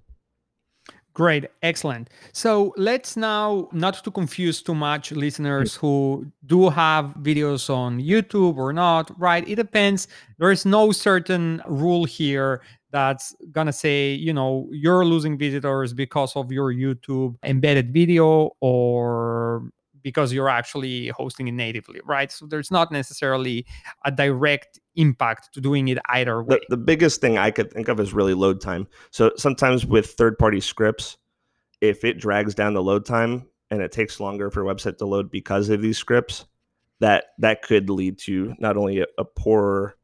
Great, 1.16 1.46
excellent. 1.64 2.10
So 2.34 2.74
let's 2.76 3.16
now, 3.16 3.70
not 3.72 4.04
to 4.04 4.12
confuse 4.12 4.62
too 4.62 4.76
much 4.76 5.14
listeners 5.14 5.74
who 5.74 6.30
do 6.46 6.70
have 6.70 7.06
videos 7.22 7.70
on 7.74 8.02
YouTube 8.02 8.58
or 8.58 8.74
not, 8.74 9.10
right? 9.18 9.48
It 9.48 9.56
depends. 9.56 10.10
There 10.40 10.52
is 10.52 10.66
no 10.66 10.92
certain 10.92 11.62
rule 11.68 12.04
here 12.04 12.62
that's 12.92 13.34
gonna 13.54 13.72
say, 13.72 14.12
you 14.12 14.34
know, 14.34 14.68
you're 14.72 15.06
losing 15.06 15.38
visitors 15.38 15.94
because 15.94 16.36
of 16.36 16.52
your 16.52 16.74
YouTube 16.74 17.38
embedded 17.44 17.94
video 17.94 18.52
or 18.60 19.70
because 20.06 20.32
you're 20.32 20.50
actually 20.50 21.08
hosting 21.08 21.48
it 21.48 21.54
natively, 21.54 22.00
right? 22.06 22.32
So 22.32 22.46
there's 22.46 22.70
not 22.70 22.92
necessarily 22.92 23.66
a 24.06 24.12
direct 24.12 24.80
impact 24.96 25.52
to 25.56 25.60
doing 25.60 25.88
it 25.88 25.98
either 26.10 26.44
way. 26.44 26.60
The, 26.70 26.76
the 26.76 26.78
biggest 26.78 27.22
thing 27.22 27.40
I 27.40 27.50
could 27.50 27.74
think 27.74 27.88
of 27.88 28.00
is 28.00 28.14
really 28.14 28.36
load 28.36 28.62
time. 28.62 28.88
So 29.10 29.32
sometimes 29.36 29.84
with 29.84 30.12
third 30.12 30.38
party 30.38 30.62
scripts, 30.62 31.18
if 31.82 32.06
it 32.06 32.20
drags 32.20 32.54
down 32.54 32.76
the 32.76 32.84
load 32.84 33.04
time 33.04 33.48
and 33.72 33.82
it 33.82 33.92
takes 33.92 34.20
longer 34.20 34.52
for 34.52 34.62
a 34.62 34.76
website 34.76 35.00
to 35.00 35.08
load 35.08 35.32
because 35.32 35.70
of 35.70 35.82
these 35.82 35.98
scripts, 35.98 36.46
that 37.00 37.34
that 37.40 37.64
could 37.64 37.90
lead 37.90 38.20
to 38.20 38.54
not 38.60 38.78
only 38.78 39.00
a, 39.00 39.08
a 39.18 39.26
poor 39.26 39.98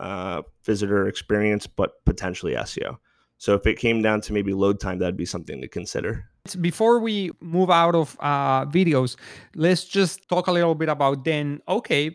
uh, 0.00 0.42
visitor 0.64 1.06
experience 1.06 1.68
but 1.68 2.04
potentially 2.04 2.54
SEO. 2.54 2.98
So 3.38 3.54
if 3.54 3.68
it 3.68 3.78
came 3.78 4.02
down 4.02 4.20
to 4.22 4.32
maybe 4.32 4.52
load 4.52 4.80
time, 4.80 4.98
that'd 4.98 5.16
be 5.16 5.26
something 5.26 5.60
to 5.60 5.68
consider. 5.68 6.28
Before 6.60 6.98
we 6.98 7.30
move 7.40 7.70
out 7.70 7.94
of 7.94 8.16
uh, 8.20 8.66
videos, 8.66 9.16
let's 9.54 9.84
just 9.84 10.28
talk 10.28 10.46
a 10.46 10.52
little 10.52 10.74
bit 10.74 10.90
about 10.90 11.24
then. 11.24 11.60
Okay, 11.68 12.14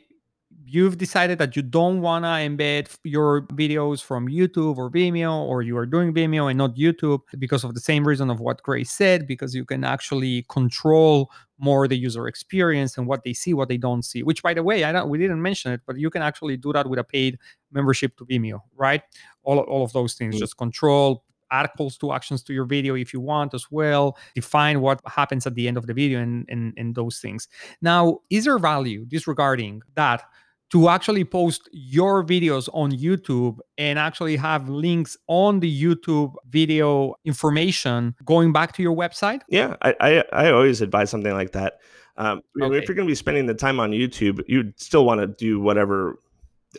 you've 0.66 1.00
decided 1.00 1.40
that 1.40 1.56
you 1.56 1.64
don't 1.64 2.02
want 2.02 2.26
to 2.26 2.28
embed 2.28 2.96
your 3.04 3.42
videos 3.48 4.04
from 4.04 4.28
YouTube 4.28 4.78
or 4.78 4.92
Vimeo, 4.92 5.42
or 5.42 5.64
you 5.64 5.76
are 5.78 5.86
doing 5.88 6.14
Vimeo 6.14 6.48
and 6.48 6.60
not 6.60 6.76
YouTube 6.76 7.22
because 7.40 7.64
of 7.64 7.74
the 7.74 7.80
same 7.80 8.08
reason 8.08 8.30
of 8.30 8.40
what 8.40 8.62
Grace 8.62 8.92
said, 8.92 9.26
because 9.26 9.56
you 9.56 9.66
can 9.66 9.84
actually 9.84 10.46
control 10.48 11.32
more 11.58 11.88
the 11.88 11.98
user 11.98 12.28
experience 12.28 13.00
and 13.00 13.08
what 13.08 13.24
they 13.24 13.34
see, 13.34 13.56
what 13.56 13.68
they 13.68 13.78
don't 13.78 14.04
see. 14.04 14.22
Which, 14.22 14.44
by 14.44 14.54
the 14.54 14.62
way, 14.62 14.84
I 14.84 14.92
don't 14.92 15.10
we 15.10 15.18
didn't 15.18 15.42
mention 15.42 15.72
it, 15.72 15.82
but 15.88 15.98
you 15.98 16.12
can 16.12 16.22
actually 16.22 16.56
do 16.56 16.72
that 16.74 16.88
with 16.88 17.00
a 17.00 17.04
paid 17.04 17.40
membership 17.72 18.16
to 18.18 18.26
Vimeo, 18.26 18.62
right? 18.76 19.02
All 19.42 19.58
all 19.62 19.84
of 19.84 19.92
those 19.94 20.14
things, 20.14 20.36
Mm. 20.36 20.40
just 20.40 20.56
control 20.56 21.24
add 21.52 21.70
calls 21.78 21.98
to 21.98 22.12
actions 22.14 22.44
to 22.44 22.54
your 22.54 22.66
video 22.66 22.96
if 22.96 23.14
you 23.14 23.20
want 23.20 23.54
as 23.54 23.66
well 23.72 24.18
define 24.36 24.82
what 24.82 25.02
happens 25.06 25.46
at 25.48 25.56
the 25.56 25.68
end 25.68 25.78
of 25.78 25.88
the 25.88 25.94
video 25.94 26.20
and, 26.20 26.46
and, 26.50 26.74
and 26.78 26.96
those 26.96 27.20
things 27.20 27.48
now 27.82 28.20
is 28.30 28.46
there 28.46 28.60
value 28.60 29.06
disregarding 29.06 29.82
that 29.96 30.24
to 30.72 30.88
actually 30.88 31.24
post 31.26 31.68
your 31.72 32.24
videos 32.24 32.70
on 32.74 32.92
youtube 32.92 33.58
and 33.78 33.98
actually 33.98 34.36
have 34.36 34.70
links 34.70 35.18
on 35.28 35.60
the 35.60 35.84
youtube 35.84 36.34
video 36.50 37.16
information 37.26 38.16
going 38.26 38.54
back 38.54 38.74
to 38.74 38.84
your 38.84 38.96
website 38.96 39.42
Yeah, 39.50 39.76
I, 39.82 39.96
I, 40.00 40.24
I 40.34 40.52
always 40.52 40.82
advise 40.82 41.10
something 41.10 41.34
like 41.34 41.52
that. 41.54 41.80
Um, 42.18 42.42
Okay. 42.62 42.78
If 42.78 42.88
you're 42.88 42.96
going 42.96 43.08
to 43.08 43.12
be 43.12 43.16
spending 43.16 43.46
the 43.46 43.54
time 43.54 43.80
on 43.80 43.92
YouTube, 43.92 44.42
you'd 44.48 44.80
still 44.80 45.06
want 45.06 45.22
to 45.22 45.28
do 45.28 45.60
whatever 45.60 46.20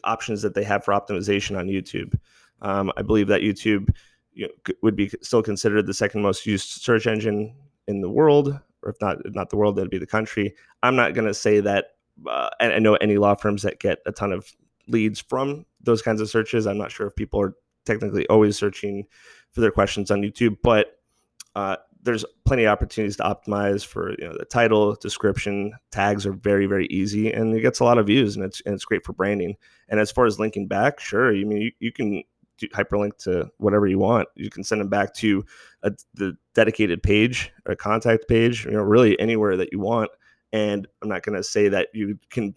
options 0.04 0.42
that 0.42 0.54
they 0.54 0.64
have 0.64 0.84
for 0.84 0.92
optimization 0.92 1.58
on 1.58 1.66
YouTube. 1.66 2.18
Um, 2.62 2.92
I 2.96 3.02
believe 3.02 3.28
that 3.28 3.40
YouTube 3.40 3.94
you 4.32 4.46
know, 4.46 4.74
would 4.82 4.96
be 4.96 5.10
still 5.22 5.42
considered 5.42 5.86
the 5.86 5.94
second 5.94 6.22
most 6.22 6.46
used 6.46 6.68
search 6.68 7.06
engine 7.06 7.54
in 7.86 8.00
the 8.00 8.10
world, 8.10 8.58
or 8.82 8.90
if 8.90 8.96
not 9.00 9.18
not 9.26 9.50
the 9.50 9.56
world, 9.56 9.76
that'd 9.76 9.90
be 9.90 9.98
the 9.98 10.06
country. 10.06 10.54
I'm 10.82 10.96
not 10.96 11.14
going 11.14 11.26
to 11.26 11.34
say 11.34 11.60
that 11.60 11.86
uh, 12.28 12.50
I, 12.60 12.72
I 12.72 12.78
know 12.78 12.94
any 12.96 13.16
law 13.16 13.34
firms 13.34 13.62
that 13.62 13.80
get 13.80 13.98
a 14.06 14.12
ton 14.12 14.32
of 14.32 14.52
leads 14.88 15.20
from 15.20 15.66
those 15.82 16.02
kinds 16.02 16.20
of 16.20 16.28
searches. 16.28 16.66
I'm 16.66 16.78
not 16.78 16.92
sure 16.92 17.06
if 17.06 17.16
people 17.16 17.40
are 17.40 17.54
technically 17.84 18.26
always 18.28 18.56
searching 18.56 19.06
for 19.52 19.60
their 19.60 19.70
questions 19.70 20.10
on 20.10 20.22
YouTube, 20.22 20.58
but 20.62 20.98
uh, 21.54 21.76
there's 22.02 22.24
plenty 22.44 22.64
of 22.64 22.72
opportunities 22.72 23.16
to 23.16 23.22
optimize 23.22 23.84
for 23.84 24.10
you 24.12 24.28
know 24.28 24.36
the 24.38 24.44
title, 24.44 24.94
description, 24.96 25.72
tags 25.90 26.26
are 26.26 26.32
very 26.32 26.66
very 26.66 26.86
easy, 26.86 27.32
and 27.32 27.54
it 27.54 27.60
gets 27.60 27.80
a 27.80 27.84
lot 27.84 27.98
of 27.98 28.06
views, 28.06 28.36
and 28.36 28.44
it's 28.44 28.60
and 28.64 28.74
it's 28.74 28.84
great 28.84 29.04
for 29.04 29.12
branding. 29.12 29.56
And 29.88 30.00
as 30.00 30.10
far 30.10 30.26
as 30.26 30.38
linking 30.38 30.66
back, 30.66 31.00
sure, 31.00 31.30
I 31.30 31.44
mean 31.44 31.62
you, 31.62 31.72
you 31.80 31.92
can 31.92 32.22
hyperlink 32.68 33.16
to 33.24 33.50
whatever 33.58 33.86
you 33.86 33.98
want. 33.98 34.28
You 34.36 34.50
can 34.50 34.62
send 34.64 34.80
them 34.80 34.88
back 34.88 35.14
to 35.16 35.44
a, 35.82 35.92
the 36.14 36.36
dedicated 36.54 37.02
page, 37.02 37.52
a 37.66 37.74
contact 37.76 38.28
page, 38.28 38.64
you 38.64 38.72
know, 38.72 38.82
really 38.82 39.18
anywhere 39.18 39.56
that 39.56 39.72
you 39.72 39.80
want. 39.80 40.10
And 40.52 40.86
I'm 41.02 41.08
not 41.08 41.22
going 41.22 41.36
to 41.36 41.44
say 41.44 41.68
that 41.68 41.88
you 41.94 42.18
can 42.30 42.54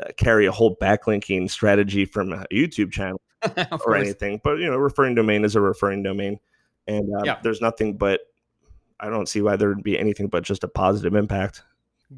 uh, 0.00 0.08
carry 0.16 0.46
a 0.46 0.52
whole 0.52 0.76
backlinking 0.76 1.50
strategy 1.50 2.04
from 2.04 2.32
a 2.32 2.44
YouTube 2.52 2.92
channel 2.92 3.20
or 3.56 3.78
course. 3.78 4.00
anything, 4.00 4.40
but 4.42 4.58
you 4.58 4.70
know, 4.70 4.76
referring 4.76 5.14
domain 5.14 5.44
is 5.44 5.56
a 5.56 5.60
referring 5.60 6.02
domain, 6.02 6.38
and 6.86 7.08
uh, 7.16 7.22
Yeah. 7.24 7.38
there's 7.42 7.60
nothing 7.60 7.96
but 7.96 8.20
I 9.00 9.08
don't 9.10 9.28
see 9.28 9.42
why 9.42 9.56
there 9.56 9.68
would 9.68 9.82
be 9.82 9.98
anything 9.98 10.28
but 10.28 10.44
just 10.44 10.62
a 10.64 10.68
positive 10.68 11.14
impact. 11.14 11.62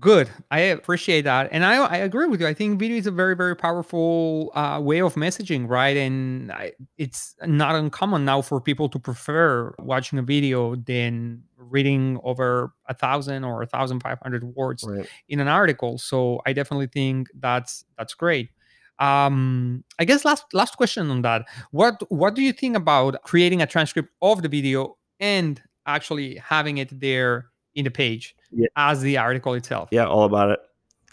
Good. 0.01 0.31
I 0.51 0.61
appreciate 0.61 1.23
that. 1.23 1.49
And 1.53 1.65
I, 1.65 1.77
I 1.77 1.97
agree 1.99 2.27
with 2.27 2.41
you. 2.41 2.47
I 2.47 2.55
think 2.55 2.79
video 2.81 2.97
is 2.97 3.07
a 3.07 3.11
very, 3.11 3.37
very 3.37 3.55
powerful 3.55 4.51
uh, 4.55 4.81
way 4.83 5.01
of 5.01 5.15
messaging, 5.15 5.69
right? 5.69 5.97
And 5.97 6.51
I, 6.51 6.73
it's 6.97 7.35
not 7.45 7.75
uncommon 7.75 8.25
now 8.25 8.41
for 8.41 8.61
people 8.61 8.89
to 8.89 8.99
prefer 8.99 9.75
watching 9.79 10.19
a 10.19 10.23
video 10.23 10.75
than 10.75 11.43
reading 11.59 12.19
over 12.25 12.73
a 12.89 12.95
thousand 12.95 13.45
or 13.45 13.63
a 13.63 13.67
thousand 13.67 14.01
five 14.01 14.19
hundred 14.23 14.43
words 14.57 14.85
Right. 14.89 15.07
in 15.29 15.39
an 15.39 15.49
article. 15.49 15.99
So 15.99 16.41
I 16.47 16.55
definitely 16.55 16.89
think 16.89 17.29
that's 17.39 17.85
that's 17.99 18.15
great. 18.15 18.51
Um, 18.99 19.85
I 19.99 20.05
guess 20.07 20.25
last 20.25 20.45
last 20.55 20.77
question 20.77 21.11
on 21.11 21.23
that. 21.23 21.47
What 21.73 22.03
what 22.11 22.35
do 22.35 22.43
you 22.43 22.53
think 22.53 22.75
about 22.77 23.23
creating 23.23 23.61
a 23.61 23.67
transcript 23.67 24.11
of 24.23 24.43
the 24.43 24.49
video 24.49 24.97
and 25.21 25.61
actually 25.87 26.37
having 26.37 26.79
it 26.79 27.01
there 27.01 27.47
in 27.75 27.85
the 27.85 27.91
page 27.91 28.37
Yeah. 28.53 28.67
as 28.77 29.01
the 29.01 29.19
article 29.19 29.55
itself? 29.55 29.89
Yeah, 29.93 30.07
all 30.07 30.25
about 30.25 30.51
it. 30.51 30.61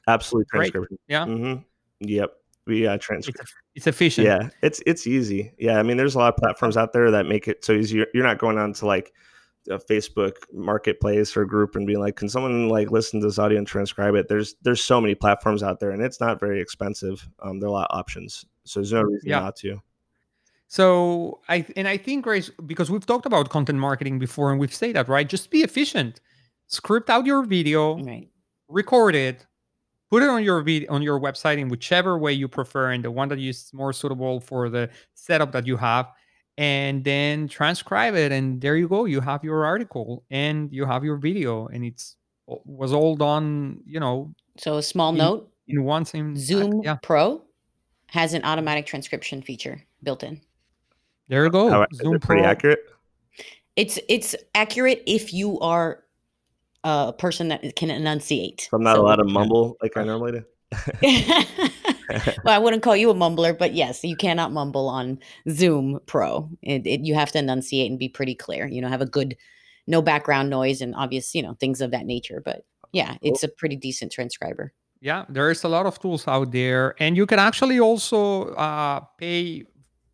Absolute 0.07 0.47
Great. 0.47 0.71
transcription. 0.71 0.97
Yeah. 1.07 1.25
hmm 1.25 1.53
Yep. 2.01 2.31
We 2.67 2.85
uh, 2.87 2.93
It's, 2.95 3.05
transcript. 3.05 3.39
eff- 3.41 3.53
it's 3.75 3.87
efficient. 3.87 4.25
Yeah, 4.27 4.49
it's 4.61 4.81
it's 4.85 5.07
easy. 5.07 5.51
Yeah, 5.57 5.79
I 5.79 5.83
mean, 5.83 5.97
there's 5.97 6.13
a 6.15 6.19
lot 6.19 6.33
of 6.33 6.37
platforms 6.37 6.77
out 6.77 6.93
there 6.93 7.09
that 7.11 7.25
make 7.25 7.47
it 7.47 7.65
so 7.65 7.73
easy. 7.73 7.97
You're, 7.97 8.07
you're 8.13 8.23
not 8.23 8.37
going 8.37 8.57
on 8.59 8.73
to 8.73 8.85
like 8.85 9.13
a 9.69 9.77
Facebook 9.79 10.33
marketplace 10.53 11.35
or 11.37 11.43
group 11.45 11.75
and 11.75 11.85
being 11.87 11.99
like, 11.99 12.15
"Can 12.17 12.29
someone 12.29 12.69
like 12.69 12.91
listen 12.91 13.19
to 13.21 13.27
this 13.27 13.39
audio 13.39 13.57
and 13.57 13.65
transcribe 13.67 14.13
it?" 14.15 14.27
There's 14.27 14.55
there's 14.61 14.83
so 14.83 15.01
many 15.01 15.15
platforms 15.15 15.63
out 15.63 15.79
there, 15.79 15.89
and 15.91 16.03
it's 16.03 16.19
not 16.19 16.39
very 16.39 16.61
expensive. 16.61 17.27
Um, 17.41 17.59
there 17.59 17.67
are 17.67 17.71
a 17.71 17.73
lot 17.73 17.87
of 17.91 17.97
options, 17.99 18.45
so 18.63 18.79
there's 18.79 18.93
no 18.93 19.01
reason 19.01 19.29
Yeah. 19.29 19.39
not 19.39 19.55
to. 19.57 19.81
So 20.67 21.41
I 21.49 21.65
and 21.75 21.87
I 21.87 21.97
think 21.97 22.23
Grace, 22.23 22.49
because 22.65 22.89
we've 22.89 23.05
talked 23.05 23.25
about 23.25 23.49
content 23.49 23.79
marketing 23.79 24.19
before, 24.19 24.51
and 24.51 24.59
we've 24.59 24.73
said 24.73 24.95
that 24.95 25.09
right. 25.09 25.27
Just 25.27 25.49
be 25.51 25.61
efficient. 25.63 26.21
Script 26.71 27.09
out 27.09 27.25
your 27.25 27.43
video, 27.43 27.97
Right. 28.01 28.29
record 28.69 29.13
it, 29.13 29.45
put 30.09 30.23
it 30.23 30.29
on 30.29 30.41
your 30.43 30.61
video 30.61 30.91
on 30.91 31.01
your 31.01 31.19
website 31.19 31.57
in 31.57 31.67
whichever 31.67 32.17
way 32.17 32.31
you 32.31 32.47
prefer, 32.47 32.91
and 32.91 33.03
the 33.03 33.11
one 33.11 33.27
that 33.29 33.39
is 33.39 33.71
more 33.73 33.91
suitable 33.91 34.39
for 34.39 34.69
the 34.69 34.89
setup 35.13 35.51
that 35.51 35.67
you 35.67 35.75
have, 35.75 36.07
and 36.57 37.03
then 37.03 37.49
transcribe 37.49 38.15
it, 38.15 38.31
and 38.31 38.61
there 38.61 38.77
you 38.77 38.87
go. 38.87 39.03
You 39.05 39.19
have 39.19 39.43
your 39.43 39.65
article 39.65 40.23
and 40.31 40.71
you 40.71 40.85
have 40.85 41.03
your 41.03 41.17
video, 41.17 41.67
and 41.67 41.83
it's 41.83 42.15
was 42.65 42.93
all 42.93 43.15
done. 43.15 43.81
You 43.85 43.99
know, 43.99 44.33
So 44.57 44.77
a 44.77 44.83
small 44.83 45.09
In- 45.11 45.17
note: 45.17 45.51
in 45.67 45.83
one 45.83 46.05
same. 46.05 46.35
Zoom 46.37 46.81
Yeah, 46.83 46.97
Pro 47.03 47.41
has 48.07 48.33
an 48.33 48.43
automatic 48.45 48.85
transcription 48.85 49.41
feature 49.41 49.81
built 50.03 50.23
in. 50.23 50.39
there 51.27 51.43
you 51.43 51.49
go. 51.51 51.69
How, 51.69 51.83
is 51.91 51.97
Zoom 51.97 52.15
it 52.15 52.21
pretty 52.21 52.41
Pro. 52.43 52.49
accurate? 52.51 52.79
It's 53.75 53.99
it's 54.07 54.35
accurate 54.55 55.03
if 55.05 55.33
you 55.33 55.59
are 55.59 56.03
a 56.83 57.13
person 57.13 57.49
that 57.49 57.75
can 57.75 57.89
enunciate. 57.89 58.67
So 58.69 58.77
I'm 58.77 58.83
not 58.83 58.95
So- 58.95 59.01
allowed 59.05 59.17
to 59.17 59.23
mumble 59.25 59.77
like 59.81 59.97
I 59.97 60.03
normally 60.03 60.31
do. 60.39 60.43
well, 62.43 62.55
I 62.55 62.57
wouldn't 62.57 62.83
call 62.83 62.95
you 62.95 63.09
a 63.09 63.13
mumbler, 63.13 63.57
but 63.57 63.73
yes, 63.73 64.03
you 64.03 64.15
cannot 64.15 64.51
mumble 64.51 64.87
on 64.87 65.19
Zoom 65.49 65.99
Pro. 66.05 66.49
It, 66.61 66.85
it, 66.85 67.01
you 67.01 67.13
have 67.15 67.31
to 67.33 67.39
enunciate 67.39 67.89
and 67.89 67.99
be 67.99 68.09
pretty 68.09 68.35
clear. 68.35 68.67
You 68.67 68.81
know, 68.81 68.87
have 68.89 69.01
a 69.01 69.05
good, 69.05 69.37
no 69.87 70.01
background 70.01 70.49
noise 70.49 70.81
and 70.81 70.95
obvious, 70.95 71.33
you 71.35 71.41
know, 71.41 71.53
things 71.59 71.81
of 71.81 71.91
that 71.91 72.05
nature. 72.05 72.41
But 72.43 72.65
yeah, 72.91 73.15
it's 73.21 73.43
a 73.43 73.47
pretty 73.47 73.75
decent 73.75 74.11
transcriber. 74.11 74.73
Yeah, 75.01 75.25
there's 75.29 75.63
a 75.63 75.67
lot 75.67 75.85
of 75.85 75.99
tools 75.99 76.27
out 76.27 76.51
there, 76.51 76.95
and 76.99 77.17
you 77.17 77.25
can 77.25 77.39
actually 77.39 77.79
also 77.79 78.49
uh, 78.53 78.99
pay 79.17 79.63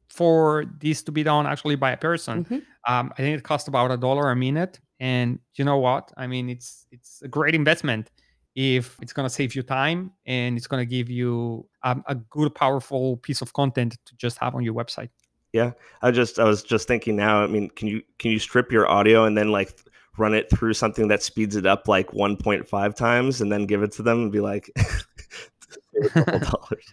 for 0.10 0.66
this 0.80 1.04
to 1.04 1.12
be 1.12 1.24
done 1.24 1.46
actually 1.46 1.76
by 1.76 1.92
a 1.92 1.98
person. 1.98 2.46
Mhm. 2.46 2.62
Um, 2.88 3.12
I 3.18 3.22
think 3.22 3.38
it 3.38 3.44
costs 3.44 3.68
about 3.68 3.92
a 3.92 3.98
dollar 3.98 4.32
a 4.32 4.36
minute, 4.36 4.80
and 5.00 5.40
you 5.56 5.66
know 5.66 5.78
what? 5.78 6.12
I 6.18 6.28
mean, 6.28 6.50
it's 6.50 6.86
it's 6.92 7.22
a 7.22 7.28
great 7.28 7.56
investment 7.56 8.12
if 8.56 8.98
it's 9.02 9.14
going 9.14 9.28
to 9.28 9.34
save 9.34 9.56
you 9.56 9.62
time 9.62 10.12
and 10.26 10.58
it's 10.58 10.66
going 10.66 10.82
to 10.82 10.90
give 10.90 11.10
you 11.10 11.68
um, 11.84 12.04
a 12.08 12.16
good, 12.16 12.56
powerful 12.56 13.18
piece 13.18 13.42
of 13.42 13.54
content 13.54 13.98
to 14.06 14.16
just 14.16 14.40
have 14.40 14.56
on 14.56 14.64
your 14.64 14.74
website. 14.74 15.10
Yeah, 15.54 15.72
I 16.02 16.12
just 16.12 16.40
I 16.40 16.44
was 16.44 16.64
just 16.64 16.88
thinking 16.88 17.16
now. 17.16 17.44
I 17.44 17.48
mean, 17.48 17.70
can 17.70 17.88
you 17.88 18.02
can 18.20 18.32
you 18.32 18.40
strip 18.40 18.72
your 18.72 18.90
audio 18.90 19.26
and 19.26 19.38
then 19.38 19.52
like 19.52 19.80
run 20.18 20.34
it 20.34 20.50
through 20.50 20.74
something 20.74 21.08
that 21.10 21.22
speeds 21.22 21.56
it 21.56 21.68
up 21.68 21.88
like 21.88 22.10
1.5 22.12 22.96
times 22.96 23.40
and 23.40 23.52
then 23.52 23.66
give 23.68 23.84
it 23.84 23.92
to 23.94 24.02
them 24.02 24.24
and 24.24 24.32
be 24.32 24.40
like, 24.40 24.72
save 24.78 26.06
a 26.06 26.10
couple 26.10 26.40
dollars. 26.40 26.86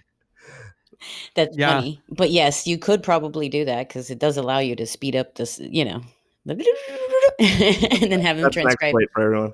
That's 1.34 1.56
Yeah. 1.56 1.80
funny. 1.80 2.02
But 2.10 2.30
yes, 2.30 2.66
you 2.66 2.78
could 2.78 3.02
probably 3.02 3.48
do 3.48 3.64
that 3.64 3.88
because 3.88 4.10
it 4.10 4.18
does 4.18 4.36
allow 4.36 4.58
you 4.58 4.76
to 4.76 4.86
speed 4.86 5.16
up 5.16 5.34
this, 5.34 5.58
you 5.58 5.84
know, 5.84 6.02
and 8.02 8.12
then 8.12 8.20
have 8.20 8.36
them 8.36 8.44
That's 8.44 8.56
an 8.56 8.62
transcribe. 8.62 8.88
exploit 8.94 9.08
for 9.12 9.22
everyone. 9.22 9.52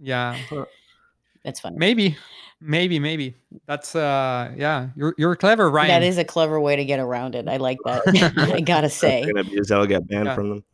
Yeah, 0.00 0.36
That's 1.44 1.60
funny. 1.60 1.76
maybe, 1.78 2.16
maybe, 2.60 2.98
maybe. 2.98 3.34
That's 3.66 3.94
uh, 3.94 4.52
yeah. 4.56 4.88
You're 4.96 5.14
you're 5.16 5.36
clever, 5.36 5.70
Ryan. 5.70 5.88
That 5.88 6.02
is 6.02 6.18
a 6.18 6.24
clever 6.24 6.60
way 6.60 6.76
to 6.76 6.84
get 6.84 7.00
around 7.00 7.34
it. 7.34 7.48
I 7.48 7.56
like 7.56 7.78
that. 7.84 8.02
I 8.54 8.60
gotta 8.60 8.90
say. 8.90 9.22
They're 9.24 9.32
gonna 9.34 9.48
abuse. 9.48 9.70
I'll 9.70 9.86
get 9.86 10.06
banned 10.08 10.26
Yeah. 10.26 10.34
from 10.34 10.48
them. 10.50 10.64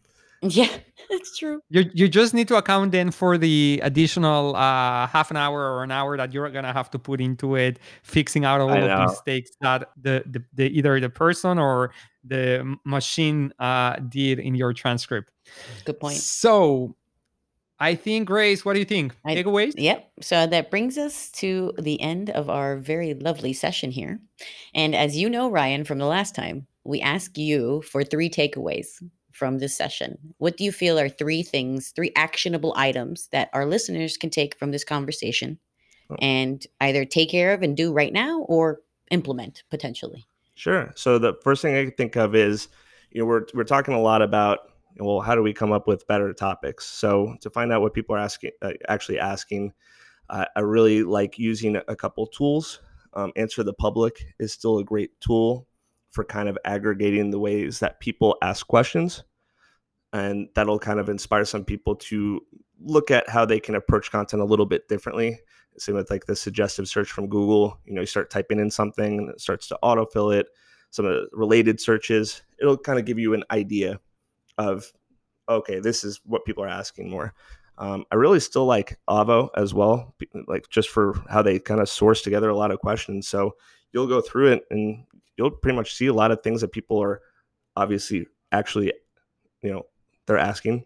Yeah, 0.44 0.66
that's 1.08 1.38
true. 1.38 1.60
You 1.70 1.84
you 1.94 2.08
just 2.08 2.34
need 2.34 2.48
to 2.48 2.56
account 2.56 2.90
then 2.90 3.12
for 3.12 3.38
the 3.38 3.78
additional 3.84 4.56
uh, 4.56 5.06
half 5.06 5.30
an 5.30 5.36
hour 5.36 5.60
or 5.74 5.84
an 5.84 5.92
hour 5.92 6.16
that 6.16 6.32
you're 6.34 6.50
gonna 6.50 6.72
have 6.72 6.90
to 6.90 6.98
put 6.98 7.20
into 7.20 7.54
it, 7.54 7.78
fixing 8.02 8.44
out 8.44 8.60
all 8.60 8.70
I 8.72 8.78
of 8.78 8.88
the 8.88 9.06
mistakes 9.06 9.52
that 9.60 9.90
the, 9.96 10.24
the, 10.26 10.42
the 10.54 10.76
either 10.76 10.98
the 10.98 11.10
person 11.10 11.60
or 11.60 11.92
the 12.24 12.76
machine 12.84 13.52
uh, 13.60 13.96
did 14.08 14.40
in 14.40 14.56
your 14.56 14.72
transcript. 14.72 15.30
Good 15.84 15.98
point. 16.00 16.16
So, 16.16 16.96
I 17.78 17.94
think 17.96 18.28
Grace, 18.28 18.64
what 18.64 18.74
do 18.74 18.78
you 18.78 18.84
think? 18.84 19.14
I- 19.24 19.34
Takeaways? 19.34 19.74
Yep. 19.76 20.10
So 20.20 20.46
that 20.46 20.70
brings 20.70 20.96
us 20.98 21.30
to 21.32 21.72
the 21.78 22.00
end 22.00 22.30
of 22.30 22.48
our 22.48 22.76
very 22.76 23.14
lovely 23.14 23.52
session 23.52 23.90
here. 23.90 24.20
And 24.74 24.94
as 24.94 25.16
you 25.16 25.28
know, 25.28 25.50
Ryan, 25.50 25.84
from 25.84 25.98
the 25.98 26.06
last 26.06 26.34
time, 26.34 26.66
we 26.84 27.00
ask 27.00 27.36
you 27.36 27.82
for 27.82 28.04
three 28.04 28.30
takeaways 28.30 29.02
from 29.32 29.58
this 29.58 29.76
session. 29.76 30.18
What 30.38 30.56
do 30.56 30.64
you 30.64 30.70
feel 30.72 30.98
are 30.98 31.08
three 31.08 31.42
things, 31.42 31.90
three 31.96 32.12
actionable 32.16 32.72
items 32.76 33.28
that 33.32 33.50
our 33.52 33.66
listeners 33.66 34.16
can 34.16 34.30
take 34.30 34.58
from 34.58 34.70
this 34.70 34.84
conversation 34.84 35.58
Oh. 36.10 36.16
and 36.20 36.66
either 36.80 37.04
take 37.04 37.30
care 37.30 37.54
of 37.54 37.62
and 37.62 37.76
do 37.76 37.92
right 37.92 38.12
now 38.12 38.40
or 38.42 38.80
implement 39.10 39.62
potentially? 39.70 40.26
Sure. 40.54 40.92
So 40.96 41.18
the 41.18 41.34
first 41.42 41.62
thing 41.62 41.74
I 41.74 41.90
think 41.90 42.14
of 42.16 42.34
is, 42.34 42.68
you 43.10 43.22
know, 43.22 43.26
we're 43.26 43.46
we're 43.54 43.64
talking 43.64 43.94
a 43.94 44.00
lot 44.00 44.20
about, 44.22 44.71
well, 44.96 45.20
how 45.20 45.34
do 45.34 45.42
we 45.42 45.52
come 45.52 45.72
up 45.72 45.86
with 45.86 46.06
better 46.06 46.32
topics? 46.32 46.86
So 46.86 47.36
to 47.40 47.50
find 47.50 47.72
out 47.72 47.82
what 47.82 47.94
people 47.94 48.14
are 48.14 48.18
asking, 48.20 48.50
uh, 48.60 48.72
actually 48.88 49.18
asking, 49.18 49.72
uh, 50.28 50.46
I 50.56 50.60
really 50.60 51.02
like 51.02 51.38
using 51.38 51.76
a 51.76 51.96
couple 51.96 52.26
tools. 52.26 52.80
Um, 53.14 53.32
Answer 53.36 53.62
the 53.62 53.74
Public 53.74 54.24
is 54.38 54.52
still 54.52 54.78
a 54.78 54.84
great 54.84 55.20
tool 55.20 55.66
for 56.10 56.24
kind 56.24 56.48
of 56.48 56.58
aggregating 56.64 57.30
the 57.30 57.38
ways 57.38 57.78
that 57.80 58.00
people 58.00 58.36
ask 58.42 58.66
questions, 58.66 59.24
and 60.12 60.48
that'll 60.54 60.78
kind 60.78 61.00
of 61.00 61.08
inspire 61.08 61.44
some 61.44 61.64
people 61.64 61.96
to 61.96 62.40
look 62.80 63.10
at 63.10 63.28
how 63.28 63.44
they 63.44 63.60
can 63.60 63.74
approach 63.74 64.10
content 64.10 64.42
a 64.42 64.46
little 64.46 64.66
bit 64.66 64.88
differently. 64.88 65.40
Same 65.78 65.94
with 65.94 66.10
like 66.10 66.26
the 66.26 66.36
suggestive 66.36 66.86
search 66.86 67.10
from 67.10 67.28
Google. 67.28 67.78
You 67.86 67.94
know, 67.94 68.02
you 68.02 68.06
start 68.06 68.30
typing 68.30 68.58
in 68.58 68.70
something 68.70 69.18
and 69.18 69.30
it 69.30 69.40
starts 69.40 69.68
to 69.68 69.78
autofill 69.82 70.34
it. 70.34 70.46
Some 70.90 71.06
of 71.06 71.12
the 71.12 71.28
related 71.32 71.80
searches, 71.80 72.42
it'll 72.60 72.76
kind 72.76 72.98
of 72.98 73.06
give 73.06 73.18
you 73.18 73.32
an 73.32 73.44
idea 73.50 73.98
of, 74.62 74.92
okay, 75.48 75.80
this 75.80 76.04
is 76.04 76.20
what 76.24 76.44
people 76.44 76.64
are 76.64 76.68
asking 76.68 77.10
more. 77.10 77.34
Um, 77.78 78.04
I 78.12 78.16
really 78.16 78.40
still 78.40 78.66
like 78.66 78.98
Avo 79.08 79.48
as 79.56 79.74
well, 79.74 80.14
like 80.46 80.68
just 80.68 80.88
for 80.88 81.14
how 81.28 81.42
they 81.42 81.58
kind 81.58 81.80
of 81.80 81.88
source 81.88 82.22
together 82.22 82.48
a 82.48 82.56
lot 82.56 82.70
of 82.70 82.80
questions. 82.80 83.28
So 83.28 83.56
you'll 83.92 84.06
go 84.06 84.20
through 84.20 84.52
it 84.52 84.64
and 84.70 85.04
you'll 85.36 85.50
pretty 85.50 85.76
much 85.76 85.94
see 85.94 86.06
a 86.06 86.14
lot 86.14 86.30
of 86.30 86.42
things 86.42 86.60
that 86.60 86.72
people 86.72 87.02
are 87.02 87.20
obviously 87.76 88.26
actually, 88.52 88.92
you 89.62 89.72
know, 89.72 89.86
they're 90.26 90.38
asking 90.38 90.84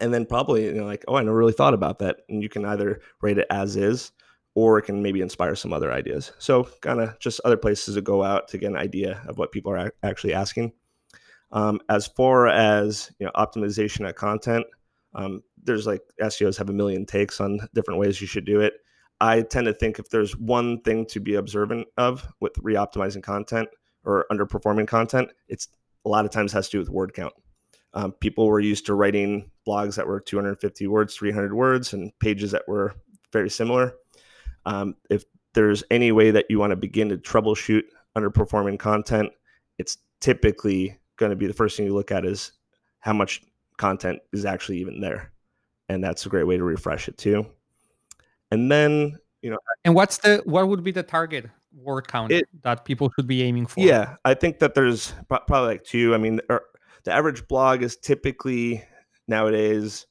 and 0.00 0.12
then 0.12 0.26
probably 0.26 0.64
you 0.64 0.72
know 0.72 0.84
like 0.84 1.04
oh 1.06 1.14
i 1.14 1.22
never 1.22 1.36
really 1.36 1.52
thought 1.52 1.72
about 1.72 2.00
that 2.00 2.16
and 2.28 2.42
you 2.42 2.48
can 2.48 2.64
either 2.64 3.00
rate 3.22 3.38
it 3.38 3.46
as 3.50 3.76
is 3.76 4.10
or 4.56 4.78
it 4.78 4.82
can 4.82 5.02
maybe 5.02 5.20
inspire 5.20 5.54
some 5.54 5.72
other 5.72 5.92
ideas. 5.92 6.32
So, 6.38 6.64
kind 6.80 7.00
of 7.00 7.16
just 7.20 7.40
other 7.44 7.58
places 7.58 7.94
to 7.94 8.00
go 8.00 8.24
out 8.24 8.48
to 8.48 8.58
get 8.58 8.70
an 8.70 8.76
idea 8.76 9.22
of 9.28 9.38
what 9.38 9.52
people 9.52 9.70
are 9.70 9.92
actually 10.02 10.32
asking. 10.32 10.72
Um, 11.52 11.80
as 11.88 12.06
far 12.06 12.48
as 12.48 13.10
you 13.18 13.26
know, 13.26 13.32
optimization 13.36 14.08
of 14.08 14.14
content, 14.14 14.66
um, 15.14 15.42
there's 15.62 15.86
like 15.86 16.02
SEOs 16.20 16.58
have 16.58 16.70
a 16.70 16.74
million 16.74 17.06
takes 17.06 17.40
on 17.40 17.60
different 17.74 18.00
ways 18.00 18.20
you 18.20 18.26
should 18.26 18.44
do 18.44 18.60
it. 18.60 18.74
I 19.20 19.42
tend 19.42 19.66
to 19.66 19.72
think 19.72 19.98
if 19.98 20.10
there's 20.10 20.36
one 20.36 20.82
thing 20.82 21.06
to 21.06 21.20
be 21.20 21.36
observant 21.36 21.88
of 21.96 22.26
with 22.40 22.52
re-optimizing 22.60 23.22
content 23.22 23.68
or 24.04 24.26
underperforming 24.30 24.86
content, 24.86 25.30
it's 25.48 25.68
a 26.04 26.08
lot 26.08 26.24
of 26.24 26.30
times 26.30 26.52
has 26.52 26.68
to 26.68 26.76
do 26.76 26.78
with 26.78 26.90
word 26.90 27.14
count. 27.14 27.32
Um, 27.94 28.12
people 28.12 28.46
were 28.46 28.60
used 28.60 28.84
to 28.86 28.94
writing 28.94 29.50
blogs 29.66 29.96
that 29.96 30.06
were 30.06 30.20
250 30.20 30.86
words, 30.86 31.16
300 31.16 31.54
words, 31.54 31.94
and 31.94 32.12
pages 32.18 32.50
that 32.50 32.68
were 32.68 32.94
very 33.32 33.48
similar. 33.48 33.94
Um, 34.66 34.96
if 35.08 35.24
there's 35.54 35.82
any 35.90 36.12
way 36.12 36.30
that 36.30 36.46
you 36.50 36.58
want 36.58 36.72
to 36.72 36.76
begin 36.76 37.08
to 37.08 37.16
troubleshoot 37.16 37.84
underperforming 38.16 38.78
content, 38.78 39.30
it's 39.78 39.96
typically 40.20 40.98
going 41.16 41.30
to 41.30 41.36
be 41.36 41.46
the 41.46 41.52
first 41.52 41.76
thing 41.76 41.86
you 41.86 41.94
look 41.94 42.10
at 42.10 42.24
is 42.24 42.52
how 43.00 43.12
much 43.12 43.42
content 43.76 44.20
is 44.32 44.44
actually 44.44 44.78
even 44.78 45.00
there. 45.00 45.32
And 45.88 46.02
that's 46.02 46.26
a 46.26 46.28
great 46.28 46.46
way 46.46 46.56
to 46.56 46.64
refresh 46.64 47.08
it 47.08 47.16
too. 47.18 47.46
And 48.50 48.70
then, 48.70 49.16
you 49.42 49.50
know, 49.50 49.58
and 49.84 49.94
what's 49.94 50.18
the 50.18 50.42
what 50.44 50.68
would 50.68 50.82
be 50.82 50.92
the 50.92 51.02
target 51.02 51.46
word 51.74 52.08
count 52.08 52.32
it, 52.32 52.48
that 52.62 52.84
people 52.84 53.12
should 53.16 53.26
be 53.26 53.42
aiming 53.42 53.66
for? 53.66 53.80
Yeah, 53.80 54.16
I 54.24 54.34
think 54.34 54.58
that 54.60 54.74
there's 54.74 55.12
probably 55.28 55.66
like 55.66 55.84
two. 55.84 56.14
I 56.14 56.18
mean, 56.18 56.40
er, 56.50 56.62
the 57.04 57.12
average 57.12 57.46
blog 57.46 57.82
is 57.82 57.96
typically 57.96 58.84
nowadays 59.28 60.06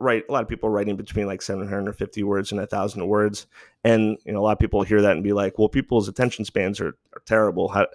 right 0.00 0.22
a 0.28 0.32
lot 0.32 0.42
of 0.42 0.48
people 0.48 0.68
writing 0.68 0.96
between 0.96 1.26
like 1.26 1.42
750 1.42 2.22
words 2.22 2.52
and 2.52 2.60
a 2.60 2.66
thousand 2.66 3.06
words 3.08 3.46
and 3.82 4.16
you 4.24 4.32
know 4.32 4.38
a 4.38 4.42
lot 4.42 4.52
of 4.52 4.58
people 4.58 4.82
hear 4.82 5.02
that 5.02 5.12
and 5.12 5.24
be 5.24 5.32
like 5.32 5.58
well 5.58 5.68
people's 5.68 6.08
attention 6.08 6.44
spans 6.44 6.80
are, 6.80 6.96
are 7.14 7.22
terrible 7.26 7.68
how 7.68 7.86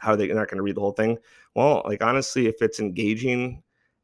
how 0.00 0.12
are 0.12 0.16
they 0.16 0.26
not 0.28 0.48
going 0.48 0.56
to 0.56 0.62
read 0.62 0.76
the 0.76 0.80
whole 0.80 0.92
thing. 0.92 1.18
Well 1.54 1.82
like 1.84 2.02
honestly 2.02 2.46
if 2.46 2.62
it's 2.62 2.80
engaging 2.80 3.62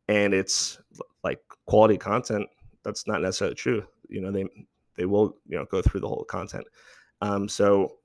and 0.09 0.35
it's 0.35 0.79
like 1.25 1.41
quality 1.67 1.99
content 1.99 2.47
that's 2.85 3.07
not 3.07 3.21
necessarily 3.21 3.55
true. 3.55 3.85
You 4.09 4.21
know 4.21 4.31
they 4.31 4.47
they 4.97 5.07
will 5.07 5.37
you 5.49 5.59
know 5.59 5.65
go 5.65 5.83
through 5.83 6.01
the 6.01 6.09
whole 6.09 6.25
content. 6.25 6.67
Um, 7.21 7.49
so 7.49 7.97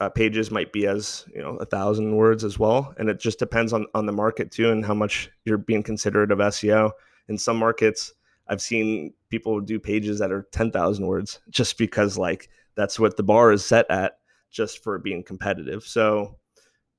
uh, 0.00 0.08
pages 0.08 0.50
might 0.50 0.72
be 0.72 0.86
as 0.86 1.26
you 1.34 1.42
know 1.42 1.56
a 1.56 1.66
thousand 1.66 2.14
words 2.14 2.44
as 2.44 2.58
well 2.58 2.94
and 2.98 3.08
it 3.08 3.18
just 3.18 3.38
depends 3.38 3.72
on 3.72 3.86
on 3.94 4.06
the 4.06 4.12
market 4.12 4.52
too 4.52 4.70
and 4.70 4.84
how 4.84 4.94
much 4.94 5.28
you're 5.44 5.58
being 5.58 5.82
considerate 5.82 6.30
of 6.30 6.38
seo 6.38 6.92
in 7.26 7.36
some 7.36 7.56
markets 7.56 8.12
i've 8.46 8.62
seen 8.62 9.12
people 9.28 9.60
do 9.60 9.80
pages 9.80 10.20
that 10.20 10.30
are 10.30 10.46
10,000 10.52 11.04
words 11.04 11.40
just 11.50 11.78
because 11.78 12.16
like 12.16 12.48
that's 12.78 12.98
what 12.98 13.16
the 13.16 13.22
bar 13.22 13.50
is 13.52 13.64
set 13.64 13.90
at 13.90 14.18
just 14.50 14.82
for 14.82 14.98
being 14.98 15.22
competitive. 15.22 15.84
So 15.84 16.36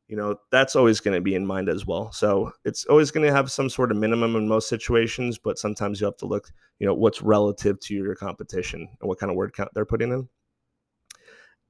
you 0.09 0.17
know 0.17 0.35
that's 0.51 0.75
always 0.75 0.99
going 0.99 1.15
to 1.15 1.21
be 1.21 1.35
in 1.35 1.45
mind 1.45 1.69
as 1.69 1.85
well 1.85 2.11
so 2.11 2.51
it's 2.65 2.83
always 2.85 3.11
going 3.11 3.25
to 3.25 3.33
have 3.33 3.49
some 3.49 3.69
sort 3.69 3.91
of 3.91 3.97
minimum 3.97 4.35
in 4.35 4.47
most 4.47 4.67
situations 4.67 5.37
but 5.37 5.57
sometimes 5.57 6.01
you 6.01 6.05
have 6.05 6.17
to 6.17 6.25
look 6.25 6.51
you 6.79 6.85
know 6.85 6.93
what's 6.93 7.21
relative 7.21 7.79
to 7.79 7.93
your 7.93 8.15
competition 8.15 8.81
and 8.81 9.07
what 9.07 9.19
kind 9.19 9.29
of 9.29 9.37
word 9.37 9.53
count 9.53 9.69
they're 9.73 9.85
putting 9.85 10.11
in 10.11 10.27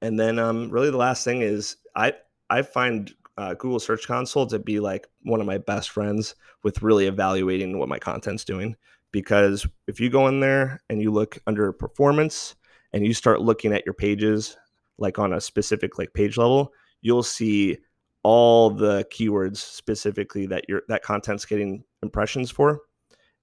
and 0.02 0.18
then 0.18 0.38
um, 0.38 0.70
really 0.70 0.90
the 0.90 0.96
last 0.96 1.24
thing 1.24 1.42
is 1.42 1.76
I 1.94 2.14
I 2.48 2.62
find 2.62 3.12
uh, 3.36 3.54
Google 3.54 3.78
Search 3.80 4.06
Console 4.06 4.46
to 4.46 4.58
be 4.58 4.80
like 4.80 5.08
one 5.22 5.40
of 5.40 5.46
my 5.46 5.58
best 5.58 5.90
friends 5.90 6.34
with 6.62 6.82
really 6.82 7.06
evaluating 7.06 7.78
what 7.78 7.88
my 7.88 7.98
content's 7.98 8.44
doing. 8.44 8.76
Because 9.12 9.66
if 9.86 9.98
you 9.98 10.10
go 10.10 10.28
in 10.28 10.40
there 10.40 10.80
and 10.88 11.00
you 11.02 11.10
look 11.10 11.38
under 11.46 11.72
performance 11.72 12.54
and 12.92 13.04
you 13.04 13.14
start 13.14 13.40
looking 13.40 13.72
at 13.72 13.84
your 13.84 13.94
pages 13.94 14.56
like 14.98 15.18
on 15.18 15.32
a 15.32 15.40
specific 15.40 15.98
like 15.98 16.12
page 16.12 16.36
level, 16.36 16.72
you'll 17.00 17.22
see 17.22 17.78
all 18.22 18.70
the 18.70 19.04
keywords 19.10 19.58
specifically 19.58 20.46
that 20.46 20.68
your 20.68 20.82
that 20.88 21.02
content's 21.02 21.44
getting 21.44 21.84
impressions 22.02 22.50
for, 22.50 22.80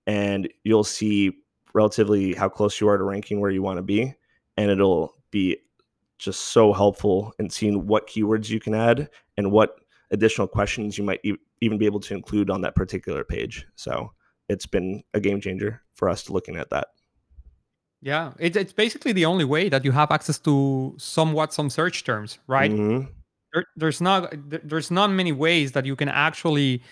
and 0.06 0.50
you'll 0.64 0.84
see 0.84 1.32
relatively 1.74 2.34
how 2.34 2.50
close 2.50 2.80
you 2.80 2.88
are 2.88 2.98
to 2.98 3.04
ranking 3.04 3.40
where 3.40 3.52
you 3.52 3.62
want 3.62 3.78
to 3.78 3.84
be, 3.84 4.14
and 4.56 4.72
it'll 4.72 5.16
be 5.32 5.58
just 6.18 6.46
so 6.46 6.74
helpful 6.74 7.34
in 7.40 7.50
seeing 7.50 7.86
what 7.86 8.08
keywords 8.08 8.50
you 8.50 8.60
can 8.60 8.74
add 8.74 9.10
and 9.38 9.52
what 9.52 9.80
additional 10.12 10.48
questions 10.48 10.98
you 10.98 11.04
might 11.04 11.20
e- 11.24 11.36
even 11.62 11.78
be 11.78 11.86
able 11.86 12.00
to 12.00 12.14
include 12.14 12.50
on 12.50 12.62
that 12.62 12.76
particular 12.76 13.24
page. 13.24 13.68
So 13.76 14.12
it's 14.50 14.66
been 14.66 15.04
a 15.14 15.20
game 15.20 15.42
changer 15.42 15.82
for 15.94 16.10
us 16.10 16.30
looking 16.30 16.56
at 16.56 16.70
that. 16.70 16.88
Yeah, 18.02 18.34
it's 18.40 18.56
it's 18.56 18.74
basically 18.74 19.12
the 19.12 19.26
only 19.26 19.44
way 19.44 19.70
that 19.70 19.84
you 19.84 19.92
have 19.92 20.12
access 20.12 20.38
to 20.40 20.96
somewhat 20.98 21.54
some 21.54 21.70
search 21.70 22.04
terms, 22.04 22.38
right? 22.48 22.72
Mm-hmm. 22.72 23.12
There, 23.54 23.66
there's 23.76 24.02
not 24.02 24.34
there's 24.64 24.92
not 24.92 25.08
many 25.12 25.32
ways 25.32 25.72
that 25.72 25.86
you 25.86 25.96
can 25.96 26.10
actually 26.10 26.84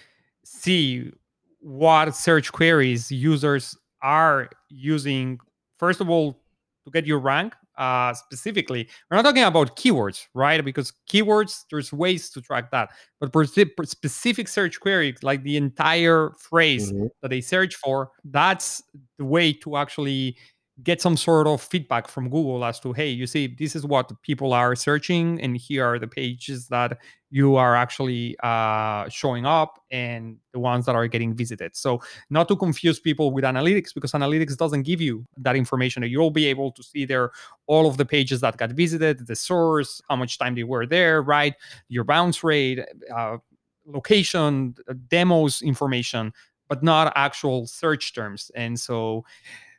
see 0.43 1.12
what 1.60 2.16
search 2.16 2.51
queries 2.51 3.12
users 3.12 3.78
are 4.01 4.49
using. 4.70 5.39
First 5.78 6.01
of 6.01 6.10
all, 6.10 6.39
to 6.86 6.91
get 6.91 7.06
your 7.06 7.20
rank, 7.20 7.53
uh, 7.78 8.14
specifically. 8.14 8.88
We're 9.10 9.18
not 9.18 9.24
talking 9.24 9.43
about 9.43 9.76
keywords, 9.76 10.28
right? 10.34 10.64
Because 10.64 10.93
keywords, 11.10 11.66
there's 11.70 11.91
ways 11.91 12.30
to 12.32 12.41
track 12.41 12.72
that. 12.72 12.89
But 13.20 13.34
for 13.34 13.45
specific 13.45 14.47
search 14.47 14.80
queries, 14.80 15.24
like 15.24 15.43
the 15.43 15.58
entire 15.58 16.32
phrase 16.39 16.91
mm-hmm. 16.91 17.08
that 17.22 17.30
they 17.30 17.41
search 17.41 17.76
for, 17.76 18.12
that's 18.26 18.84
the 19.18 19.26
way 19.26 19.53
to 19.53 19.78
actually 19.78 20.38
get 20.84 21.01
some 21.01 21.15
sort 21.15 21.47
of 21.47 21.61
feedback 21.61 22.07
from 22.07 22.30
Google 22.30 22.65
as 22.65 22.80
to, 22.82 22.91
hey, 22.91 23.07
you 23.09 23.28
see, 23.28 23.47
this 23.47 23.76
is 23.76 23.86
what 23.86 24.11
people 24.23 24.51
are 24.51 24.76
searching, 24.76 25.39
and 25.41 25.55
here 25.55 25.86
are 25.86 25.99
the 25.99 26.07
pages 26.07 26.67
that 26.67 26.97
you 27.30 27.55
are 27.55 27.76
actually 27.76 28.36
uh, 28.43 29.07
showing 29.07 29.45
up 29.45 29.82
and 29.89 30.38
the 30.51 30.59
ones 30.59 30.86
that 30.86 30.95
are 30.95 31.07
getting 31.07 31.34
visited. 31.34 31.76
So, 31.76 32.01
not 32.30 32.49
to 32.49 32.57
confuse 32.57 32.99
people 32.99 33.32
with 33.32 33.45
analytics, 33.45 33.93
because 33.93 34.11
analytics 34.11 34.57
doesn't 34.57 34.84
give 34.84 34.99
you 34.99 35.26
that 35.38 35.55
information. 35.55 36.03
You'll 36.03 36.30
be 36.32 36.45
able 36.47 36.71
to 36.71 36.84
see 36.84 37.05
there 37.05 37.32
all 37.67 37.88
of 37.88 37.95
the 37.95 38.05
pages 38.05 38.41
that 38.41 38.57
got 38.57 38.71
visited, 38.71 39.28
the 39.28 39.36
source, 39.36 40.01
how 40.09 40.17
much 40.17 40.38
time 40.38 40.55
they 40.55 40.63
were 40.63 40.86
there, 40.86 41.21
right? 41.21 41.55
Your 41.88 42.03
bounce 42.03 42.43
rate, 42.43 42.80
uh, 43.15 43.38
location, 43.86 44.76
demos 45.07 45.61
information, 45.61 46.34
but 46.67 46.84
not 46.84 47.13
actual 47.15 47.65
search 47.65 48.13
terms. 48.13 48.51
And 48.55 48.78
so, 48.80 49.23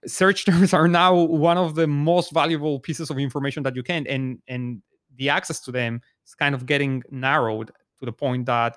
search 0.07 0.45
terms 0.47 0.73
are 0.73 0.89
now 0.89 1.15
one 1.15 1.59
of 1.59 1.75
the 1.75 1.87
most 1.87 2.33
valuable 2.33 2.81
pieces 2.81 3.11
of 3.11 3.19
information 3.19 3.63
that 3.63 3.77
you 3.77 3.83
can 3.83 4.07
and 4.07 4.41
and 4.49 4.83
the 5.17 5.31
access 5.31 5.61
to 5.61 5.73
them 5.73 6.01
is 6.27 6.35
kind 6.35 6.55
of 6.55 6.67
getting 6.67 7.03
narrowed 7.11 7.69
to 7.99 8.07
the 8.07 8.13
point 8.13 8.47
that 8.47 8.77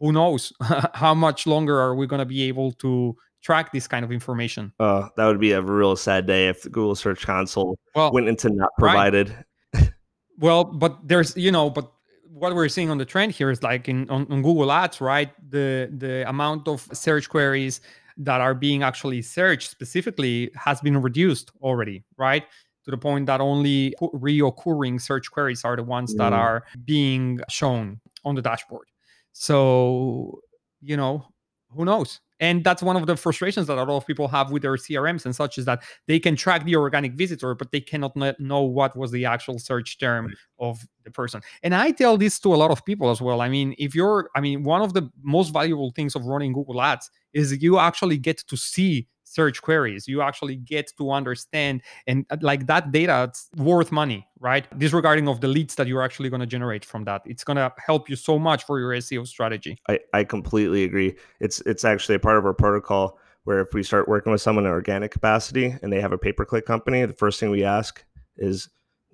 who 0.00 0.12
knows 0.12 0.52
how 0.94 1.14
much 1.14 1.46
longer 1.46 1.80
are 1.80 1.94
we 1.94 2.06
going 2.06 2.18
to 2.18 2.26
be 2.26 2.42
able 2.42 2.72
to 2.72 3.16
track 3.42 3.72
this 3.72 3.86
kind 3.86 4.04
of 4.04 4.12
information 4.12 4.72
uh, 4.80 5.08
that 5.16 5.26
would 5.26 5.40
be 5.40 5.52
a 5.52 5.60
real 5.60 5.96
sad 5.96 6.26
day 6.26 6.48
if 6.48 6.62
the 6.62 6.70
google 6.70 6.94
search 6.94 7.26
console 7.26 7.78
well, 7.94 8.12
went 8.12 8.28
into 8.28 8.50
not 8.50 8.70
provided 8.78 9.34
right. 9.74 9.92
well 10.38 10.64
but 10.64 10.98
there's 11.06 11.36
you 11.36 11.52
know 11.52 11.68
but 11.68 11.90
what 12.24 12.54
we're 12.54 12.68
seeing 12.68 12.90
on 12.90 12.98
the 12.98 13.04
trend 13.04 13.30
here 13.30 13.50
is 13.50 13.62
like 13.62 13.88
in 13.88 14.08
on, 14.10 14.26
on 14.30 14.42
google 14.42 14.72
ads 14.72 15.00
right 15.00 15.30
the 15.50 15.90
the 15.98 16.28
amount 16.28 16.66
of 16.66 16.88
search 16.92 17.28
queries 17.28 17.80
that 18.16 18.40
are 18.40 18.54
being 18.54 18.82
actually 18.82 19.22
searched 19.22 19.70
specifically 19.70 20.50
has 20.54 20.80
been 20.80 21.00
reduced 21.00 21.50
already, 21.62 22.04
right? 22.16 22.44
To 22.84 22.90
the 22.90 22.98
point 22.98 23.26
that 23.26 23.40
only 23.40 23.94
reoccurring 24.00 25.00
search 25.00 25.30
queries 25.30 25.64
are 25.64 25.76
the 25.76 25.82
ones 25.82 26.14
mm. 26.14 26.18
that 26.18 26.32
are 26.32 26.64
being 26.84 27.40
shown 27.48 28.00
on 28.24 28.34
the 28.34 28.42
dashboard. 28.42 28.88
So, 29.32 30.40
you 30.80 30.96
know, 30.96 31.26
who 31.70 31.84
knows? 31.84 32.20
And 32.40 32.64
that's 32.64 32.82
one 32.82 32.96
of 32.96 33.06
the 33.06 33.16
frustrations 33.16 33.68
that 33.68 33.78
a 33.78 33.84
lot 33.84 33.96
of 33.96 34.06
people 34.06 34.28
have 34.28 34.50
with 34.50 34.62
their 34.62 34.74
CRMs 34.74 35.24
and 35.24 35.34
such 35.34 35.56
is 35.56 35.64
that 35.66 35.82
they 36.08 36.18
can 36.18 36.34
track 36.36 36.64
the 36.64 36.76
organic 36.76 37.12
visitor, 37.14 37.54
but 37.54 37.70
they 37.70 37.80
cannot 37.80 38.16
know 38.40 38.62
what 38.62 38.96
was 38.96 39.12
the 39.12 39.24
actual 39.24 39.58
search 39.58 39.98
term 39.98 40.32
of 40.58 40.80
the 41.04 41.10
person. 41.10 41.40
And 41.62 41.74
I 41.74 41.92
tell 41.92 42.16
this 42.16 42.40
to 42.40 42.54
a 42.54 42.56
lot 42.56 42.70
of 42.70 42.84
people 42.84 43.10
as 43.10 43.20
well. 43.20 43.40
I 43.40 43.48
mean, 43.48 43.74
if 43.78 43.94
you're, 43.94 44.30
I 44.34 44.40
mean, 44.40 44.64
one 44.64 44.82
of 44.82 44.94
the 44.94 45.10
most 45.22 45.52
valuable 45.52 45.92
things 45.92 46.16
of 46.16 46.24
running 46.26 46.52
Google 46.52 46.82
Ads 46.82 47.10
is 47.32 47.62
you 47.62 47.78
actually 47.78 48.18
get 48.18 48.38
to 48.38 48.56
see 48.56 49.06
search 49.34 49.62
queries. 49.62 50.06
You 50.06 50.22
actually 50.22 50.56
get 50.56 50.92
to 50.98 51.10
understand 51.10 51.82
and 52.06 52.24
uh, 52.30 52.36
like 52.40 52.66
that 52.66 52.92
data 52.92 53.26
it's 53.28 53.48
worth 53.56 53.92
money 53.92 54.26
right? 54.44 54.66
Disregarding 54.78 55.26
of 55.26 55.40
the 55.40 55.48
leads 55.48 55.74
that 55.76 55.86
you're 55.86 56.02
actually 56.02 56.28
going 56.28 56.40
to 56.40 56.46
generate 56.46 56.84
from 56.84 57.04
that. 57.04 57.22
It's 57.24 57.42
going 57.42 57.56
to 57.56 57.72
help 57.78 58.10
you 58.10 58.14
so 58.14 58.38
much 58.38 58.64
for 58.64 58.78
your 58.78 58.90
seo 58.90 59.26
strategy. 59.26 59.78
I, 59.88 59.98
I 60.12 60.22
completely 60.24 60.84
agree. 60.84 61.16
It's 61.40 61.60
it's 61.62 61.84
actually 61.84 62.16
a 62.16 62.18
part 62.18 62.36
of 62.36 62.44
our 62.44 62.52
protocol 62.52 63.18
where 63.44 63.60
if 63.60 63.72
we 63.72 63.82
start 63.82 64.06
working 64.06 64.30
with 64.32 64.42
someone 64.42 64.66
in 64.66 64.70
organic 64.70 65.10
capacity 65.10 65.74
and 65.82 65.92
they 65.92 66.00
have 66.00 66.12
a 66.12 66.18
pay-per-click 66.18 66.64
company 66.64 67.04
the 67.04 67.12
first 67.12 67.38
thing 67.38 67.50
we 67.50 67.64
ask 67.64 68.04
is 68.38 68.68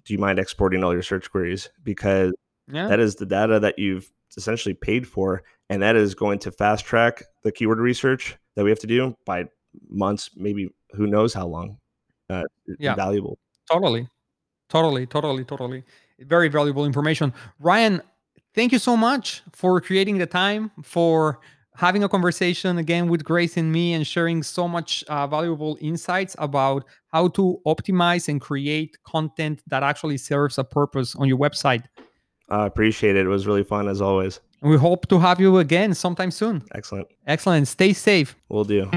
do 0.04 0.12
you 0.12 0.18
mind 0.18 0.38
exporting 0.38 0.82
all 0.82 0.92
your 0.92 1.02
search 1.02 1.30
queries? 1.30 1.68
Because 1.84 2.32
yeah. 2.68 2.88
that 2.88 3.00
is 3.00 3.14
the 3.16 3.26
data 3.26 3.60
that 3.60 3.78
you've 3.78 4.10
essentially 4.36 4.74
paid 4.74 5.06
for 5.06 5.42
and 5.68 5.82
that 5.82 5.94
is 5.94 6.14
going 6.14 6.40
to 6.40 6.50
fast 6.50 6.84
track 6.84 7.22
the 7.44 7.52
keyword 7.52 7.78
research 7.78 8.36
that 8.56 8.64
we 8.64 8.70
have 8.70 8.78
to 8.80 8.86
do 8.86 9.14
by 9.24 9.44
months 9.88 10.30
maybe 10.36 10.68
who 10.92 11.06
knows 11.06 11.32
how 11.34 11.46
long 11.46 11.78
uh, 12.28 12.44
yeah 12.78 12.94
valuable 12.94 13.38
totally 13.70 14.08
Totally, 14.70 15.04
totally, 15.04 15.44
totally. 15.44 15.82
Very 16.20 16.48
valuable 16.48 16.86
information. 16.86 17.34
Ryan, 17.58 18.00
thank 18.54 18.72
you 18.72 18.78
so 18.78 18.96
much 18.96 19.42
for 19.52 19.80
creating 19.80 20.18
the 20.18 20.26
time 20.26 20.70
for 20.82 21.40
having 21.74 22.04
a 22.04 22.08
conversation 22.08 22.78
again 22.78 23.08
with 23.08 23.24
Grace 23.24 23.56
and 23.56 23.72
me 23.72 23.94
and 23.94 24.06
sharing 24.06 24.42
so 24.42 24.68
much 24.68 25.02
uh, 25.08 25.26
valuable 25.26 25.76
insights 25.80 26.36
about 26.38 26.84
how 27.08 27.28
to 27.28 27.60
optimize 27.66 28.28
and 28.28 28.40
create 28.40 28.96
content 29.02 29.62
that 29.66 29.82
actually 29.82 30.18
serves 30.18 30.56
a 30.56 30.64
purpose 30.64 31.16
on 31.16 31.26
your 31.26 31.38
website. 31.38 31.84
I 32.48 32.66
appreciate 32.66 33.16
it. 33.16 33.26
It 33.26 33.28
was 33.28 33.46
really 33.46 33.64
fun 33.64 33.88
as 33.88 34.00
always. 34.00 34.40
We 34.62 34.76
hope 34.76 35.08
to 35.08 35.18
have 35.18 35.40
you 35.40 35.58
again 35.58 35.94
sometime 35.94 36.30
soon. 36.30 36.62
Excellent. 36.74 37.08
Excellent. 37.26 37.66
Stay 37.66 37.92
safe. 37.92 38.36
We'll 38.48 38.64
do. 38.64 38.88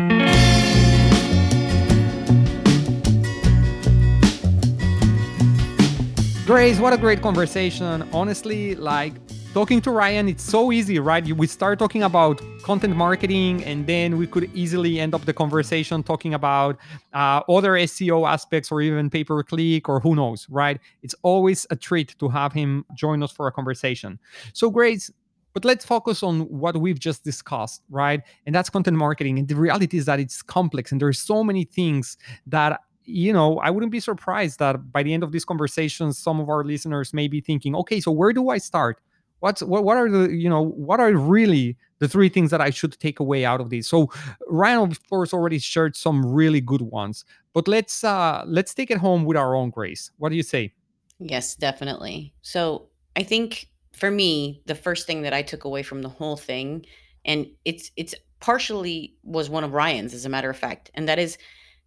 Grace, 6.54 6.78
what 6.78 6.94
a 6.94 7.00
great 7.00 7.20
conversation. 7.20 8.08
Honestly, 8.14 8.76
like 8.76 9.14
talking 9.56 9.82
to 9.82 9.90
Ryan, 9.90 10.30
it's 10.30 10.44
so 10.44 10.72
easy, 10.72 11.00
right? 11.00 11.26
We 11.36 11.48
start 11.48 11.80
talking 11.80 12.04
about 12.04 12.40
content 12.62 12.96
marketing, 12.96 13.64
and 13.64 13.88
then 13.88 14.20
we 14.20 14.28
could 14.28 14.52
easily 14.54 15.00
end 15.00 15.16
up 15.16 15.26
the 15.26 15.34
conversation 15.34 16.04
talking 16.04 16.36
about 16.36 16.78
uh, 17.12 17.42
other 17.50 17.72
SEO 17.72 18.30
aspects 18.30 18.72
or 18.72 18.82
even 18.82 19.10
pay 19.10 19.24
per 19.24 19.42
click 19.42 19.90
or 19.90 20.00
who 20.00 20.14
knows, 20.14 20.46
right? 20.48 20.80
It's 21.02 21.16
always 21.24 21.66
a 21.72 21.76
treat 21.76 22.16
to 22.20 22.30
have 22.30 22.54
him 22.54 22.86
join 22.94 23.24
us 23.24 23.32
for 23.32 23.48
a 23.48 23.52
conversation. 23.52 24.20
So, 24.54 24.70
Grace, 24.70 25.10
but 25.56 25.66
let's 25.66 25.84
focus 25.84 26.22
on 26.22 26.42
what 26.42 26.78
we've 26.78 27.00
just 27.00 27.24
discussed, 27.24 27.82
right? 27.90 28.22
And 28.46 28.54
that's 28.54 28.70
content 28.70 28.98
marketing. 28.98 29.40
And 29.40 29.48
the 29.48 29.56
reality 29.56 29.98
is 29.98 30.06
that 30.06 30.20
it's 30.20 30.44
complex 30.44 30.92
and 30.92 31.02
there's 31.02 31.18
so 31.18 31.44
many 31.44 31.64
things 31.64 32.16
that 32.46 32.80
you 33.06 33.34
know, 33.34 33.60
I 33.60 33.70
wouldn't 33.70 33.92
be 33.92 34.00
surprised 34.00 34.60
that 34.60 34.92
by 34.92 35.04
the 35.04 35.14
end 35.14 35.24
of 35.24 35.32
this 35.32 35.46
conversation, 35.46 36.14
some 36.14 36.40
of 36.40 36.50
our 36.50 36.64
listeners 36.64 37.14
may 37.14 37.28
be 37.28 37.42
thinking, 37.42 37.76
okay, 37.76 38.00
so 38.00 38.12
where 38.12 38.34
do 38.34 38.50
I 38.50 38.58
start? 38.58 39.00
What's 39.40 39.62
what, 39.62 39.84
what 39.84 39.98
are 39.98 40.10
the, 40.10 40.32
you 40.32 40.50
know, 40.50 40.62
what 40.62 41.00
are 41.00 41.12
really 41.14 41.78
the 42.00 42.08
three 42.08 42.30
things 42.30 42.50
that 42.52 42.62
I 42.62 42.70
should 42.70 42.98
take 43.00 43.20
away 43.20 43.44
out 43.44 43.60
of 43.60 43.70
this? 43.70 43.90
So 43.90 44.10
Ryan, 44.48 44.92
of 44.92 45.10
course, 45.10 45.34
already 45.34 45.60
shared 45.60 45.96
some 45.96 46.26
really 46.26 46.62
good 46.62 46.82
ones, 46.82 47.26
but 47.54 47.68
let's 47.68 48.04
uh 48.04 48.44
let's 48.48 48.74
take 48.74 48.90
it 48.90 49.00
home 49.00 49.26
with 49.26 49.36
our 49.36 49.54
own 49.54 49.70
grace. 49.70 50.12
What 50.18 50.30
do 50.30 50.38
you 50.38 50.44
say? 50.44 50.74
Yes, 51.20 51.56
definitely. 51.56 52.34
So 52.42 52.88
I 53.16 53.24
think 53.24 53.68
for 53.92 54.10
me, 54.10 54.62
the 54.66 54.76
first 54.76 55.06
thing 55.06 55.24
that 55.24 55.34
I 55.34 55.42
took 55.42 55.66
away 55.66 55.84
from 55.84 56.02
the 56.02 56.10
whole 56.10 56.38
thing, 56.38 56.86
and 57.26 57.48
it's 57.66 57.92
it's 57.98 58.16
partially 58.40 59.16
was 59.24 59.50
one 59.50 59.64
of 59.64 59.74
Ryan's, 59.74 60.14
as 60.14 60.26
a 60.26 60.30
matter 60.30 60.50
of 60.50 60.58
fact, 60.58 60.90
and 60.94 61.08
that 61.08 61.20
is 61.20 61.38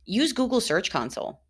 use 0.06 0.32
Google 0.32 0.60
Search 0.60 0.90
Console. 0.90 1.40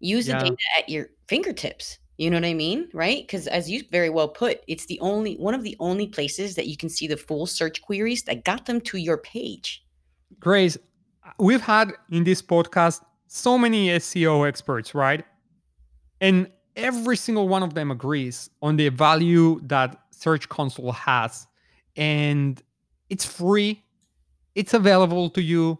Use 0.00 0.26
the 0.26 0.32
data 0.32 0.56
at 0.76 0.88
your 0.88 1.10
fingertips. 1.28 1.98
You 2.18 2.30
know 2.30 2.36
what 2.36 2.44
I 2.44 2.54
mean? 2.54 2.88
Right? 2.92 3.22
Because 3.22 3.46
as 3.46 3.70
you 3.70 3.82
very 3.90 4.10
well 4.10 4.28
put, 4.28 4.60
it's 4.66 4.86
the 4.86 4.98
only 5.00 5.34
one 5.36 5.54
of 5.54 5.62
the 5.62 5.76
only 5.78 6.08
places 6.08 6.56
that 6.56 6.66
you 6.66 6.76
can 6.76 6.88
see 6.88 7.06
the 7.06 7.16
full 7.16 7.46
search 7.46 7.80
queries 7.82 8.24
that 8.24 8.44
got 8.44 8.66
them 8.66 8.80
to 8.82 8.98
your 8.98 9.18
page. 9.18 9.84
Grace, 10.40 10.76
we've 11.38 11.60
had 11.60 11.92
in 12.10 12.24
this 12.24 12.42
podcast 12.42 13.00
so 13.28 13.56
many 13.56 13.88
SEO 13.88 14.46
experts, 14.46 14.94
right? 14.94 15.24
And 16.20 16.50
every 16.76 17.16
single 17.16 17.48
one 17.48 17.62
of 17.62 17.74
them 17.74 17.90
agrees 17.90 18.50
on 18.60 18.76
the 18.76 18.88
value 18.88 19.60
that 19.64 19.96
Search 20.10 20.48
Console 20.48 20.92
has. 20.92 21.46
And 21.96 22.62
it's 23.08 23.24
free, 23.24 23.82
it's 24.54 24.74
available 24.74 25.30
to 25.30 25.42
you, 25.42 25.78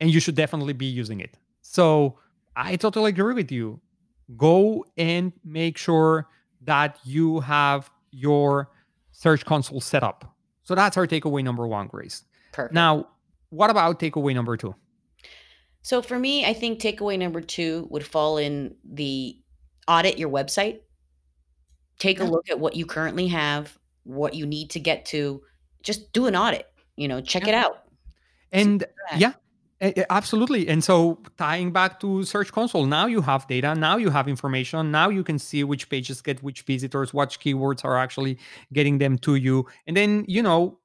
and 0.00 0.10
you 0.10 0.20
should 0.20 0.34
definitely 0.34 0.72
be 0.72 0.86
using 0.86 1.20
it. 1.20 1.36
So 1.74 2.20
I 2.54 2.76
totally 2.76 3.08
agree 3.10 3.34
with 3.34 3.50
you. 3.50 3.80
Go 4.36 4.84
and 4.96 5.32
make 5.44 5.76
sure 5.76 6.28
that 6.62 7.00
you 7.04 7.40
have 7.40 7.90
your 8.12 8.70
Search 9.10 9.44
Console 9.44 9.80
set 9.80 10.04
up. 10.04 10.36
So 10.62 10.76
that's 10.76 10.96
our 10.96 11.04
takeaway 11.08 11.42
number 11.42 11.66
one, 11.66 11.88
Grace. 11.88 12.22
Perfect. 12.52 12.74
Now, 12.74 13.08
what 13.50 13.70
about 13.70 13.98
takeaway 13.98 14.32
number 14.36 14.56
two? 14.56 14.72
So 15.82 16.00
for 16.00 16.16
me, 16.16 16.46
I 16.46 16.52
think 16.52 16.78
takeaway 16.78 17.18
number 17.18 17.40
two 17.40 17.88
would 17.90 18.06
fall 18.06 18.38
in 18.38 18.76
the 18.84 19.36
audit 19.88 20.16
your 20.16 20.30
website. 20.30 20.78
Take 21.98 22.20
a 22.20 22.24
look 22.24 22.48
at 22.50 22.60
what 22.60 22.76
you 22.76 22.86
currently 22.86 23.26
have, 23.28 23.76
what 24.04 24.34
you 24.34 24.46
need 24.46 24.70
to 24.70 24.80
get 24.80 25.06
to. 25.06 25.42
Just 25.82 26.12
do 26.12 26.26
an 26.26 26.36
audit. 26.36 26.68
You 26.94 27.08
know, 27.08 27.20
check 27.20 27.42
Yeah. 27.42 27.48
it 27.48 27.54
out. 27.56 27.82
And 28.52 28.80
where 28.82 28.90
you're 28.90 29.14
at. 29.14 29.20
yeah, 29.20 29.32
absolutely. 29.80 30.68
And 30.68 30.82
so 30.82 31.18
tying 31.36 31.72
back 31.72 32.00
to 32.00 32.24
Search 32.24 32.52
Console, 32.52 32.86
now 32.86 33.06
you 33.06 33.20
have 33.20 33.46
data, 33.48 33.74
now 33.74 33.96
you 33.96 34.10
have 34.10 34.28
information, 34.28 34.90
now 34.90 35.08
you 35.08 35.24
can 35.24 35.38
see 35.38 35.64
which 35.64 35.88
pages 35.88 36.22
get 36.22 36.42
which 36.42 36.62
visitors, 36.62 37.12
which 37.12 37.40
keywords 37.40 37.84
are 37.84 37.98
actually 37.98 38.38
getting 38.72 38.98
them 38.98 39.18
to 39.18 39.34
you. 39.34 39.66
And 39.86 39.96
then, 39.96 40.24
you 40.28 40.42
know, 40.42 40.78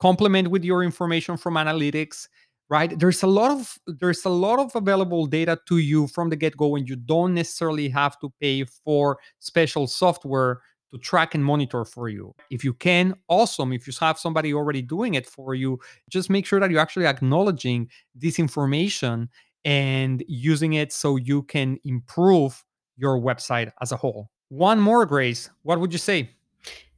complement 0.00 0.48
with 0.48 0.64
your 0.64 0.82
information 0.82 1.36
from 1.36 1.54
analytics 1.54 2.26
right 2.70 2.98
there's 2.98 3.22
a 3.22 3.26
lot 3.26 3.50
of 3.50 3.76
there's 3.86 4.24
a 4.24 4.30
lot 4.30 4.58
of 4.58 4.74
available 4.74 5.26
data 5.26 5.58
to 5.68 5.76
you 5.78 6.06
from 6.06 6.30
the 6.30 6.36
get-go 6.36 6.76
and 6.76 6.88
you 6.88 6.96
don't 6.96 7.34
necessarily 7.34 7.88
have 7.88 8.18
to 8.18 8.32
pay 8.40 8.64
for 8.64 9.18
special 9.40 9.86
software 9.86 10.60
to 10.92 10.98
track 10.98 11.34
and 11.34 11.44
monitor 11.44 11.84
for 11.84 12.08
you 12.08 12.34
if 12.50 12.64
you 12.64 12.74
can 12.74 13.14
awesome 13.28 13.72
if 13.72 13.86
you 13.86 13.92
have 14.00 14.18
somebody 14.18 14.52
already 14.52 14.82
doing 14.82 15.14
it 15.14 15.26
for 15.26 15.54
you 15.54 15.78
just 16.08 16.30
make 16.30 16.46
sure 16.46 16.60
that 16.60 16.70
you're 16.70 16.80
actually 16.80 17.06
acknowledging 17.06 17.88
this 18.14 18.38
information 18.38 19.28
and 19.64 20.24
using 20.26 20.72
it 20.74 20.92
so 20.92 21.16
you 21.16 21.42
can 21.42 21.78
improve 21.84 22.64
your 22.96 23.20
website 23.20 23.70
as 23.82 23.92
a 23.92 23.96
whole 23.96 24.30
one 24.48 24.80
more 24.80 25.06
grace 25.06 25.50
what 25.62 25.80
would 25.80 25.92
you 25.92 25.98
say 25.98 26.28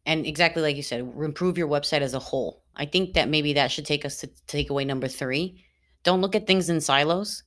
And 0.05 0.27
exactly 0.27 0.63
like 0.63 0.77
you 0.77 0.83
said, 0.83 1.01
improve 1.01 1.57
your 1.57 1.69
website 1.69 2.01
as 2.01 2.15
a 2.15 2.19
whole. 2.19 2.65
I 2.75 2.87
think 2.87 3.15
that 3.15 3.29
maybe 3.29 3.53
that 3.53 3.71
should 3.71 3.87
take 3.87 4.05
us 4.05 4.19
to 4.19 4.27
takeaway 4.49 4.85
number 4.87 5.07
three. 5.07 5.63
Don't 6.03 6.21
look 6.21 6.35
at 6.35 6.47
things 6.47 6.69
in 6.69 6.81
silos. 6.81 7.45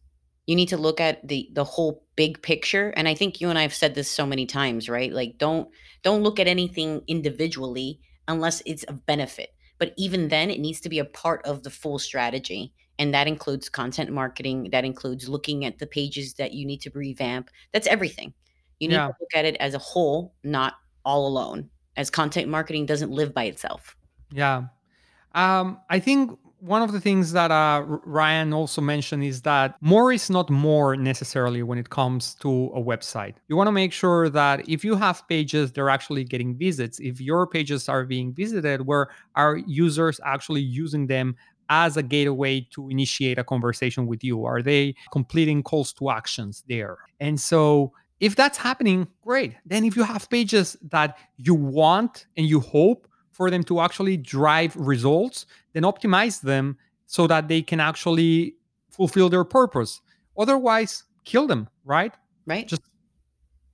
You 0.48 0.56
need 0.56 0.70
to 0.70 0.78
look 0.78 1.00
at 1.00 1.28
the 1.28 1.50
the 1.54 1.64
whole 1.64 2.04
big 2.16 2.42
picture. 2.42 2.90
And 2.96 3.08
I 3.08 3.16
think 3.16 3.42
you 3.42 3.50
and 3.50 3.58
I 3.58 3.64
have 3.64 3.74
said 3.74 3.96
this 3.96 4.10
so 4.10 4.26
many 4.26 4.46
times, 4.46 4.88
right? 4.90 5.12
Like 5.12 5.38
don't 5.38 5.70
don't 6.04 6.24
look 6.24 6.40
at 6.40 6.48
anything 6.48 7.02
individually 7.08 8.00
unless 8.28 8.62
it's 8.66 8.84
of 8.84 9.06
benefit. 9.06 9.50
But 9.78 9.94
even 9.98 10.30
then, 10.30 10.50
it 10.50 10.60
needs 10.60 10.80
to 10.82 10.90
be 10.90 11.00
a 11.00 11.06
part 11.06 11.46
of 11.46 11.64
the 11.64 11.70
full 11.70 12.00
strategy. 12.00 12.74
And 12.98 13.14
that 13.14 13.28
includes 13.28 13.68
content 13.68 14.10
marketing. 14.12 14.70
That 14.72 14.86
includes 14.86 15.28
looking 15.28 15.66
at 15.66 15.80
the 15.80 15.88
pages 15.88 16.36
that 16.36 16.54
you 16.54 16.66
need 16.66 16.80
to 16.82 16.92
revamp. 16.94 17.50
That's 17.74 17.88
everything. 17.88 18.34
You 18.80 18.88
need 18.88 18.96
Yeah. 18.96 19.08
to 19.08 19.16
look 19.20 19.34
at 19.36 19.46
it 19.46 19.58
as 19.58 19.74
a 19.74 19.80
whole, 19.80 20.34
not 20.44 20.76
all 21.04 21.28
alone 21.28 21.70
as 21.98 22.10
content 22.10 22.48
marketing 22.50 22.86
doesn't 22.86 23.12
live 23.12 23.34
by 23.34 23.46
itself. 23.46 23.96
Yeah. 24.32 24.66
Um, 25.34 25.80
I 25.90 26.00
think 26.00 26.38
one 26.66 26.82
of 26.82 26.92
the 26.92 27.00
things 27.00 27.32
that 27.34 27.52
uh, 27.52 27.84
Ryan 27.86 28.52
also 28.52 28.82
mentioned 28.82 29.24
is 29.24 29.44
that 29.44 29.76
more 29.82 30.12
is 30.12 30.30
not 30.30 30.50
more 30.50 30.96
necessarily 30.96 31.62
when 31.62 31.78
it 31.78 31.90
comes 31.90 32.34
to 32.36 32.72
a 32.76 32.82
website. 32.82 33.36
You 33.48 33.56
want 33.56 33.68
to 33.68 33.72
make 33.72 33.94
sure 33.94 34.30
that 34.30 34.68
if 34.68 34.84
you 34.84 34.96
have 34.96 35.28
pages, 35.28 35.72
they're 35.72 35.90
actually 35.90 36.24
getting 36.24 36.58
visits. 36.58 37.00
If 37.00 37.22
your 37.22 37.46
pages 37.46 37.88
are 37.88 38.04
being 38.06 38.34
visited, 38.34 38.88
where 38.88 39.10
are 39.36 39.58
users 39.58 40.20
actually 40.26 40.62
using 40.62 41.08
them 41.08 41.36
as 41.70 41.98
a 41.98 42.04
gateway 42.04 42.68
to 42.72 42.90
initiate 42.90 43.38
a 43.38 43.44
conversation 43.44 44.08
with 44.08 44.24
you? 44.24 44.46
Are 44.46 44.62
they 44.62 44.96
completing 45.12 45.62
calls 45.62 45.94
to 45.94 46.10
actions 46.10 46.64
there? 46.68 46.98
And 47.20 47.40
so 47.40 47.94
if 48.20 48.36
that's 48.36 48.58
happening, 48.58 49.08
great. 49.22 49.56
Then 49.66 49.86
if 49.86 49.96
you 49.96 50.04
have 50.04 50.30
pages 50.30 50.78
that 50.90 51.18
you 51.38 51.54
want 51.54 52.26
and 52.38 52.48
you 52.48 52.60
hope 52.60 53.08
for 53.36 53.52
them 53.52 53.64
to 53.64 53.82
actually 53.82 54.16
drive 54.16 54.74
results, 54.78 55.46
then 55.74 55.84
optimize 55.84 56.40
them 56.42 56.78
so 57.06 57.28
that 57.28 57.48
they 57.50 57.62
can 57.62 57.80
actually 57.82 58.56
fulfill 58.90 59.28
their 59.30 59.44
purpose. 59.44 60.00
Otherwise, 60.38 61.04
kill 61.26 61.46
them, 61.46 61.68
right? 61.84 62.14
Right? 62.48 62.66
Just 62.68 62.82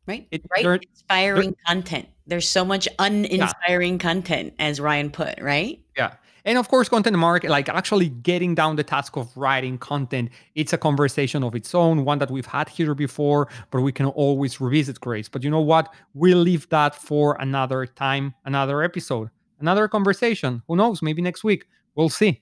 right? 0.07 0.27
it- 0.31 0.43
right? 0.49 0.63
they're- 0.63 0.79
Inspiring 0.91 1.55
content. 1.67 2.07
There's 2.25 2.47
so 2.47 2.63
much 2.65 2.87
uninspiring 2.97 3.99
content, 3.99 4.53
as 4.57 4.79
Ryan 4.79 5.11
put, 5.11 5.39
right? 5.41 5.79
yeah. 5.97 6.13
And 6.43 6.57
of 6.57 6.69
course, 6.69 6.89
content 6.89 7.15
market, 7.17 7.51
like 7.51 7.69
actually 7.69 8.09
getting 8.09 8.55
down 8.55 8.75
the 8.75 8.83
task 8.83 9.15
of 9.15 9.29
writing 9.37 9.77
content, 9.77 10.31
it's 10.55 10.73
a 10.73 10.77
conversation 10.77 11.43
of 11.43 11.53
its 11.53 11.75
own, 11.75 12.03
one 12.03 12.17
that 12.17 12.31
we've 12.31 12.47
had 12.47 12.67
here 12.67 12.95
before, 12.95 13.47
but 13.69 13.81
we 13.81 13.91
can 13.91 14.07
always 14.07 14.59
revisit 14.59 14.99
Grace. 14.99 15.29
But 15.29 15.43
you 15.43 15.51
know 15.51 15.61
what? 15.61 15.93
We'll 16.15 16.39
leave 16.39 16.67
that 16.69 16.95
for 16.95 17.37
another 17.39 17.85
time, 17.85 18.33
another 18.45 18.81
episode, 18.81 19.29
another 19.61 19.87
conversation. 19.87 20.61
Who 20.67 20.75
knows? 20.75 21.01
Maybe 21.01 21.21
next 21.21 21.43
week. 21.43 21.65
We'll 21.95 22.09
see. 22.09 22.41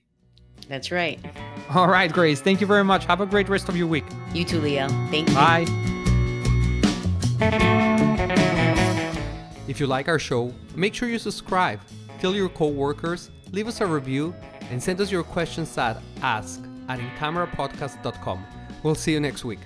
That's 0.68 0.90
right. 0.90 1.18
All 1.74 1.88
right, 1.88 2.12
Grace. 2.12 2.40
Thank 2.40 2.60
you 2.60 2.66
very 2.66 2.84
much. 2.84 3.04
Have 3.06 3.20
a 3.20 3.26
great 3.26 3.48
rest 3.48 3.68
of 3.68 3.76
your 3.76 3.86
week. 3.86 4.04
You 4.34 4.44
too, 4.44 4.60
Liel. 4.60 4.88
Thank 5.10 5.28
you. 5.28 5.34
Bye. 5.34 5.66
If 9.68 9.78
you 9.78 9.86
like 9.86 10.08
our 10.08 10.18
show, 10.18 10.52
make 10.74 10.94
sure 10.94 11.08
you 11.08 11.18
subscribe, 11.18 11.80
tell 12.18 12.34
your 12.34 12.48
coworkers, 12.48 13.30
leave 13.52 13.68
us 13.68 13.80
a 13.80 13.86
review, 13.86 14.34
and 14.70 14.82
send 14.82 15.00
us 15.00 15.12
your 15.12 15.22
questions 15.22 15.76
at 15.78 16.02
ask 16.22 16.60
at 16.88 16.98
incamerapodcast.com. 16.98 18.44
We'll 18.82 18.94
see 18.96 19.12
you 19.12 19.20
next 19.20 19.44
week. 19.44 19.60